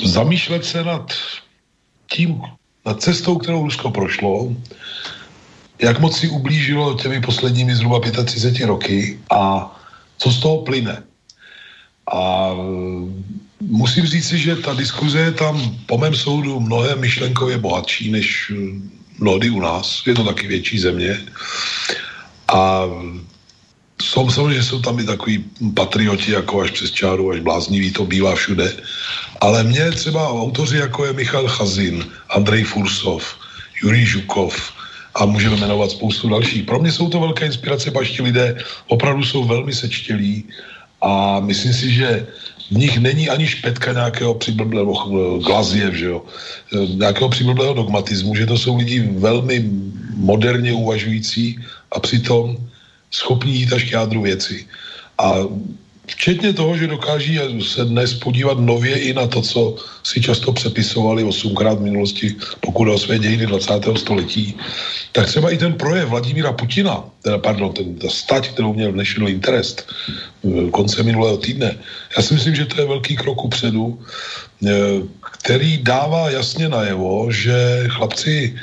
[0.08, 1.12] zamýšlet se nad
[2.12, 2.42] tím,
[2.86, 4.54] nad cestou, kterou Rusko prošlo,
[5.82, 9.70] jak moc si ublížilo těmi posledními zhruba 35 roky a
[10.18, 11.02] co z toho plyne.
[12.12, 12.50] A
[13.60, 18.52] musím říct si, že ta diskuze je tam po mém soudu mnohem myšlenkově bohatší než
[19.18, 20.02] mnohdy u nás.
[20.06, 21.20] Je to taky větší země.
[22.48, 22.84] A
[24.02, 28.34] jsou samozřejmě, jsou tam i takový patrioti, jako až přes čáru, až blázniví, to bývá
[28.34, 28.72] všude.
[29.40, 33.36] Ale mě třeba autoři, jako je Michal Chazin, Andrej Fursov,
[33.82, 34.72] Jurij Žukov,
[35.14, 36.64] a můžeme jmenovat spoustu dalších.
[36.64, 38.56] Pro mě jsou to velké inspirace, pašti lidé
[38.86, 40.44] opravdu jsou velmi sečtělí
[41.02, 42.26] a myslím si, že
[42.70, 46.22] v nich není ani špetka nějakého přiblblého glaziev, že jo,
[46.94, 49.70] nějakého přiblblého dogmatismu, že to jsou lidi velmi
[50.14, 51.58] moderně uvažující
[51.92, 52.56] a přitom
[53.10, 54.66] schopní jít až k jádru věci.
[55.18, 55.34] A
[56.10, 61.22] Včetně toho, že dokáží se dnes podívat nově i na to, co si často přepisovali
[61.22, 63.72] osmkrát v minulosti, pokud o své dějiny 20.
[63.96, 64.56] století,
[65.12, 69.30] tak třeba i ten projev Vladimíra Putina, teda, pardon, ten, ta stať, kterou měl National
[69.30, 69.86] Interest
[70.42, 71.78] v konce minulého týdne,
[72.16, 73.98] já si myslím, že to je velký krok upředu,
[74.66, 74.70] eh,
[75.42, 78.58] který dává jasně najevo, že chlapci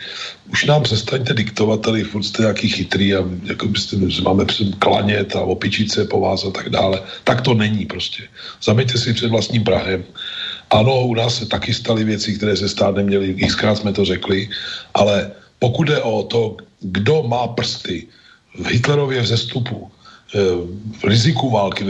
[0.52, 4.46] už nám přestaňte diktovat, tady furt jste nějaký chytrý a jako byste, máme
[4.80, 7.02] klanět a opičit se po vás a tak dále.
[7.24, 8.24] Tak to není prostě.
[8.64, 10.04] Zameďte si před vlastním Prahem.
[10.70, 14.50] Ano, u nás se taky staly věci, které se stát neměly, xkrát jsme to řekli,
[14.94, 18.08] ale pokud jde o to, kdo má prsty
[18.60, 19.92] v Hitlerově vzestupu,
[21.04, 21.84] riziku války,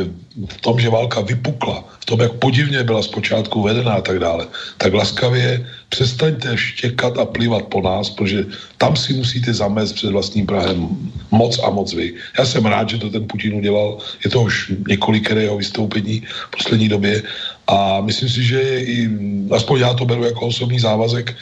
[0.47, 4.47] v tom, že válka vypukla, v tom, jak podivně byla zpočátku vedená a tak dále,
[4.77, 8.45] tak laskavě přestaňte štěkat a plivat po nás, protože
[8.77, 10.87] tam si musíte zamést před vlastním Prahem
[11.31, 12.13] moc a moc vy.
[12.37, 16.49] Já jsem rád, že to ten Putin udělal, je to už několikeré jeho vystoupení v
[16.57, 17.23] poslední době
[17.67, 19.09] a myslím si, že i,
[19.51, 21.35] aspoň já to beru jako osobní závazek,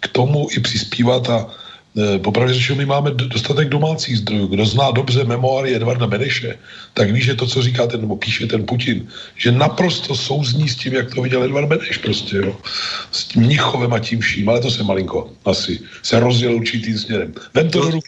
[0.00, 1.67] k tomu i přispívat a Eh,
[2.22, 4.46] popravdě řečeno, my máme dostatek domácích zdrojů.
[4.46, 6.58] Kdo zná dobře memoáry Edvarda Beneše,
[6.94, 10.76] tak ví, že to, co říká ten, nebo píše ten Putin, že naprosto souzní s
[10.76, 12.56] tím, jak to viděl Edvard Beneš prostě, jo.
[13.12, 17.34] S tím Mnichovem a tím vším, ale to se malinko asi se rozděl určitým směrem.
[17.54, 18.00] Vem to, to, do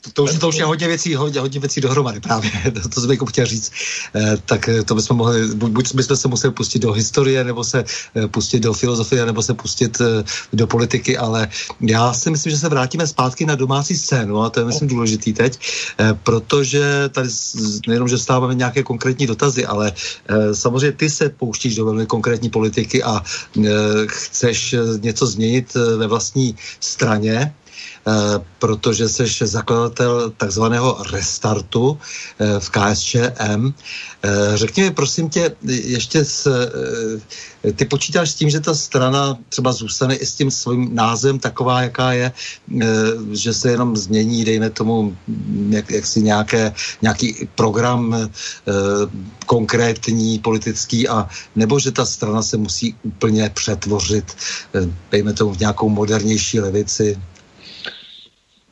[0.00, 2.50] to, to, už, to už je hodně věcí, hodně, hodně věcí dohromady právě,
[2.82, 3.72] to, to jsem jako chtěl říct.
[4.14, 7.84] Eh, tak eh, to bychom mohli, buď bychom se museli pustit do historie, nebo se
[8.16, 11.48] eh, pustit do filozofie, nebo se pustit eh, do politiky, ale
[11.80, 15.32] já si myslím, že se vrátíme zpátky na domácí scénu a to je myslím důležitý
[15.32, 15.58] teď,
[15.98, 17.28] eh, protože tady
[17.88, 19.92] nejenom, že stáváme nějaké konkrétní dotazy, ale
[20.52, 23.22] samozřejmě ty se pouštíš do velmi konkrétní politiky a
[24.06, 27.61] chceš něco změnit ve vlastní straně, Eh,
[28.58, 31.98] protože jsi zakladatel takzvaného restartu
[32.38, 33.72] eh, v KSČM.
[34.22, 36.70] Eh, řekni mi, prosím tě, ještě s,
[37.76, 41.82] ty počítáš s tím, že ta strana třeba zůstane i s tím svým názvem taková,
[41.82, 42.32] jaká je,
[43.32, 45.16] že se jenom změní, dejme tomu,
[45.70, 48.30] jak, jak si nějaké, nějaký program
[49.46, 54.36] konkrétní, politický, a nebo že ta strana se musí úplně přetvořit,
[55.10, 57.18] dejme tomu v nějakou modernější levici,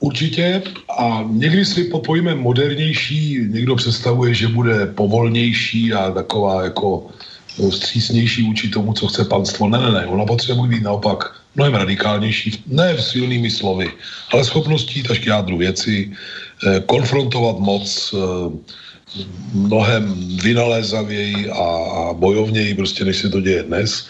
[0.01, 0.63] Určitě
[0.99, 7.07] a někdy si po pojmem modernější někdo představuje, že bude povolnější a taková jako
[7.71, 9.69] střísnější vůči tomu, co chce panstvo.
[9.69, 13.91] Ne, ne, ne, ona potřebuje být naopak mnohem radikálnější, ne v silnými slovy,
[14.33, 16.11] ale schopností taky jádru věci,
[16.67, 18.19] eh, konfrontovat moc eh,
[19.53, 21.67] mnohem vynalézavěji a
[22.15, 24.07] bojovněji, prostě než se to děje dnes.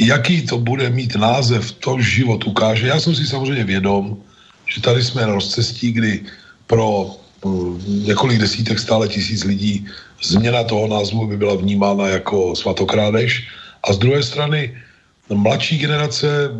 [0.00, 2.86] Jaký to bude mít název, to život ukáže.
[2.86, 4.18] Já jsem si samozřejmě vědom,
[4.68, 6.20] že tady jsme na rozcestí, kdy
[6.66, 7.10] pro
[7.86, 9.86] několik desítek, stále tisíc lidí
[10.22, 13.48] změna toho názvu by byla vnímána jako svatokrádež.
[13.84, 14.74] A z druhé strany
[15.34, 16.50] mladší generace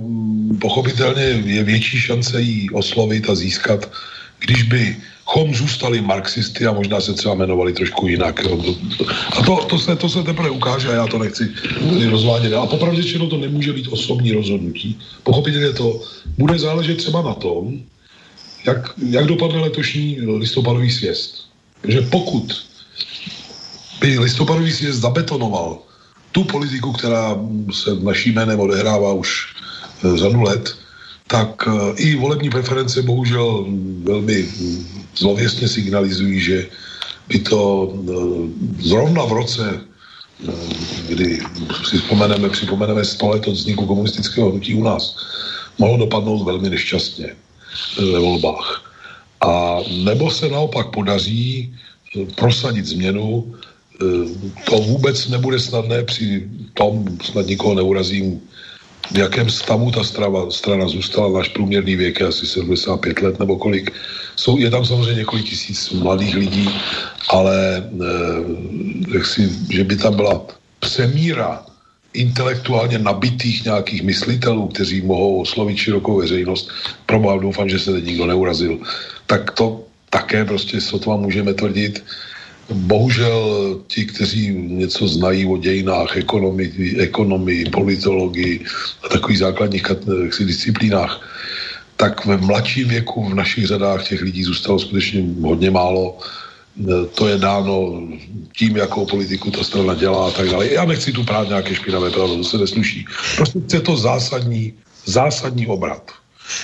[0.60, 3.90] pochopitelně je větší šance jí oslovit a získat,
[4.38, 8.40] když by chom zůstali marxisty a možná se třeba jmenovali trošku jinak.
[9.36, 11.48] A to, to, se, to se teprve ukáže a já to nechci
[12.10, 12.52] rozvádět.
[12.54, 14.98] A popravdě to nemůže být osobní rozhodnutí.
[15.22, 16.00] Pochopitelně to
[16.38, 17.80] bude záležet třeba na tom,
[18.64, 21.48] jak, jak dopadne letošní listopadový sjezd.
[21.80, 22.66] Protože pokud
[24.00, 25.78] by listopadový sjezd zabetonoval
[26.32, 27.36] tu politiku, která
[27.72, 29.54] se naší jménem odehrává už
[30.04, 30.76] e, řadu let,
[31.26, 33.66] tak e, i volební preference bohužel
[34.02, 34.48] velmi
[35.16, 36.68] zlověstně signalizují, že
[37.28, 37.92] by to
[38.78, 39.80] zrovna v roce,
[41.08, 41.40] kdy
[41.84, 45.16] si vzpomeneme, připomeneme 100 let od vzniku komunistického hnutí u nás,
[45.78, 47.36] mohlo dopadnout velmi nešťastně
[48.12, 48.84] ve volbách.
[49.40, 51.74] A nebo se naopak podaří
[52.16, 54.04] eh, prosadit změnu, eh,
[54.70, 58.40] to vůbec nebude snadné při tom, snad nikoho neurazím,
[59.12, 63.56] v jakém stavu ta strava, strana zůstala, náš průměrný věk je asi 75 let nebo
[63.56, 63.90] kolik.
[64.36, 66.68] Jsou, je tam samozřejmě několik tisíc mladých lidí,
[67.28, 67.56] ale
[69.16, 70.46] eh, si, že by tam byla
[70.80, 71.67] přemíra
[72.12, 76.70] intelektuálně nabitých nějakých myslitelů, kteří mohou oslovit širokou veřejnost,
[77.06, 78.78] proboha doufám, že se teď nikdo neurazil,
[79.26, 82.04] tak to také prostě sotva můžeme tvrdit.
[82.72, 88.64] Bohužel ti, kteří něco znají o dějinách, ekonomii, ekonomii politologii
[89.04, 89.82] a takových základních
[90.44, 91.20] disciplínách,
[91.96, 96.18] tak ve mladším věku v našich řadách těch lidí zůstalo skutečně hodně málo
[97.14, 98.02] to je dáno
[98.56, 100.72] tím, jakou politiku ta strana dělá a tak dále.
[100.72, 103.06] Já nechci tu prát nějaké špinavé pravdu, to se nesluší.
[103.36, 104.72] Prostě chce to zásadní,
[105.04, 106.12] zásadní obrat.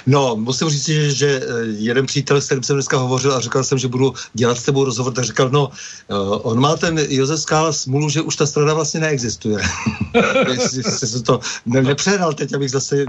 [0.06, 3.64] No, musím říct, že, že eh, jeden přítel, s kterým jsem dneska hovořil a říkal
[3.64, 7.40] jsem, že budu dělat s tebou rozhovor, tak říkal, no, uh, on má ten Josef
[7.40, 9.58] Skála smůlu, že už ta strana vlastně neexistuje.
[10.48, 13.04] Jestli se to ne, nepředal teď, abych zase...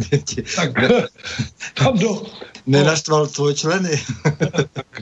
[0.56, 0.72] tak
[1.74, 2.24] tam do...
[2.68, 3.90] Nenaštval tvoje členy.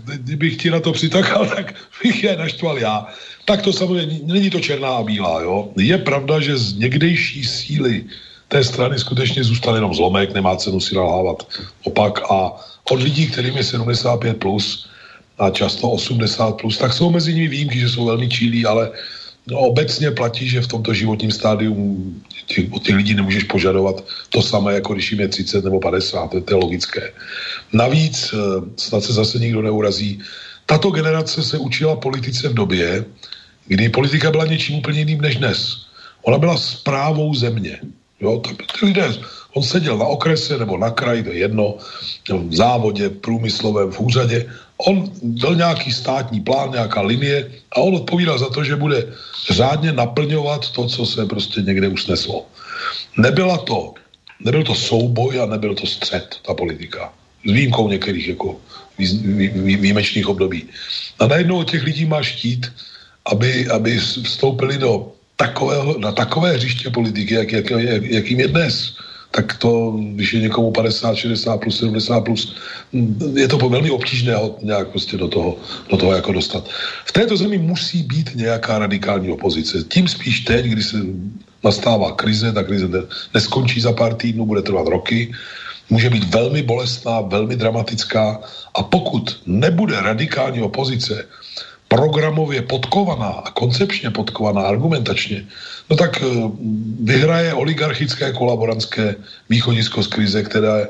[0.08, 3.08] kdybych ti na to přitakal, tak bych je naštval já.
[3.46, 5.72] Tak to samozřejmě není to černá a bílá, jo.
[5.78, 8.06] Je pravda, že z někdejší síly
[8.48, 11.48] té strany skutečně zůstal jenom zlomek, nemá cenu si nalhávat
[11.84, 12.52] opak a
[12.92, 14.90] od lidí, kterým je 75 plus
[15.40, 18.92] a často 80 plus, tak jsou mezi nimi výjimky, že jsou velmi čílí, ale
[19.48, 21.76] no, obecně platí, že v tomto životním stádiu
[22.46, 26.28] těch, od těch lidí nemůžeš požadovat to samé, jako když jim je 30 nebo 50,
[26.28, 27.14] to je, to je logické.
[27.74, 28.38] Navíc, eh,
[28.78, 30.20] snad se zase nikdo neurazí,
[30.66, 33.06] tato generace se učila politice v době,
[33.68, 35.88] kdy politika byla něčím úplně jiným než dnes.
[36.24, 37.80] Ona byla zprávou země.
[38.22, 38.50] Jo, to,
[38.80, 39.12] ty lidé,
[39.54, 41.78] on seděl na okrese nebo na kraji, to je jedno,
[42.30, 44.48] v závodě, průmyslovém, v úřadě.
[44.86, 49.14] On byl nějaký státní plán, nějaká linie a on odpovídal za to, že bude
[49.52, 52.46] řádně naplňovat to, co se prostě někde usneslo.
[53.18, 53.94] Nebyla to,
[54.40, 57.14] nebyl to souboj a nebyl to střed, ta politika.
[57.46, 58.60] S výjimkou některých jako
[59.80, 60.64] výjimečných období.
[61.20, 62.72] A najednou od těch lidí má štít,
[63.26, 68.96] aby, aby vstoupili do takového, na takové hřiště politiky, jak, jak, jak, jakým je dnes
[69.36, 72.56] tak to, když je někomu 50, 60 plus, 70 plus,
[73.34, 75.58] je to velmi obtížné ho nějak prostě do toho,
[75.90, 76.70] do toho jako dostat.
[77.06, 79.84] V této zemi musí být nějaká radikální opozice.
[79.90, 80.98] Tím spíš teď, kdy se
[81.64, 82.88] nastává krize, ta krize
[83.34, 85.34] neskončí za pár týdnů, bude trvat roky,
[85.90, 88.40] může být velmi bolestná, velmi dramatická
[88.74, 91.26] a pokud nebude radikální opozice,
[91.94, 95.46] programově podkovaná a koncepčně podkovaná, argumentačně,
[95.90, 96.26] no tak eh,
[97.06, 99.16] vyhraje oligarchické kolaborantské
[99.50, 100.90] východisko z krize, které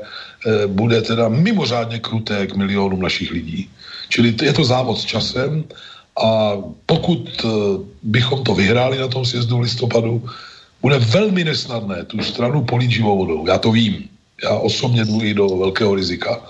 [0.66, 3.68] bude teda mimořádně kruté k milionům našich lidí.
[4.08, 5.64] Čili je to závod s časem
[6.16, 6.56] a
[6.88, 7.48] pokud eh,
[8.02, 10.24] bychom to vyhráli na tom sjezdu v listopadu,
[10.80, 13.44] bude velmi nesnadné tu stranu polít živou vodou.
[13.44, 14.08] Já to vím.
[14.44, 16.40] Já osobně jdu i do velkého rizika.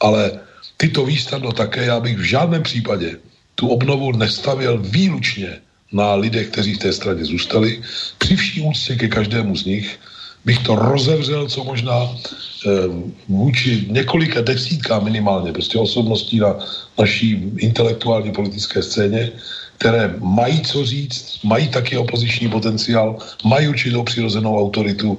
[0.00, 0.40] Ale
[0.76, 1.04] ty to
[1.52, 3.16] také, já bych v žádném případě
[3.54, 5.58] tu obnovu nestavil výlučně
[5.92, 7.82] na lidech, kteří v té straně zůstali.
[8.18, 9.98] Při vší úctě ke každému z nich
[10.44, 12.10] bych to rozevřel, co možná e,
[13.28, 16.58] vůči několika desítkám minimálně, prostě osobností na
[16.98, 19.30] naší intelektuální politické scéně,
[19.78, 25.18] které mají co říct, mají taky opoziční potenciál, mají určitou přirozenou autoritu,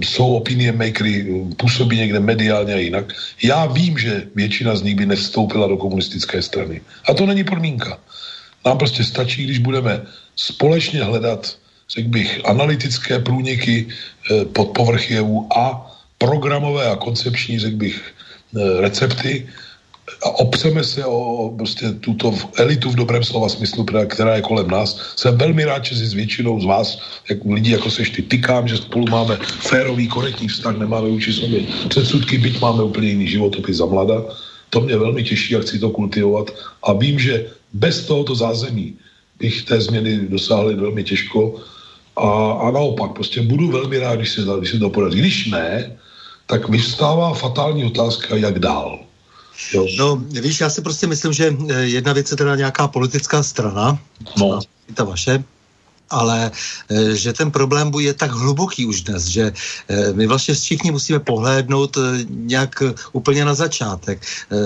[0.00, 3.12] jsou opinion makery, působí někde mediálně a jinak.
[3.42, 6.80] Já vím, že většina z nich by nevstoupila do komunistické strany.
[7.08, 7.98] A to není podmínka.
[8.64, 10.02] Nám prostě stačí, když budeme
[10.36, 11.56] společně hledat,
[11.90, 17.98] řekl bych, analytické průniky e, pod povrchy EU a programové a koncepční, řekl bych,
[18.56, 19.48] e, recepty,
[20.22, 25.14] a opřeme se o prostě tuto elitu v dobrém slova smyslu, která je kolem nás.
[25.16, 26.98] Jsem velmi rád, že si s většinou z vás,
[27.30, 31.60] jak lidí jako seš ty, tykám, že spolu máme férový, korektní vztah, nemáme vůči sobě
[31.88, 34.22] předsudky, byť máme úplně jiný životopis za mlada.
[34.70, 36.50] To mě velmi těší a chci to kultivovat.
[36.82, 38.94] A vím, že bez tohoto zázemí
[39.38, 41.54] bych té změny dosáhli velmi těžko.
[42.16, 45.18] A, a naopak, prostě budu velmi rád, když se, když se to podaří.
[45.18, 45.98] Když ne,
[46.46, 48.98] tak vyvstává fatální otázka, jak dál.
[49.72, 49.86] Jo.
[49.98, 53.98] No, víš, já si prostě myslím, že eh, jedna věc je teda nějaká politická strana,
[54.38, 54.60] no.
[54.94, 55.44] ta vaše,
[56.12, 60.90] ale eh, že ten problém je tak hluboký už dnes, že eh, my vlastně všichni
[60.92, 62.82] musíme pohlédnout eh, nějak
[63.12, 64.20] úplně na začátek.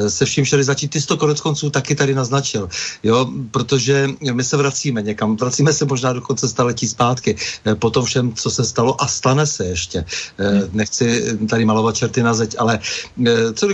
[0.08, 2.68] Se vším šeli začít, ty to konec konců taky tady naznačil,
[3.02, 7.36] jo, protože my se vracíme někam, vracíme se možná do konce staletí zpátky,
[7.78, 10.04] po tom všem, co se stalo a stane se ještě.
[10.72, 12.78] Nechci tady malovat čerty na zeď, ale
[13.54, 13.68] co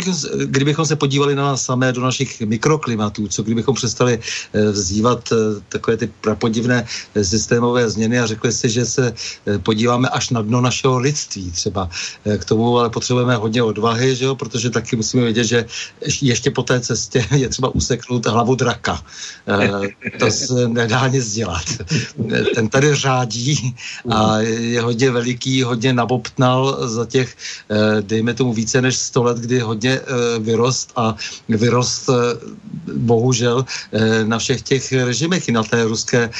[0.46, 4.20] kdybychom se podívali na nás samé, do našich mikroklimatů, co kdybychom přestali
[4.72, 5.32] vzývat
[5.68, 6.86] takové ty prapodivné
[7.22, 9.14] systémy systémové změny a řekli si, že se
[9.47, 11.89] eh, podíváme až na dno našeho lidství třeba.
[12.26, 14.34] Eh, k tomu ale potřebujeme hodně odvahy, že jo?
[14.34, 15.64] protože taky musíme vědět, že
[16.22, 18.98] ještě po té cestě je třeba useknout hlavu draka.
[19.47, 21.64] Eh, to se nedá nic dělat.
[22.55, 23.74] Ten tady řádí
[24.10, 27.36] a je hodně veliký, hodně nabobtnal za těch,
[28.01, 30.01] dejme tomu více než 100 let, kdy hodně
[30.39, 31.14] vyrost a
[31.48, 32.10] vyrost
[32.94, 33.64] bohužel
[34.24, 36.30] na všech těch režimech i na té ruské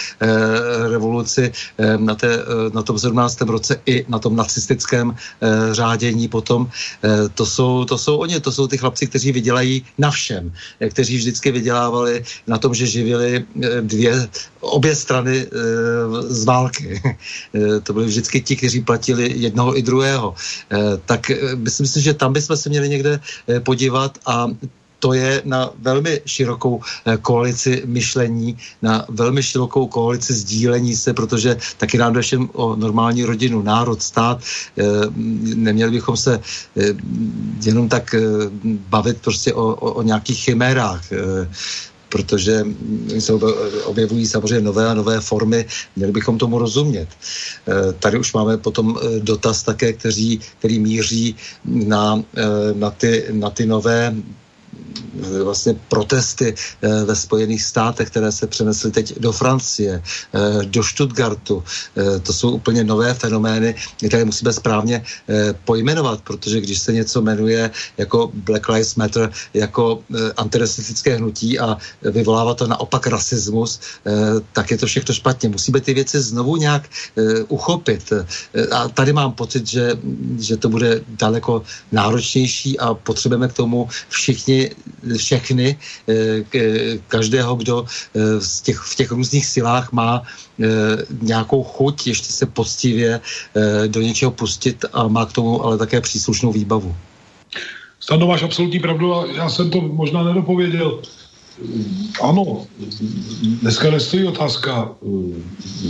[1.03, 3.41] revoluci eh, na, té, eh, na tom 17.
[3.51, 6.71] roce i na tom nacistickém eh, řádění potom.
[7.35, 11.51] To jsou, to jsou oni, to jsou ty chlapci, kteří vydělají na všem, kteří vždycky
[11.51, 13.45] vydělávali na tom, že živili
[13.81, 14.29] dvě,
[14.61, 15.47] obě strany
[16.29, 17.03] z války.
[17.83, 20.35] To byli vždycky ti, kteří platili jednoho i druhého.
[21.07, 23.21] Tak myslím si, že tam bychom se měli někde
[23.65, 24.47] podívat a
[25.03, 31.59] to je na velmi širokou eh, koalici myšlení, na velmi širokou koalici sdílení se, protože
[31.77, 32.23] taky nám jde
[32.53, 34.39] o normální rodinu, národ, stát.
[34.79, 34.85] Eh,
[35.59, 36.95] neměli bychom se eh,
[37.67, 38.15] jenom tak
[38.87, 41.03] bavit prostě o, o, o nějakých chimérách
[42.13, 42.65] protože
[43.19, 43.33] se
[43.89, 45.65] objevují samozřejmě nové a nové formy,
[45.97, 47.09] měli bychom tomu rozumět.
[47.99, 52.21] Tady už máme potom dotaz také, kteří, který míří na,
[52.77, 54.13] na, ty, na ty nové
[55.45, 61.65] vlastně protesty eh, ve Spojených státech, které se přenesly teď do Francie, eh, do Stuttgartu.
[61.97, 65.05] Eh, to jsou úplně nové fenomény, které musíme správně
[65.65, 70.03] pojmenovat, protože když se něco jmenuje jako Black Lives Matter, jako
[70.37, 73.81] antirasistické hnutí a vyvolává to naopak rasismus,
[74.53, 75.49] tak je to všechno špatně.
[75.49, 76.83] Musíme ty věci znovu nějak
[77.49, 78.13] uchopit.
[78.71, 79.99] A tady mám pocit, že,
[80.39, 81.63] že to bude daleko
[81.93, 84.71] náročnější a potřebujeme k tomu všichni
[85.17, 85.77] všechny,
[86.09, 90.67] eh, každého, kdo eh, v těch, v těch různých silách má eh,
[91.23, 93.21] nějakou chuť ještě se poctivě
[93.87, 96.95] do něčeho pustit a má k tomu ale také příslušnou výbavu.
[98.01, 101.03] Stando, máš absolutní pravdu a já jsem to možná nedopověděl.
[102.23, 102.67] Ano,
[103.63, 104.91] dneska nestojí otázka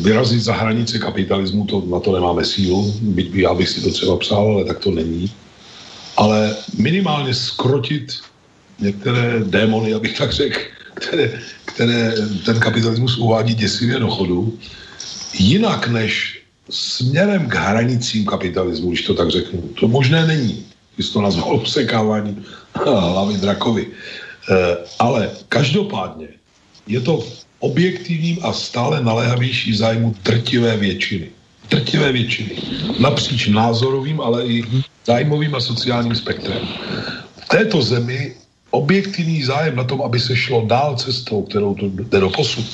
[0.02, 3.90] vyrazit za hranice kapitalismu, to, na to nemáme sílu, byť by já bych si to
[3.90, 5.30] třeba přál, ale tak to není.
[6.16, 8.12] Ale minimálně skrotit
[8.82, 10.58] některé démony, abych tak řekl,
[10.94, 12.14] které, které
[12.44, 14.58] ten kapitalismus uvádí děsivě do chodu,
[15.38, 19.60] jinak než směrem k hranicím kapitalismu, když to tak řeknu.
[19.80, 22.44] To možné není, když to nazval usekávání
[22.74, 23.86] hlavy drakovi.
[23.86, 26.28] E, ale každopádně
[26.86, 31.28] je to v objektivním a stále naléhavější zájmu drtivé většiny.
[31.70, 32.50] Drtivé většiny.
[32.98, 34.64] Napříč názorovým, ale i
[35.06, 36.68] zájmovým a sociálním spektrem.
[37.44, 38.34] V této zemi
[38.72, 42.66] objektivní zájem na tom, aby se šlo dál cestou, kterou to jde do posud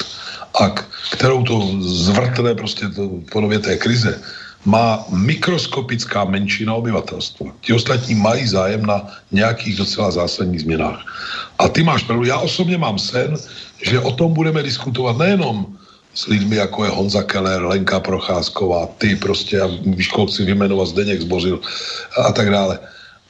[0.62, 0.70] a
[1.12, 4.20] kterou to zvrtne prostě to, podobě té krize,
[4.64, 7.46] má mikroskopická menšina obyvatelstva.
[7.60, 10.98] Ti ostatní mají zájem na nějakých docela zásadních změnách.
[11.58, 12.24] A ty máš pravdu.
[12.24, 13.36] Já osobně mám sen,
[13.82, 15.66] že o tom budeme diskutovat nejenom
[16.14, 21.20] s lidmi, jako je Honza Keller, Lenka Procházková, ty prostě, a víš, chci vyjmenovat Zdeněk
[21.20, 21.60] Zbořil
[22.26, 22.78] a tak dále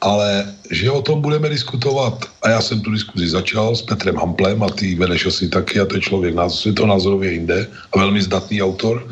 [0.01, 4.63] ale že o tom budeme diskutovat, a já jsem tu diskuzi začal s Petrem Hamplem
[4.63, 9.07] a ty vedeš asi taky a to je člověk světonázorově jinde a velmi zdatný autor,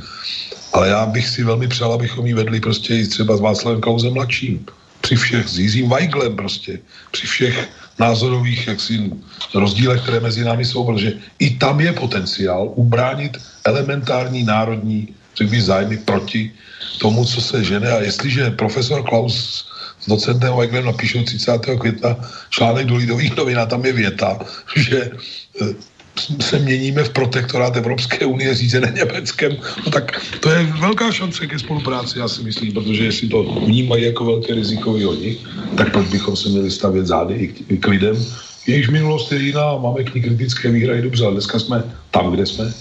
[0.74, 4.14] ale já bych si velmi přál, abychom ji vedli prostě i třeba s Václavem Klausem
[4.14, 4.66] mladším.
[5.02, 6.80] Při všech, s Jiřím Weiglem prostě,
[7.12, 7.70] při všech
[8.00, 9.12] názorových jaksi,
[9.56, 15.08] rozdílech, které mezi námi jsou, protože i tam je potenciál ubránit elementární národní
[15.38, 16.52] řekl zájmy proti
[16.98, 17.92] tomu, co se žene.
[17.92, 19.66] A jestliže profesor Klaus
[20.08, 21.52] docentem Weiglem napíšou 30.
[21.80, 22.18] května
[22.50, 24.40] článek do Lidových novin a tam je věta,
[24.76, 25.12] že
[25.62, 25.66] eh,
[26.42, 31.60] se měníme v protektorát Evropské unie řízené Německem, no tak to je velká šance ke
[31.60, 35.38] spolupráci, já si myslím, protože jestli to vnímají jako velké riziko oni,
[35.78, 38.26] tak proč bychom se měli stavět zády i i k lidem,
[38.68, 42.46] jejichž minulost je jiná, máme k ní kritické výhrady, dobře, ale dneska jsme tam, kde
[42.46, 42.74] jsme.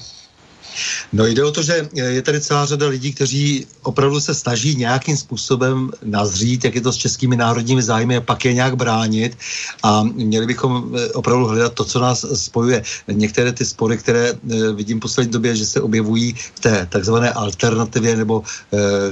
[1.12, 5.16] No jde o to, že je tady celá řada lidí, kteří opravdu se snaží nějakým
[5.16, 9.38] způsobem nazřít, jak je to s českými národními zájmy a pak je nějak bránit
[9.82, 12.82] a měli bychom eh, opravdu hledat to, co nás spojuje.
[13.08, 17.32] Některé ty spory, které eh, vidím v poslední době, že se objevují v té takzvané
[17.32, 18.42] alternativě nebo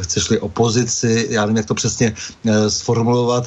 [0.01, 2.15] chceš-li opozici, já nevím, jak to přesně
[2.69, 3.47] sformulovat,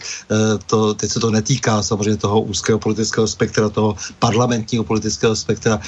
[0.65, 5.80] to, teď se to netýká samozřejmě toho úzkého politického spektra, toho parlamentního politického spektra,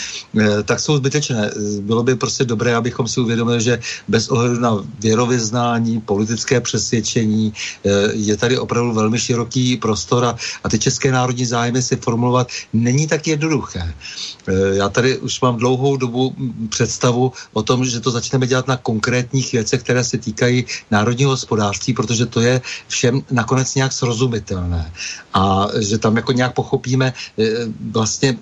[0.66, 1.52] tak jsou zbytečné.
[1.82, 7.90] Bylo by prostě dobré, abychom si uvědomili, že bez ohledu na věrovyznání, politické přesvědčení eh,
[8.14, 13.08] je tady opravdu velmi široký prostor a, a ty české národní zájmy si formulovat není
[13.08, 13.86] tak jednoduché.
[13.86, 16.36] Eh, já tady už mám dlouhou dobu
[16.70, 21.94] představu o tom, že to začneme dělat na konkrétních věcech, které se týkají národního hospodářství,
[21.94, 24.92] protože to je všem nakonec nějak srozumitelné.
[25.34, 27.44] A že tam jako nějak pochopíme eh,
[27.92, 28.38] vlastně,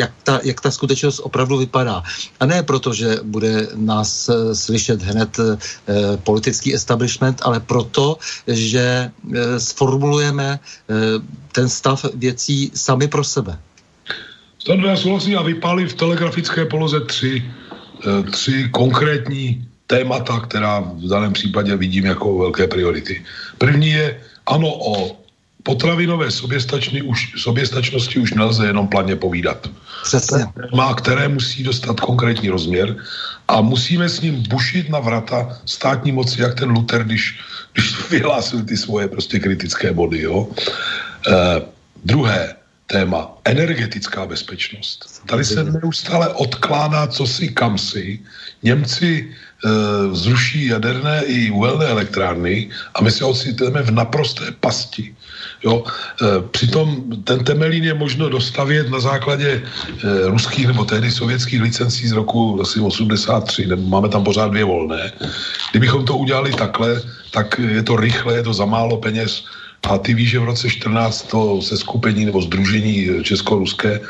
[0.00, 2.02] jak ta, jak ta skutečnost opravdu vypadá.
[2.40, 5.56] A ne proto, že bude nás eh, slyšet hned eh,
[6.24, 10.58] politický establishment, ale proto, že eh, sformulujeme
[11.52, 13.58] ten stav věcí sami pro sebe.
[14.58, 17.44] Stanu, já souhlasím a vypálí v telegrafické poloze tři,
[18.30, 23.24] tři konkrétní témata, která v daném případě vidím jako velké priority.
[23.58, 25.19] První je, ano, o
[25.70, 29.70] potravinové soběstačny už, soběstačnosti už nelze jenom planě povídat.
[30.02, 30.50] Přesně.
[30.74, 32.96] Má, které musí dostat konkrétní rozměr
[33.48, 37.38] a musíme s ním bušit na vrata státní moci, jak ten Luther, když,
[37.72, 40.26] když vyhlásil ty svoje prostě kritické body.
[40.26, 40.50] Jo?
[40.50, 41.62] E,
[42.02, 42.58] druhé
[42.90, 45.22] téma, energetická bezpečnost.
[45.30, 48.18] Tady se neustále odkládá co si kam si.
[48.66, 49.30] Němci e,
[50.18, 55.14] zruší jaderné i uhelné elektrárny a my se ocitneme v naprosté pasti.
[55.64, 55.84] Jo?
[55.84, 59.62] E, přitom ten Temelín je možno dostavět na základě e,
[60.26, 65.12] ruských nebo tehdy sovětských licencí z roku asi 83, nebo máme tam pořád dvě volné.
[65.70, 69.44] Kdybychom to udělali takhle, tak je to rychle, je to za málo peněz,
[69.82, 74.00] a ty víš, že v roce 14 to seskupení nebo združení česko-ruské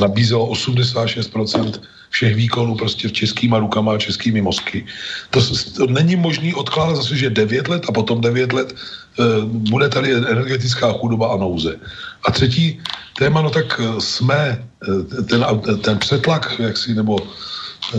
[0.00, 1.72] nabízelo 86%
[2.14, 4.86] všech výkonů prostě českýma rukama a českými mozky.
[5.30, 5.40] To,
[5.76, 10.14] to není možný odkládat zase, že 9 let a potom 9 let e, bude tady
[10.14, 11.74] energetická chudoba a nouze.
[12.24, 12.78] A třetí
[13.18, 15.46] téma, no tak eh, jsme, eh, ten,
[15.82, 17.18] ten přetlak, jak si, nebo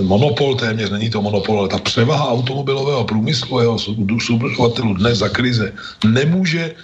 [0.01, 3.77] monopol téměř, není to monopol, ale ta převaha automobilového průmyslu, jeho
[4.19, 5.73] subdodavatelů dnes za krize,
[6.07, 6.75] nemůže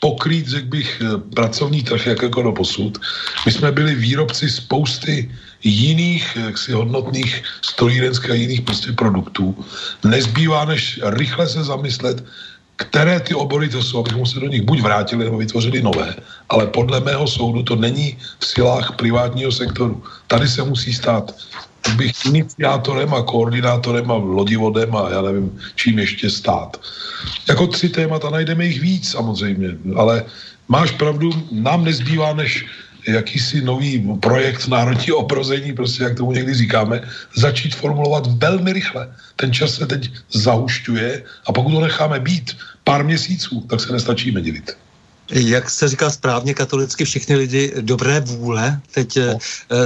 [0.00, 1.02] pokrýt, řekl bych,
[1.34, 2.98] pracovní trh jak jako do posud.
[3.46, 5.30] My jsme byli výrobci spousty
[5.66, 9.64] jiných jaksi hodnotných strojírenských a jiných prostě produktů.
[10.04, 12.24] Nezbývá, než rychle se zamyslet,
[12.76, 16.14] které ty obory to jsou, abychom se do nich buď vrátili nebo vytvořili nové.
[16.48, 20.02] Ale podle mého soudu to není v silách privátního sektoru.
[20.26, 21.34] Tady se musí stát
[21.94, 26.80] bych iniciátorem a koordinátorem a lodivodem a já nevím, čím ještě stát.
[27.48, 30.24] Jako tři témata najdeme jich víc samozřejmě, ale
[30.68, 32.66] máš pravdu, nám nezbývá než
[33.06, 37.00] jakýsi nový projekt národní oprození, prostě jak tomu někdy říkáme,
[37.34, 39.14] začít formulovat velmi rychle.
[39.36, 44.40] Ten čas se teď zahušťuje a pokud ho necháme být pár měsíců, tak se nestačíme
[44.40, 44.76] divit
[45.30, 49.38] jak se říká správně katolicky, všechny lidi dobré vůle teď no.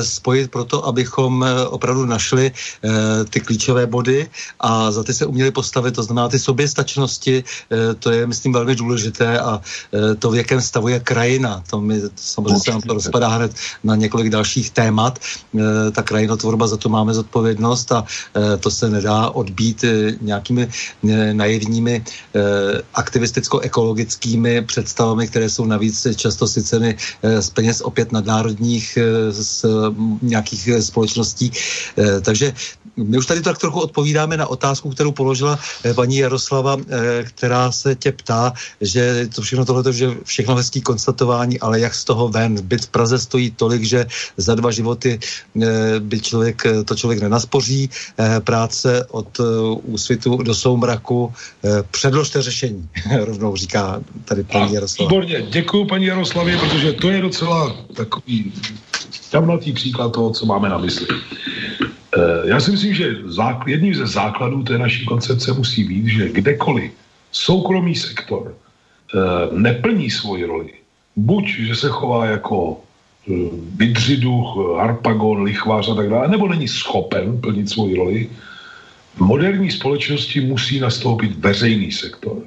[0.03, 2.53] spojit proto, abychom eh, opravdu našli
[3.31, 4.31] ty klíčové body
[4.61, 7.45] a za ty se uměli postavit, to znamená ty soběstačnosti,
[7.99, 9.61] to je, myslím, velmi důležité a
[10.19, 13.53] to, v jakém stavu je krajina, to mi samozřejmě se nám to rozpadá hned
[13.85, 15.19] na několik dalších témat.
[15.93, 18.05] Ta krajinotvorba, za to máme zodpovědnost a
[18.61, 19.85] to se nedá odbít
[20.21, 20.69] nějakými
[21.33, 22.05] naivními
[22.95, 29.65] aktivisticko-ekologickými představami, které jsou navíc často syceny eh, z peněz opět nadnárodních eh, z
[30.23, 31.53] nějakých eh, společností.
[32.23, 32.53] Takže
[32.97, 35.59] my už tady tak trochu odpovídáme na otázku, kterou položila
[35.95, 36.77] paní Jaroslava,
[37.23, 42.05] která se tě ptá, že to všechno tohle, že všechno hezký konstatování, ale jak z
[42.05, 42.63] toho ven?
[42.63, 44.07] Byt v Praze stojí tolik, že
[44.37, 45.19] za dva životy
[45.99, 47.91] by člověk, to člověk nenaspoří.
[48.45, 49.41] Práce od
[49.83, 51.33] úsvitu do soumraku.
[51.91, 52.89] Předložte řešení,
[53.25, 55.09] rovnou říká tady paní Jaroslava.
[55.09, 58.53] Výborně, děkuji paní Jaroslavě, protože to je docela takový
[59.11, 61.07] stavnatý příklad toho, co máme na mysli.
[62.17, 63.17] Eh, já si myslím, že
[63.67, 66.93] jedním ze základů té naší koncepce musí být, že kdekoliv
[67.33, 69.19] soukromý sektor eh,
[69.53, 70.73] neplní svoji roli,
[71.17, 72.81] buď, že se chová jako
[73.31, 73.35] eh,
[73.77, 74.47] vydřiduch,
[74.77, 78.21] harpagon, lichvář a tak dále, nebo není schopen plnit svoji roli,
[79.15, 82.43] v moderní společnosti musí nastoupit veřejný sektor.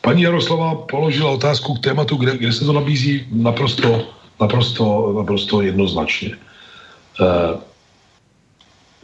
[0.00, 4.06] Paní Jaroslava položila otázku k tématu, kde, kde se to nabízí naprosto,
[4.40, 6.38] naprosto, naprosto jednoznačně.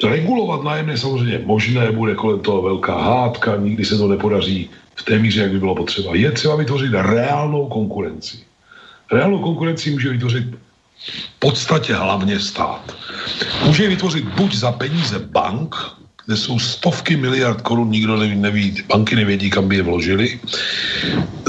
[0.03, 5.03] Regulovat nájem je samozřejmě možné, bude kolem toho velká hádka, nikdy se to nepodaří v
[5.03, 6.15] té míře, jak by bylo potřeba.
[6.15, 8.39] Je třeba vytvořit reálnou konkurenci.
[9.13, 10.45] Reálnou konkurenci může vytvořit
[11.07, 12.97] v podstatě hlavně stát.
[13.67, 15.77] Může vytvořit buď za peníze bank,
[16.27, 20.41] kde jsou stovky miliard korun, nikdo neví, neví, banky nevědí, kam by je vložili.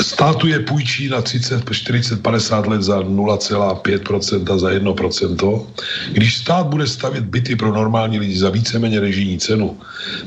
[0.02, 5.66] Státu je půjčí na 30, 40, 50 let za 0,5% za 1%.
[6.12, 9.78] Když stát bude stavět byty pro normální lidi za víceméně režijní cenu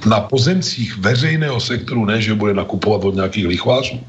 [0.06, 4.00] na pozemcích veřejného sektoru, ne, že bude nakupovat od nějakých lichvářů,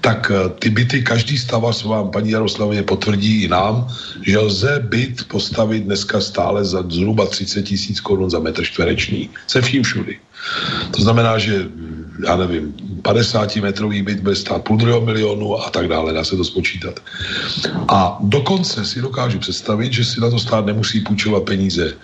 [0.00, 3.88] tak eh, ty byty, každý stavař vám, paní Jaroslavě, potvrdí i nám,
[4.22, 9.30] že lze byt postavit dneska stále za zhruba 30 tisíc korun za metr čtvereční.
[9.46, 10.14] Se vším všudy.
[10.96, 11.68] To znamená, že
[12.24, 16.36] já nevím, 50 metrový byt bude stát půl druhého milionu a tak dále, dá se
[16.36, 17.00] to spočítat.
[17.88, 21.94] A dokonce si dokážu představit, že si na to stát nemusí půjčovat peníze e,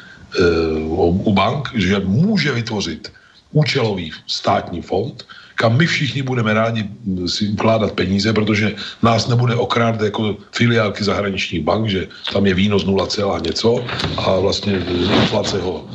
[1.24, 3.12] u bank, že může vytvořit
[3.53, 5.24] účelový státní fond,
[5.55, 6.85] kam my všichni budeme rádi
[7.27, 12.85] si ukládat peníze, protože nás nebude okrádat jako filiálky zahraničních bank, že tam je výnos
[12.85, 13.09] 0,
[13.39, 13.85] něco
[14.19, 14.82] a vlastně
[15.23, 15.86] inflace ho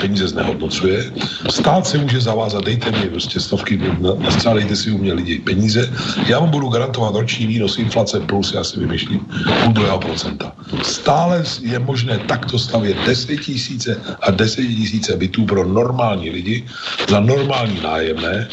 [0.00, 1.12] peníze znehodnocuje.
[1.50, 3.80] Stát se může zavázat, dejte mi prostě stovky,
[4.18, 5.92] nastřádejte si u mě lidi peníze,
[6.26, 9.20] já vám budu garantovat roční výnos inflace plus, já si vymyšlím,
[9.64, 10.52] půl druhého procenta.
[10.82, 16.66] Stále je možné takto stavět 10 tisíce a 10 tisíce bytů pro normální lidi
[17.08, 18.48] za normální nájemné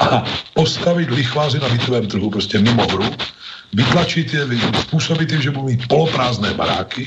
[0.00, 0.24] a
[0.54, 3.04] postavit lichváři na bytovém trhu prostě mimo hru,
[3.72, 4.46] vytlačit je,
[4.80, 7.06] způsobit jim, že budou mít poloprázdné baráky.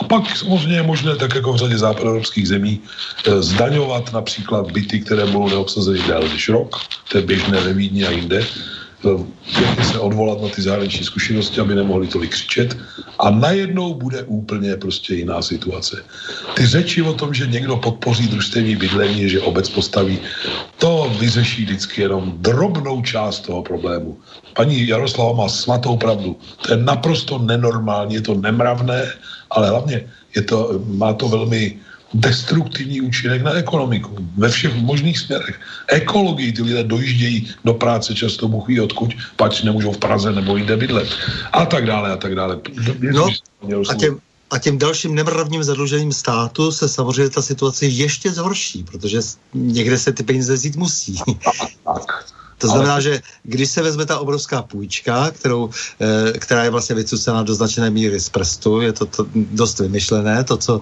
[0.00, 5.00] A pak samozřejmě je možné, tak jako v řadě západoevropských zemí, eh, zdaňovat například byty,
[5.00, 6.76] které budou neobsazeny déle než rok,
[7.08, 8.46] to je běžné ve Vídni a jinde,
[9.82, 12.76] se odvolat na ty zahraniční zkušenosti, aby nemohli tolik křičet
[13.18, 16.04] a najednou bude úplně prostě jiná situace.
[16.54, 20.18] Ty řeči o tom, že někdo podpoří družstevní bydlení, že obec postaví,
[20.78, 24.18] to vyřeší vždycky jenom drobnou část toho problému.
[24.56, 26.36] Paní Jaroslava má svatou pravdu.
[26.62, 29.12] To je naprosto nenormální, je to nemravné,
[29.50, 31.78] ale hlavně je to, má to velmi
[32.20, 35.60] destruktivní účinek na ekonomiku ve všech možných směrech.
[35.88, 40.76] Ekologii ty lidé dojíždějí do práce často buchví odkud, pač nemůžou v Praze nebo jinde
[40.76, 41.08] bydlet
[41.52, 42.60] a tak dále a tak dále.
[43.12, 43.28] No,
[43.88, 44.18] a těm,
[44.50, 49.20] a těm dalším nemravním zadlužením státu se samozřejmě ta situace ještě zhorší, protože
[49.54, 51.16] někde se ty peníze vzít musí.
[51.84, 52.35] Tak, tak.
[52.58, 53.02] To znamená, Ale...
[53.02, 55.70] že když se vezme ta obrovská půjčka, kterou,
[56.00, 60.44] e, která je vlastně vycucená do značné míry z prstu, je to, to dost vymyšlené,
[60.44, 60.80] to, co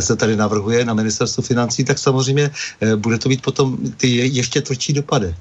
[0.00, 2.50] se tady navrhuje na ministerstvu financí, tak samozřejmě
[2.80, 5.34] e, bude to být potom ty ještě tvrdší dopady.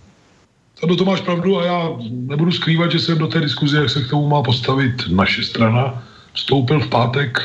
[0.84, 4.02] Ano, to máš pravdu a já nebudu skrývat, že jsem do té diskuze, jak se
[4.02, 6.04] k tomu má postavit naše strana,
[6.34, 7.38] vstoupil v pátek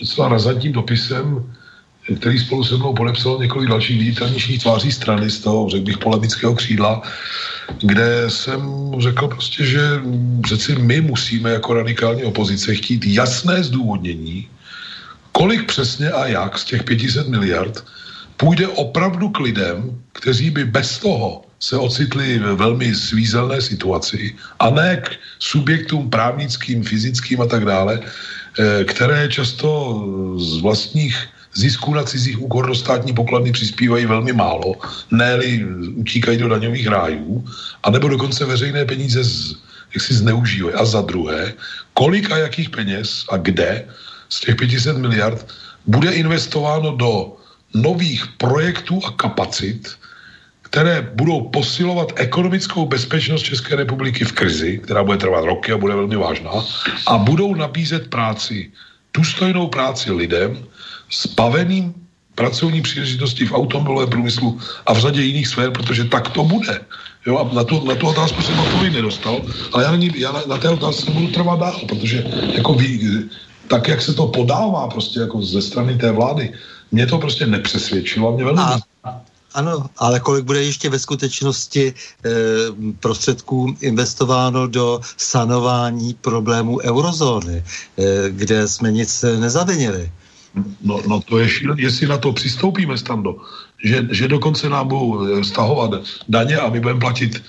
[0.00, 1.52] docela razantním dopisem,
[2.02, 6.54] který spolu se mnou podepsal několik dalších viditelnějších tváří strany z toho, řekl bych, polemického
[6.54, 7.02] křídla,
[7.80, 8.62] kde jsem
[8.98, 9.80] řekl prostě, že
[10.42, 14.48] přeci my musíme jako radikální opozice chtít jasné zdůvodnění,
[15.32, 17.84] kolik přesně a jak z těch 500 miliard
[18.36, 24.70] půjde opravdu k lidem, kteří by bez toho se ocitli ve velmi svízelné situaci a
[24.70, 29.70] ne k subjektům právnickým, fyzickým a tak dále, eh, které často
[30.42, 31.14] z vlastních
[31.54, 34.74] zisků na cizích úkor do státní pokladny přispívají velmi málo,
[35.10, 35.38] ne
[35.94, 37.44] utíkají do daňových rájů,
[37.82, 39.54] anebo dokonce veřejné peníze z,
[39.94, 40.74] jak si zneužívají.
[40.74, 41.52] A za druhé,
[41.94, 43.84] kolik a jakých peněz a kde
[44.28, 45.46] z těch 500 miliard
[45.86, 47.36] bude investováno do
[47.74, 49.96] nových projektů a kapacit,
[50.62, 55.94] které budou posilovat ekonomickou bezpečnost České republiky v krizi, která bude trvat roky a bude
[55.94, 56.52] velmi vážná,
[57.06, 58.72] a budou nabízet práci,
[59.14, 60.64] důstojnou práci lidem,
[61.12, 61.94] spaveným
[62.34, 66.80] pracovní příležitosti v automobilovém průmyslu a v řadě jiných sfér, protože tak to bude.
[67.26, 70.32] Jo, a na tu, na tu otázku jsem odpověď nedostal, ale já, na, ní, já
[70.32, 73.28] na, na té otázce budu trvat dál, protože jako ví,
[73.68, 76.52] tak, jak se to podává prostě jako ze strany té vlády,
[76.92, 78.60] mě to prostě nepřesvědčilo a mě velmi...
[78.60, 78.80] A,
[79.54, 81.94] ano, ale kolik bude ještě ve skutečnosti e,
[83.00, 87.64] prostředků investováno do sanování problémů eurozóny, e,
[88.30, 90.10] kde jsme nic nezavinili?
[90.82, 93.36] No, no to je šílené, jestli na to přistoupíme, Stando,
[93.84, 95.90] že, že dokonce nám budou eh, stahovat
[96.28, 97.42] daně a my budeme platit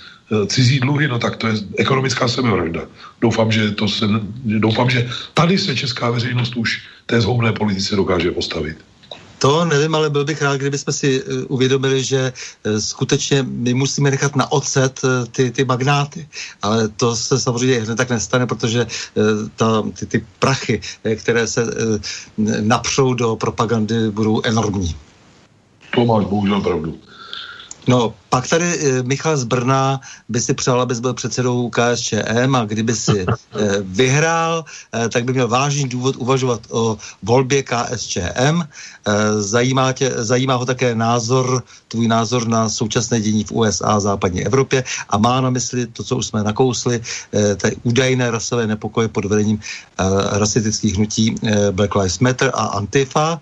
[0.47, 2.81] cizí dluhy, no tak to je ekonomická sebevražda.
[3.21, 4.05] Doufám, že to se,
[4.45, 8.77] doufám, že tady se česká veřejnost už té zhoubné politice dokáže postavit.
[9.43, 12.33] To nevím, ale byl bych rád, kdybychom si eh, uvědomili, že
[12.63, 16.27] eh, skutečně my musíme nechat na ocet eh, ty, ty magnáty.
[16.61, 18.87] Ale to se samozřejmě hned tak nestane, protože
[19.55, 20.81] ta, ty, ty prachy,
[21.15, 21.65] které se
[22.61, 24.95] napřou do propagandy, budou enormní.
[25.95, 26.97] To máš bohužel pravdu.
[27.87, 32.65] No, pak tady e, Michal z Brna by si přál, abys byl předsedou KSČM a
[32.65, 33.25] kdyby si e,
[33.81, 34.65] vyhrál,
[34.95, 38.61] e, tak by měl vážný důvod uvažovat o volbě KSČM.
[39.39, 44.45] Zajímá, tě, zajímá ho také názor, tvůj názor na současné dění v USA a západní
[44.45, 47.01] Evropě a má na mysli to, co už jsme nakousli,
[47.61, 49.59] ty údajné rasové nepokoje pod vedením
[50.31, 51.35] rasistických hnutí
[51.71, 53.41] Black Lives Matter a Antifa.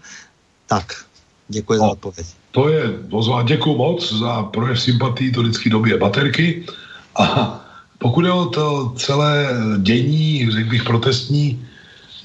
[0.68, 1.06] Tak,
[1.48, 1.86] děkuji no.
[1.86, 2.41] za odpověď.
[2.52, 3.46] To je pozván.
[3.46, 6.66] Děkuji moc za projev sympatii, to vždycky době baterky.
[7.16, 7.58] A
[7.98, 11.68] pokud je o to celé dění, řekl bych protestní,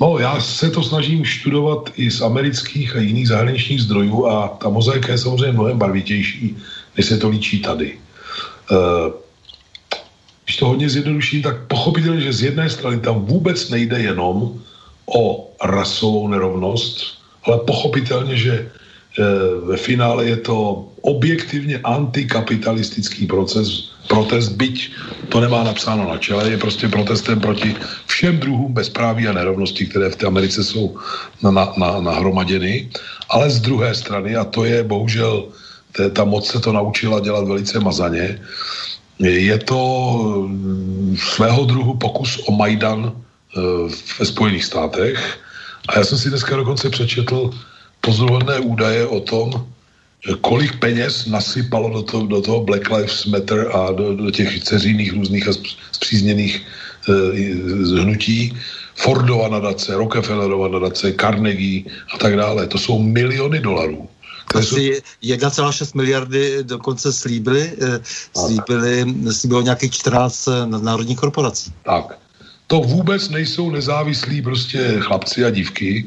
[0.01, 4.69] no já se to snažím studovat i z amerických a jiných zahraničních zdrojů a ta
[4.69, 6.57] mozaika je samozřejmě mnohem barvitější,
[6.97, 7.98] než se to líčí tady.
[8.70, 8.77] E,
[10.44, 14.59] když to hodně zjednoduším, tak pochopitelně, že z jedné strany tam vůbec nejde jenom
[15.07, 18.85] o rasovou nerovnost, ale pochopitelně, že Eh,
[19.64, 24.76] ve finále je to objektivně antikapitalistický proces, protest, byť
[25.28, 27.76] to nemá napsáno na čele, je prostě protestem proti
[28.06, 30.97] všem druhům bezpráví a nerovnosti, které v té Americe jsou
[31.43, 32.90] na, na, nahromaděny.
[33.28, 35.48] Ale z druhé strany, a to je bohužel,
[35.93, 38.40] té, ta moc se to naučila dělat velice mazaně,
[39.18, 39.80] je to
[41.16, 43.16] svého druhu pokus o Majdan
[44.20, 45.38] ve Spojených státech.
[45.88, 47.51] A já jsem si dneska dokonce přečetl
[48.07, 49.51] pozoruhodné údaje o tom,
[50.41, 55.12] kolik peněz nasypalo do toho, do toho Black Lives Matter a do, do těch ceřiných
[55.12, 55.53] různých a
[55.93, 58.55] zpřízněných e, hnutí.
[58.97, 61.85] Fordova nadace, Rockefellerova nadace, Carnegie
[62.15, 62.66] a tak dále.
[62.66, 64.09] To jsou miliony dolarů.
[64.55, 68.01] Asi 1,6 miliardy dokonce slíbili, e,
[68.37, 71.73] slíbili, slíbilo nějakých 14 eh, národních korporací.
[71.85, 72.19] Tak.
[72.66, 76.07] To vůbec nejsou nezávislí prostě chlapci a dívky,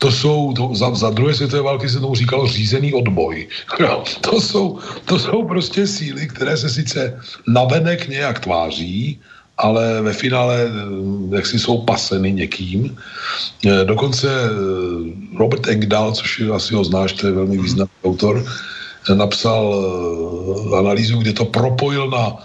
[0.00, 3.48] to jsou, to, za, za druhé světové války se tomu říkalo řízený odboj.
[3.80, 9.20] No, to, jsou, to jsou prostě síly, které se sice navenek nějak tváří,
[9.58, 12.96] ale ve finále eh, jak si jsou paseny někým.
[13.68, 14.48] Eh, dokonce eh,
[15.36, 18.44] Robert Engdahl, což je, asi ho znáš, to je velmi významný autor,
[19.14, 19.64] napsal
[20.78, 22.36] analýzu, kde to propojil na,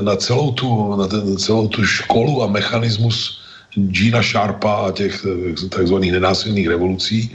[0.00, 3.37] na, celou, tu, na ten, celou tu školu a mechanismus
[3.74, 7.30] Gina Sharpa a těch eh, takzvaných nenásilných revolucí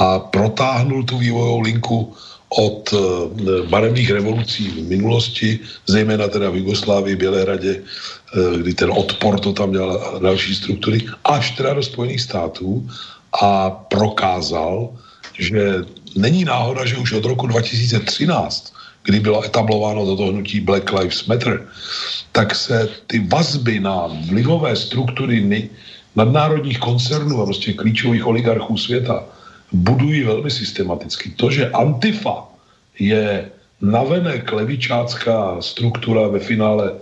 [0.00, 2.14] a protáhnul tu vývojovou linku
[2.48, 2.98] od eh,
[3.68, 9.72] barevných revolucí v minulosti, zejména teda v Jugoslávii, Bělehradě, eh, kdy ten odpor to tam
[9.72, 12.88] dělal další struktury, až teda do Spojených států
[13.42, 14.90] a prokázal,
[15.38, 15.84] že
[16.16, 18.72] není náhoda, že už od roku 2013,
[19.08, 21.64] kdy bylo etablováno toto hnutí Black Lives Matter,
[22.32, 25.40] tak se ty vazby na vlivové struktury
[26.16, 29.24] nadnárodních koncernů a prostě klíčových oligarchů světa
[29.72, 31.32] budují velmi systematicky.
[31.40, 32.52] To, že Antifa
[32.98, 33.48] je
[33.80, 36.92] navenek levičácká struktura ve finále,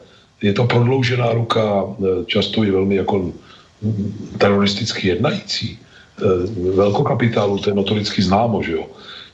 [0.42, 3.32] je to prodloužená ruka, e, často je velmi jako
[4.38, 5.78] teroristicky jednající, e,
[6.70, 8.86] velkokapitálu, to je notoricky známo, že jo.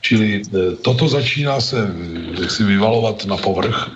[0.03, 1.79] Čili e, toto začíná se
[2.47, 3.91] si vyvalovat na povrch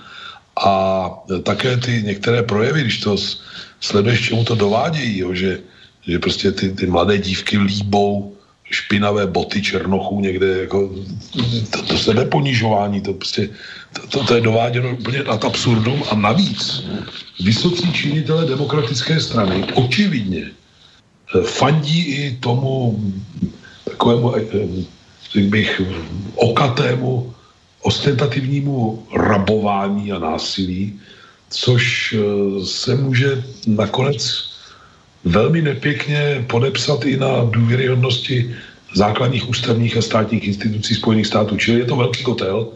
[0.55, 1.09] a
[1.43, 3.15] také ty některé projevy, když to
[3.79, 5.59] sleduješ, čemu to dovádějí, jo, že,
[6.07, 8.38] že prostě ty, ty mladé dívky líbou
[8.71, 10.91] špinavé boty černochů někde, jako
[11.71, 13.49] to, to sebeponižování, to prostě,
[13.93, 16.84] to, to, to je dováděno úplně nad absurdum a navíc
[17.39, 22.99] vysocí činitele demokratické strany očividně eh, fandí i tomu
[23.84, 24.34] takovému,
[25.33, 25.81] řekl bych,
[26.35, 27.33] okatému
[27.81, 30.99] ostentativnímu rabování a násilí,
[31.49, 34.49] což eh, se může nakonec
[35.23, 38.55] velmi nepěkně podepsat i na důvěryhodnosti
[38.95, 41.57] základních ústavních a státních institucí Spojených států.
[41.57, 42.67] Čili je to velký kotel.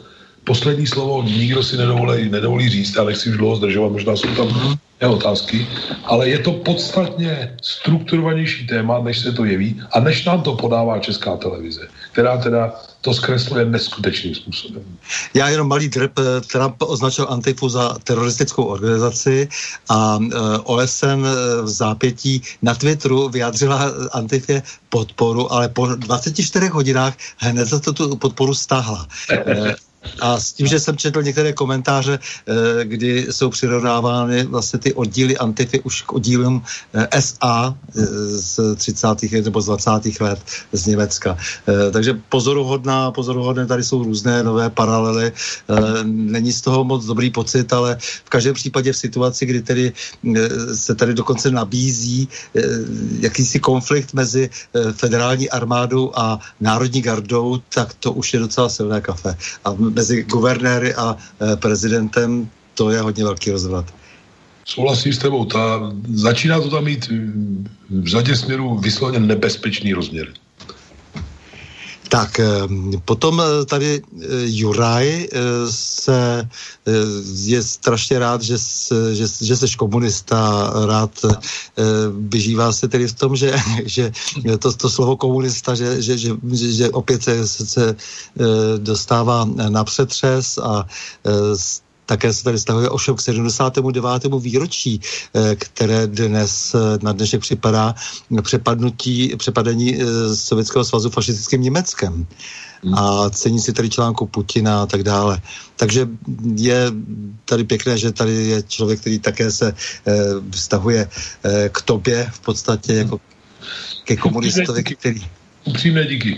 [0.44, 4.78] Poslední slovo nikdo si nedovolí, nedovolí říct, ale nechci už dlouho zdržovat, možná jsou tam
[5.10, 5.68] otázky,
[6.06, 11.00] ale je to podstatně strukturovanější téma, než se to jeví a než nám to podává
[11.00, 14.84] Česká televize, která teda to zkresluje neskutečným způsobem.
[15.34, 19.50] Já jenom malý drp, eh, Trump označil Antifu za teroristickou organizaci
[19.90, 27.14] a eh, OSN eh, v zápětí na Twitteru vyjádřila Antifě podporu, ale po 24 hodinách
[27.38, 29.08] hned za to tu podporu stáhla.
[30.20, 35.38] A s tím, že jsem četl některé komentáře, eh, kdy jsou přirovnávány vlastně ty oddíly
[35.38, 36.64] Antify už k oddílům
[36.94, 38.06] eh, SA eh,
[38.38, 39.08] z 30.
[39.32, 39.90] nebo z 20.
[40.20, 40.40] let
[40.72, 41.38] z Německa.
[41.92, 45.32] Takže pozoruhodná, pozoruhodné, tady jsou různé nové paralely.
[46.04, 49.94] Není z toho moc dobrý pocit, ale v každém případě v situaci, kdy tedy
[50.74, 52.28] se tady dokonce nabízí
[53.20, 54.50] jakýsi konflikt mezi
[54.92, 59.38] federální armádou a národní gardou, tak to už je docela silné kafe.
[59.66, 63.94] A mezi guvernéry a e, prezidentem, to je hodně velký rozvrat.
[64.66, 65.46] Souhlasím s tebou.
[65.46, 67.10] Ta, začíná to tam mít
[67.90, 70.28] v řadě směrů vysloveně nebezpečný rozměr.
[72.12, 72.40] Tak,
[73.06, 75.28] potom e, tady e, Juraj
[75.70, 76.50] se
[77.34, 78.58] je strašně rád, že,
[79.14, 81.12] že, že jsi komunista, rád
[82.12, 83.56] vyžívá se tedy v tom, že,
[83.86, 84.12] že
[84.60, 87.96] to, to slovo komunista, že, že, že, že opět se, se
[88.78, 90.86] dostává na přetřes a
[92.12, 94.28] také se tady stahuje ovšem k 79.
[94.40, 95.00] výročí,
[95.56, 97.96] které dnes na dnešek připadá
[98.42, 100.00] přepadnutí, přepadení
[100.36, 102.28] Sovětského svazu fašistickým Německem.
[102.84, 102.96] Hmm.
[102.98, 105.42] a cení si tady článku Putina a tak dále.
[105.76, 106.10] Takže
[106.56, 106.92] je
[107.46, 110.14] tady pěkné, že tady je člověk, který také se eh,
[110.52, 113.20] vztahuje eh, k tobě v podstatě jako
[114.04, 115.22] ke komunistovi, který...
[115.66, 116.38] Upřímné díky.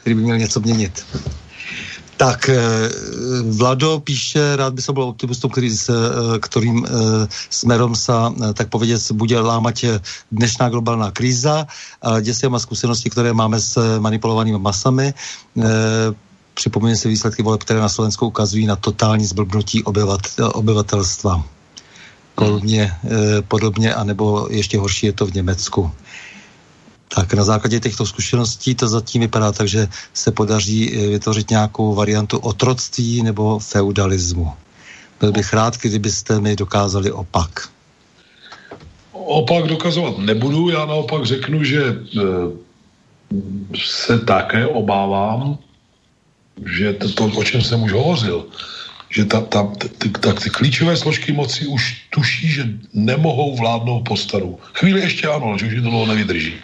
[0.00, 1.04] Který by měl něco měnit.
[2.18, 2.58] Tak, eh,
[3.46, 6.90] Vlado píše, rád by som byl optimistou, který s, eh, kterým eh,
[7.50, 10.02] smerom sa, tak poveděc, bude lámať
[10.34, 11.70] dnešná globálna kríza
[12.02, 15.14] a děsivá zkušenosti, které máme s manipulovanými masami.
[16.54, 21.44] Připomíně si výsledky voleb, které na Slovensku ukazují na totální zblbnutí obyvatel, obyvatelstva.
[22.34, 22.94] Podobně,
[23.48, 25.90] podobně, anebo ještě horší je to v Německu.
[27.08, 31.94] Tak na základě těchto zkušeností to zatím vypadá tak, že se podaří eh, vytvořit nějakou
[31.94, 34.52] variantu otroctví nebo feudalismu.
[35.20, 37.68] Byl bych rád, kdybyste mi dokázali opak.
[39.12, 41.96] Opak dokazovat nebudu, já naopak řeknu, že e,
[43.76, 45.58] se také obávám,
[46.76, 48.46] že to, to, o čem jsem už hovořil,
[49.10, 52.64] že ta, ta, ty, ta, ty klíčové složky moci už tuší, že
[52.94, 54.58] nemohou vládnout po staru.
[54.74, 56.54] Chvíli ještě ano, že už to dlouho nevydrží.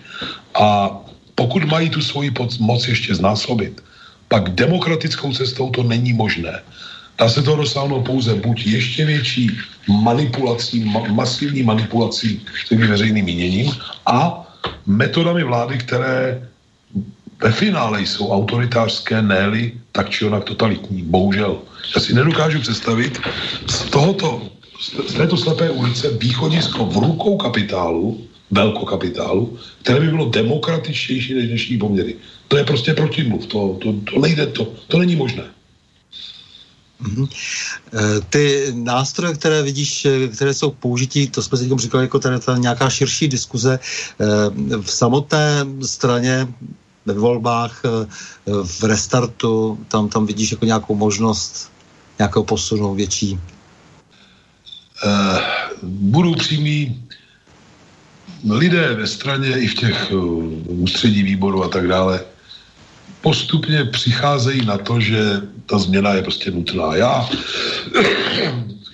[0.55, 0.91] A
[1.35, 3.83] pokud mají tu svoji moc ještě znásobit,
[4.29, 6.63] pak demokratickou cestou to není možné.
[7.19, 9.51] Dá se to dosáhnout pouze buď ještě větší
[9.89, 13.73] manipulací, ma, masivní manipulací s tím veřejným míněním
[14.07, 14.47] a
[14.87, 16.49] metodami vlády, které
[17.43, 21.03] ve finále jsou autoritářské, ne tak či onak totalitní.
[21.03, 21.59] Bohužel.
[21.97, 23.21] Já si nedokážu představit
[23.67, 24.43] z tohoto,
[25.09, 28.21] z této slepé ulice východisko v rukou kapitálu,
[28.55, 32.15] velkokapitálu, které by bylo demokratičtější než dnešní poměry.
[32.49, 35.45] To je prostě protimluv, to, to, to nejde, to, to není možné.
[37.03, 37.29] Mm-hmm.
[38.31, 42.57] Ty nástroje, které vidíš, eh, které jsou použití, to jsme si říkali, jako tady ta
[42.57, 44.27] nějaká širší diskuze eh,
[44.81, 46.49] v samotné straně
[47.07, 47.83] ve volbách,
[48.47, 51.71] v restartu, tam, tam vidíš jako nějakou možnost
[52.19, 53.39] nějakého posunu větší?
[55.05, 55.39] Uh,
[55.83, 57.04] budu přímý.
[58.51, 62.21] Lidé ve straně i v těch uh, ústředí výboru a tak dále
[63.21, 66.95] postupně přicházejí na to, že ta změna je prostě nutná.
[66.95, 67.29] Já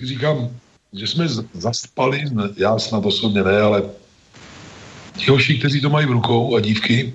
[0.03, 0.49] říkám,
[0.93, 2.23] že jsme zaspali,
[2.57, 3.83] já snad osobně ne, ale
[5.17, 7.13] ti hoši, kteří to mají v rukou a dívky,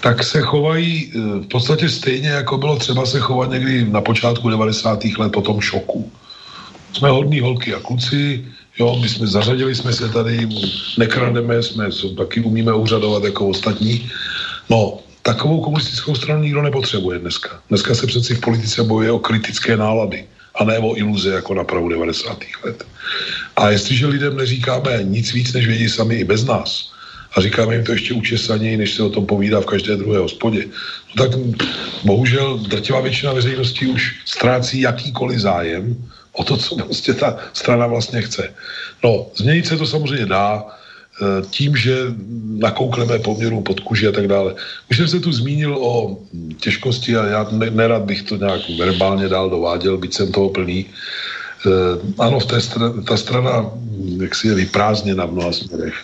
[0.00, 4.50] tak se chovají eh, v podstatě stejně, jako bylo třeba se chovat někdy na počátku
[4.50, 5.04] 90.
[5.18, 6.12] let po tom šoku.
[6.92, 8.44] Jsme hodní holky a kluci,
[8.78, 10.48] jo, my jsme zařadili jsme se tady,
[10.98, 14.10] nekrademe, jsme taky umíme úřadovat jako ostatní.
[14.70, 17.60] No, takovou komunistickou stranu nikdo nepotřebuje dneska.
[17.68, 20.24] Dneska se přeci v politice bojuje o kritické nálady
[20.54, 22.38] a ne o iluze jako na pravu 90.
[22.64, 22.84] let.
[23.56, 26.92] A jestliže lidem neříkáme nic víc, než vědí sami i bez nás,
[27.36, 30.66] a říkáme jim to ještě učesaněji, než se o tom povídá v každé druhé hospodě,
[31.16, 31.38] no tak
[32.04, 35.96] bohužel drtivá většina veřejnosti už ztrácí jakýkoliv zájem
[36.32, 38.54] o to, co prostě ta strana vlastně chce.
[39.04, 40.64] No, změnit se to samozřejmě dá,
[41.20, 42.16] Eh, tím, že
[42.64, 44.54] nakoukneme poměru pod kuži a tak dále.
[44.90, 46.16] Už jsem se tu zmínil o
[46.56, 50.86] těžkosti a já nerad bych to nějak verbálně dál dováděl, byť jsem toho plný.
[50.86, 51.70] Eh,
[52.18, 53.68] ano, v té strana, ta strana
[54.20, 55.94] jak si je vyprázdněna v mnoha směrech.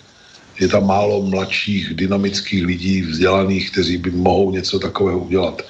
[0.59, 5.61] Je tam málo mladších, dynamických lidí, vzdělaných, kteří by mohou něco takového udělat.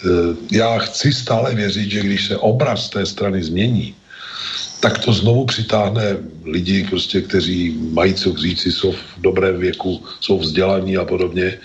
[0.00, 3.94] Eh, já chci stále věřit, že když se obraz té strany změní,
[4.80, 10.38] tak to znovu přitáhne lidi, prostě, kteří mají co říci, jsou v dobrém věku, jsou
[10.38, 11.58] vzdělaní a podobně.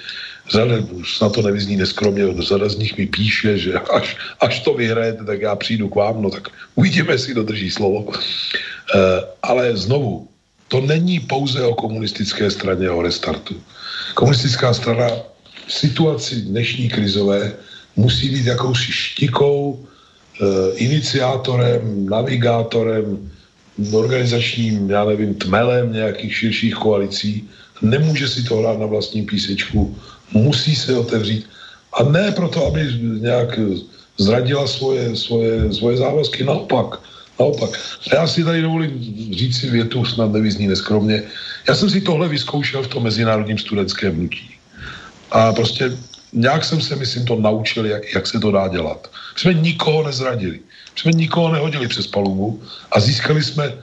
[0.52, 4.74] Řada, už na to nevyzní neskromně, řada z nich mi píše, že až, až to
[4.74, 8.14] vyhrajete, tak já přijdu k vám, no tak uvidíme, jestli dodrží slovo.
[8.14, 8.20] E,
[9.41, 10.28] ale znovu,
[10.68, 13.56] to není pouze o komunistické straně, o restartu.
[14.14, 15.07] Komunistická strana
[15.68, 17.53] v situaci dnešní krizové
[17.96, 19.86] musí být jakousi štikou,
[20.36, 23.32] Eh, iniciátorem, navigátorem,
[23.92, 27.48] organizačním, já nevím, tmelem nějakých širších koalicí.
[27.82, 29.96] Nemůže si to hrát na vlastní písečku,
[30.34, 31.48] musí se otevřít.
[31.94, 32.84] A ne proto, aby
[33.24, 33.60] nějak
[34.20, 37.00] zradila svoje, svoje, svoje závazky, naopak.
[37.40, 37.80] Naopak.
[38.12, 38.92] A já si tady dovolím
[39.32, 41.24] říct si větu, snad nevyzní neskromně.
[41.68, 44.52] Já jsem si tohle vyzkoušel v tom mezinárodním studentském hnutí.
[45.32, 45.96] A prostě
[46.36, 49.10] nějak jsem se, myslím, to naučil, jak, jak se to dá dělat.
[49.34, 50.60] My jsme nikoho nezradili.
[50.94, 53.74] My jsme nikoho nehodili přes palubu a získali jsme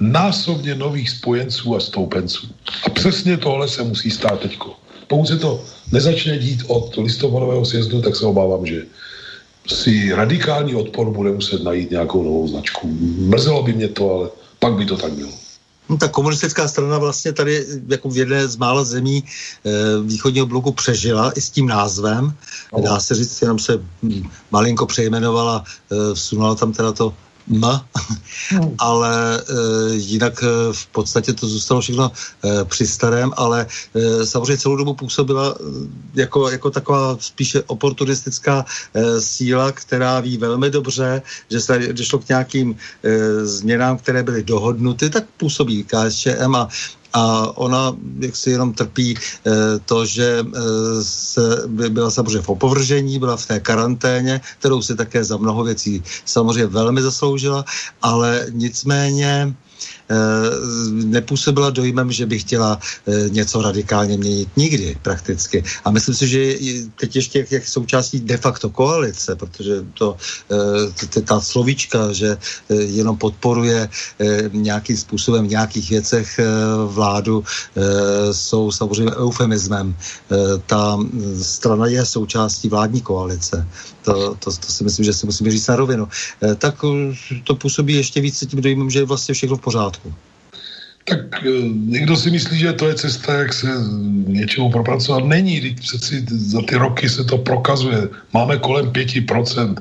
[0.00, 2.46] násobně nových spojenců a stoupenců.
[2.84, 4.76] A přesně tohle se musí stát teďko.
[5.06, 8.82] Pokud se to nezačne dít od listopadového sjezdu, tak se obávám, že
[9.66, 12.88] si radikální odpor bude muset najít nějakou novou značku.
[13.18, 14.28] Mrzelo by mě to, ale
[14.58, 15.45] pak by to tak bylo.
[15.88, 19.70] No, ta komunistická strana vlastně tady jako v jedné z mála zemí e,
[20.02, 22.34] východního bloku přežila i s tím názvem.
[22.72, 22.82] No.
[22.82, 23.72] Dá se říct, jenom se
[24.50, 27.14] malinko přejmenovala, e, vsunula tam teda to
[27.48, 27.64] M,
[28.78, 29.42] ale e,
[29.94, 32.12] jinak e, v podstatě to zůstalo všechno
[32.44, 35.62] e, při starém, ale e, samozřejmě celou dobu působila e,
[36.14, 38.64] jako, jako taková spíše oportunistická
[38.94, 44.42] e, síla, která ví velmi dobře, že se došlo k nějakým e, změnám, které byly
[44.42, 46.68] dohodnuty, tak působí KSČM a
[47.16, 49.18] a ona jaksi jenom trpí e,
[49.88, 50.44] to, že e,
[51.02, 55.64] se, by byla samozřejmě v opovržení, byla v té karanténě, kterou si také za mnoho
[55.64, 57.64] věcí samozřejmě velmi zasloužila,
[58.02, 59.65] ale nicméně Eh,
[60.92, 65.64] nepůsobila dojmem, že by chtěla eh, něco radikálně měnit nikdy prakticky.
[65.84, 66.54] A myslím si, že
[67.00, 70.16] teď ještě jak, jak součástí de facto koalice, protože to
[71.16, 72.36] eh, ta slovíčka, že
[72.68, 73.88] jenom podporuje
[74.52, 76.40] nějakým způsobem v nějakých věcech
[76.86, 77.44] vládu,
[78.32, 79.96] jsou samozřejmě eufemismem.
[80.66, 80.98] Ta
[81.42, 83.68] strana je součástí vládní koalice.
[84.02, 86.08] To, to, to si myslím, že si musíme říct na rovinu.
[86.58, 86.84] Tak
[87.44, 89.95] to působí ještě více tím dojmem, že je vlastně všechno v pořádku.
[91.06, 91.50] Tak eh,
[91.86, 93.68] někdo si myslí, že to je cesta, jak se
[94.26, 95.24] něčemu propracovat.
[95.24, 98.08] Není, přeci za ty roky se to prokazuje.
[98.32, 99.74] Máme kolem 5%.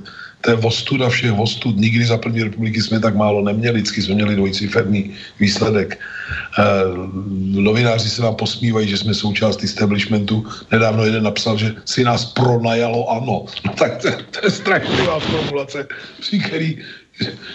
[0.45, 1.73] To je vostuda všech vostud.
[1.77, 3.81] Nikdy za první republiky jsme tak málo neměli.
[3.81, 5.97] Vždycky jsme měli dvojciferný výsledek.
[5.97, 6.63] E,
[7.61, 10.45] novináři se nám posmívají, že jsme součást establishmentu.
[10.71, 13.45] Nedávno jeden napsal, že si nás pronajalo ano.
[13.65, 15.87] No tak to, to je strašlivá formulace,
[16.21, 16.77] při který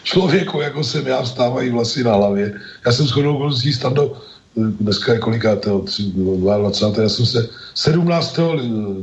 [0.03, 2.61] člověku, jako jsem já, vstávají vlasy na hlavě.
[2.87, 4.17] Já jsem shodou okolností do
[4.57, 5.85] dneska je kolikátého,
[6.15, 7.03] 22.
[7.03, 8.39] Já jsem se 17.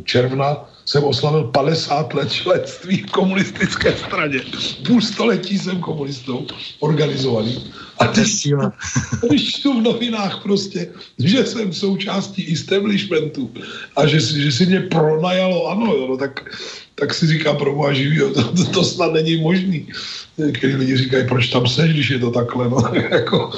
[0.04, 4.40] června jsem oslavil 50 let členství v komunistické straně.
[4.88, 6.48] Půl století jsem komunistou
[6.80, 7.74] organizovaný.
[8.00, 8.48] A když,
[9.28, 10.90] když čtu v novinách prostě,
[11.20, 13.52] že jsem součástí establishmentu
[13.96, 16.60] a že, že si mě pronajalo, ano, jo, no, tak,
[17.00, 19.88] tak si říkám, pro boha živý, to, to, to snad není možný.
[20.36, 22.78] Když lidi říkají, proč tam seš, když je to takhle, no,
[23.12, 23.52] jako,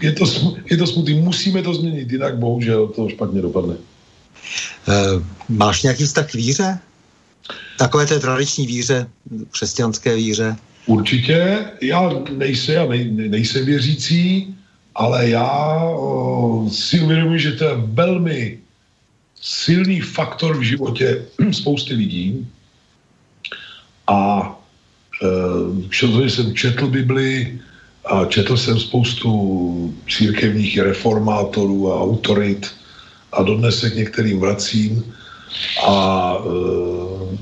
[0.00, 0.24] je, to,
[0.70, 3.74] je to smutný, musíme to změnit, jinak bohužel to špatně dopadne.
[3.74, 6.78] Uh, máš nějaký vztah k víře?
[7.78, 9.06] Takové té tradiční víře,
[9.50, 10.56] křesťanské víře?
[10.86, 14.54] Určitě, já nejsem, já nej, nejsem věřící,
[14.94, 18.58] ale já o, si uvědomuji, že to je velmi
[19.44, 21.22] silný faktor v životě
[21.52, 22.46] spousty lidí.
[24.08, 24.48] A
[25.92, 27.60] e, jsem četl Bibli
[28.04, 29.30] a četl jsem spoustu
[30.08, 32.72] církevních reformátorů a autorit
[33.32, 35.14] a dodnes se k některým vracím.
[35.86, 35.94] A
[36.40, 37.36] e,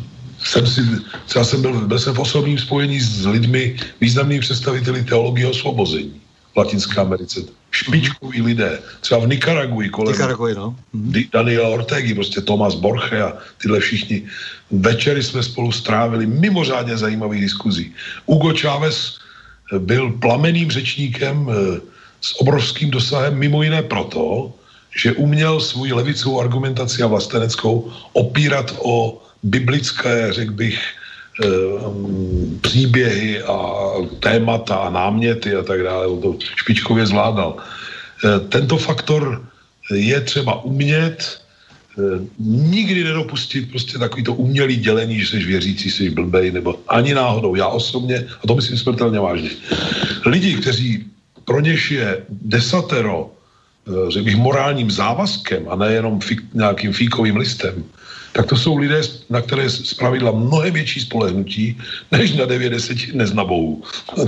[0.44, 0.80] jsem si,
[1.26, 6.20] třeba jsem byl, byl jsem v osobním spojení s lidmi, významnými představiteli teologie osvobození
[6.54, 7.61] v Latinské Americe.
[7.72, 10.76] Špičkoví lidé, třeba v Nikaraguji kolem Nikaraguji, no.
[10.92, 11.22] Mhm.
[11.32, 13.32] Daniela Ortegi, prostě Tomas Borche a
[13.62, 14.22] tyhle všichni.
[14.70, 17.94] Večery jsme spolu strávili mimořádně zajímavých diskuzí.
[18.26, 19.18] Hugo Chávez
[19.78, 21.80] byl plameným řečníkem eh,
[22.20, 24.52] s obrovským dosahem, mimo jiné proto,
[24.96, 31.01] že uměl svůj levicovou argumentaci a vlasteneckou opírat o biblické, řekl bych, eh,
[32.60, 33.56] příběhy a
[34.20, 37.56] témata a náměty a tak dále, on to špičkově zvládal.
[37.56, 39.44] Eh, tento faktor
[39.92, 41.40] je třeba umět,
[41.98, 42.02] eh,
[42.38, 47.54] nikdy nedopustit prostě takový to umělý dělení, že jsi věřící, jsi blbej, nebo ani náhodou.
[47.54, 49.50] Já osobně, a to myslím smrtelně vážně,
[50.26, 51.04] lidi, kteří
[51.44, 53.30] pro něž je desatero,
[54.08, 57.84] řekl bych, morálním závazkem a nejenom fík, nějakým fíkovým listem,
[58.32, 59.00] tak to jsou lidé,
[59.30, 61.78] na které zpravidla mnohem větší spolehnutí,
[62.12, 63.82] než na 90 neznabou.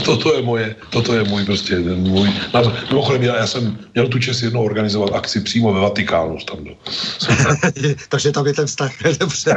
[0.04, 2.72] Toto je moje, toto je můj prostě, můj názor.
[2.88, 6.38] Mimochodem, já, já jsem měl tu čest jednou organizovat akci přímo ve Vatikánu.
[6.44, 6.58] Tam.
[8.08, 9.54] Takže tam je ten vztah, dobře.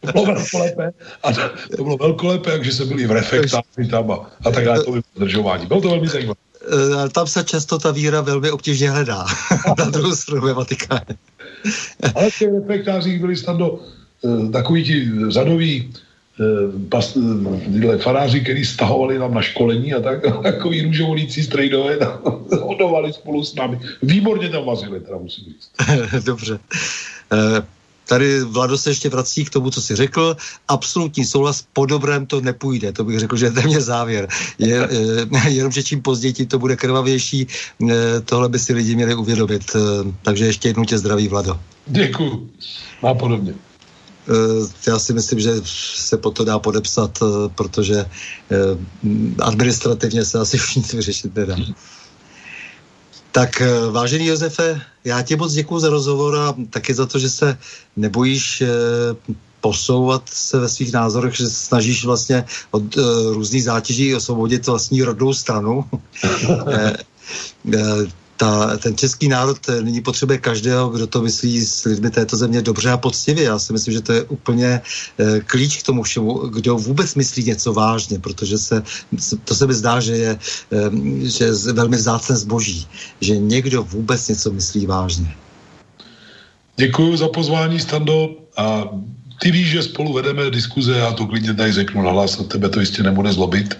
[0.00, 0.90] to bylo velkolepé,
[1.22, 1.40] a to,
[1.76, 5.02] to bylo velkolepé, takže jsme byli v refektáři tam a, a tak dále, to bylo
[5.16, 5.66] držování.
[5.66, 6.51] Bylo to velmi zajímavé.
[6.62, 9.26] Eh, tam se často ta víra velmi obtížně hledá.
[9.78, 10.54] na druhou stranu ve.
[12.14, 13.70] Ale v těch reflektářích byli tam do
[14.20, 15.92] uh, takový ti řadoví
[16.40, 21.98] uh, pas, uh, faráři, kteří stahovali nám na školení a tak, takový růžovolící strejdové
[22.60, 23.80] hodovali spolu s námi.
[24.02, 25.70] Výborně tam vazili, teda musím říct.
[26.24, 26.58] Dobře.
[28.08, 30.36] Tady Vlado se ještě vrací k tomu, co jsi řekl.
[30.68, 32.92] Absolutní souhlas, po dobrém to nepůjde.
[32.92, 34.28] To bych řekl, že je téměř závěr.
[34.58, 37.46] Je, je, jenom, že čím později to bude krvavější,
[38.24, 39.76] tohle by si lidi měli uvědomit.
[40.22, 41.60] Takže ještě jednou tě zdraví, Vlado.
[41.86, 42.50] Děkuju.
[43.02, 43.54] Má podobně.
[44.86, 47.18] Já si myslím, že se po to dá podepsat,
[47.54, 48.04] protože
[49.38, 51.56] administrativně se asi už nic vyřešit nedá.
[53.32, 57.30] Tak eh, vážený Josefe, já ti moc děkuji za rozhovor a taky za to, že
[57.30, 57.58] se
[57.96, 58.66] nebojíš eh,
[59.60, 65.34] posouvat se ve svých názorech, že snažíš vlastně od uh, různých zátěží osvobodit vlastní rodnou
[65.34, 65.84] stranu.
[68.42, 72.62] ta, ten český národ eh, nyní potřebuje každého, kdo to myslí s lidmi této země
[72.62, 73.44] dobře a poctivě.
[73.44, 74.80] Já si myslím, že to je úplně
[75.18, 78.82] e, klíč k tomu všemu, kdo vůbec myslí něco vážně, protože se,
[79.44, 80.32] to se mi zdá, že je,
[80.72, 80.78] e,
[81.22, 82.86] že je velmi vzácné zboží,
[83.20, 85.30] že někdo vůbec něco myslí vážně.
[86.76, 88.34] Děkuji za pozvání, Stando.
[88.56, 88.90] A
[89.38, 93.02] ty víš, že spolu vedeme diskuze, já to klidně tady řeknu nahlas, tebe to jistě
[93.02, 93.78] nebude zlobit.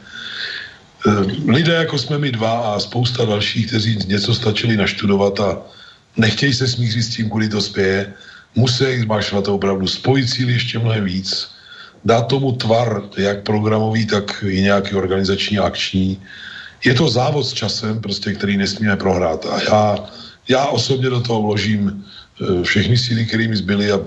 [1.06, 5.58] Eh, lidé, jako jsme my dva a spousta dalších, kteří něco stačili naštudovat a
[6.16, 8.12] nechtějí se smířit s tím, kudy to spěje,
[8.54, 11.48] musí zmášovat opravdu spojit síly ještě mnohem víc,
[12.04, 16.22] dát tomu tvar, jak programový, tak i nějaký organizační, akční.
[16.84, 19.46] Je to závod s časem, prostě, který nesmíme prohrát.
[19.46, 20.04] A já,
[20.48, 22.04] já osobně do toho vložím
[22.42, 24.00] eh, všechny síly, které mi zbyly a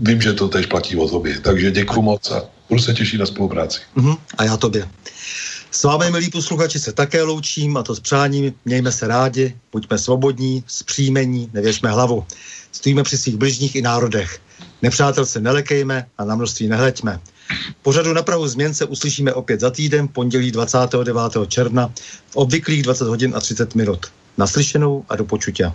[0.00, 1.40] vím, že to tež platí o tobě.
[1.40, 3.80] Takže děkuji moc a budu se těšit na spolupráci.
[3.96, 4.18] Uh-huh.
[4.38, 4.88] A já tobě.
[5.74, 8.54] S vámi, milí posluchači, se také loučím a to s přáním.
[8.64, 12.26] Mějme se rádi, buďme svobodní, zpříjmení, nevěšme hlavu.
[12.72, 14.40] Stojíme při svých bližních i národech.
[14.82, 17.20] Nepřátel se nelekejme a na množství nehleďme.
[17.82, 21.16] Pořadu na Prahu změn se uslyšíme opět za týden, pondělí 29.
[21.48, 21.90] června
[22.30, 24.06] v obvyklých 20 hodin a 30 minut.
[24.38, 25.74] Naslyšenou a do počutia.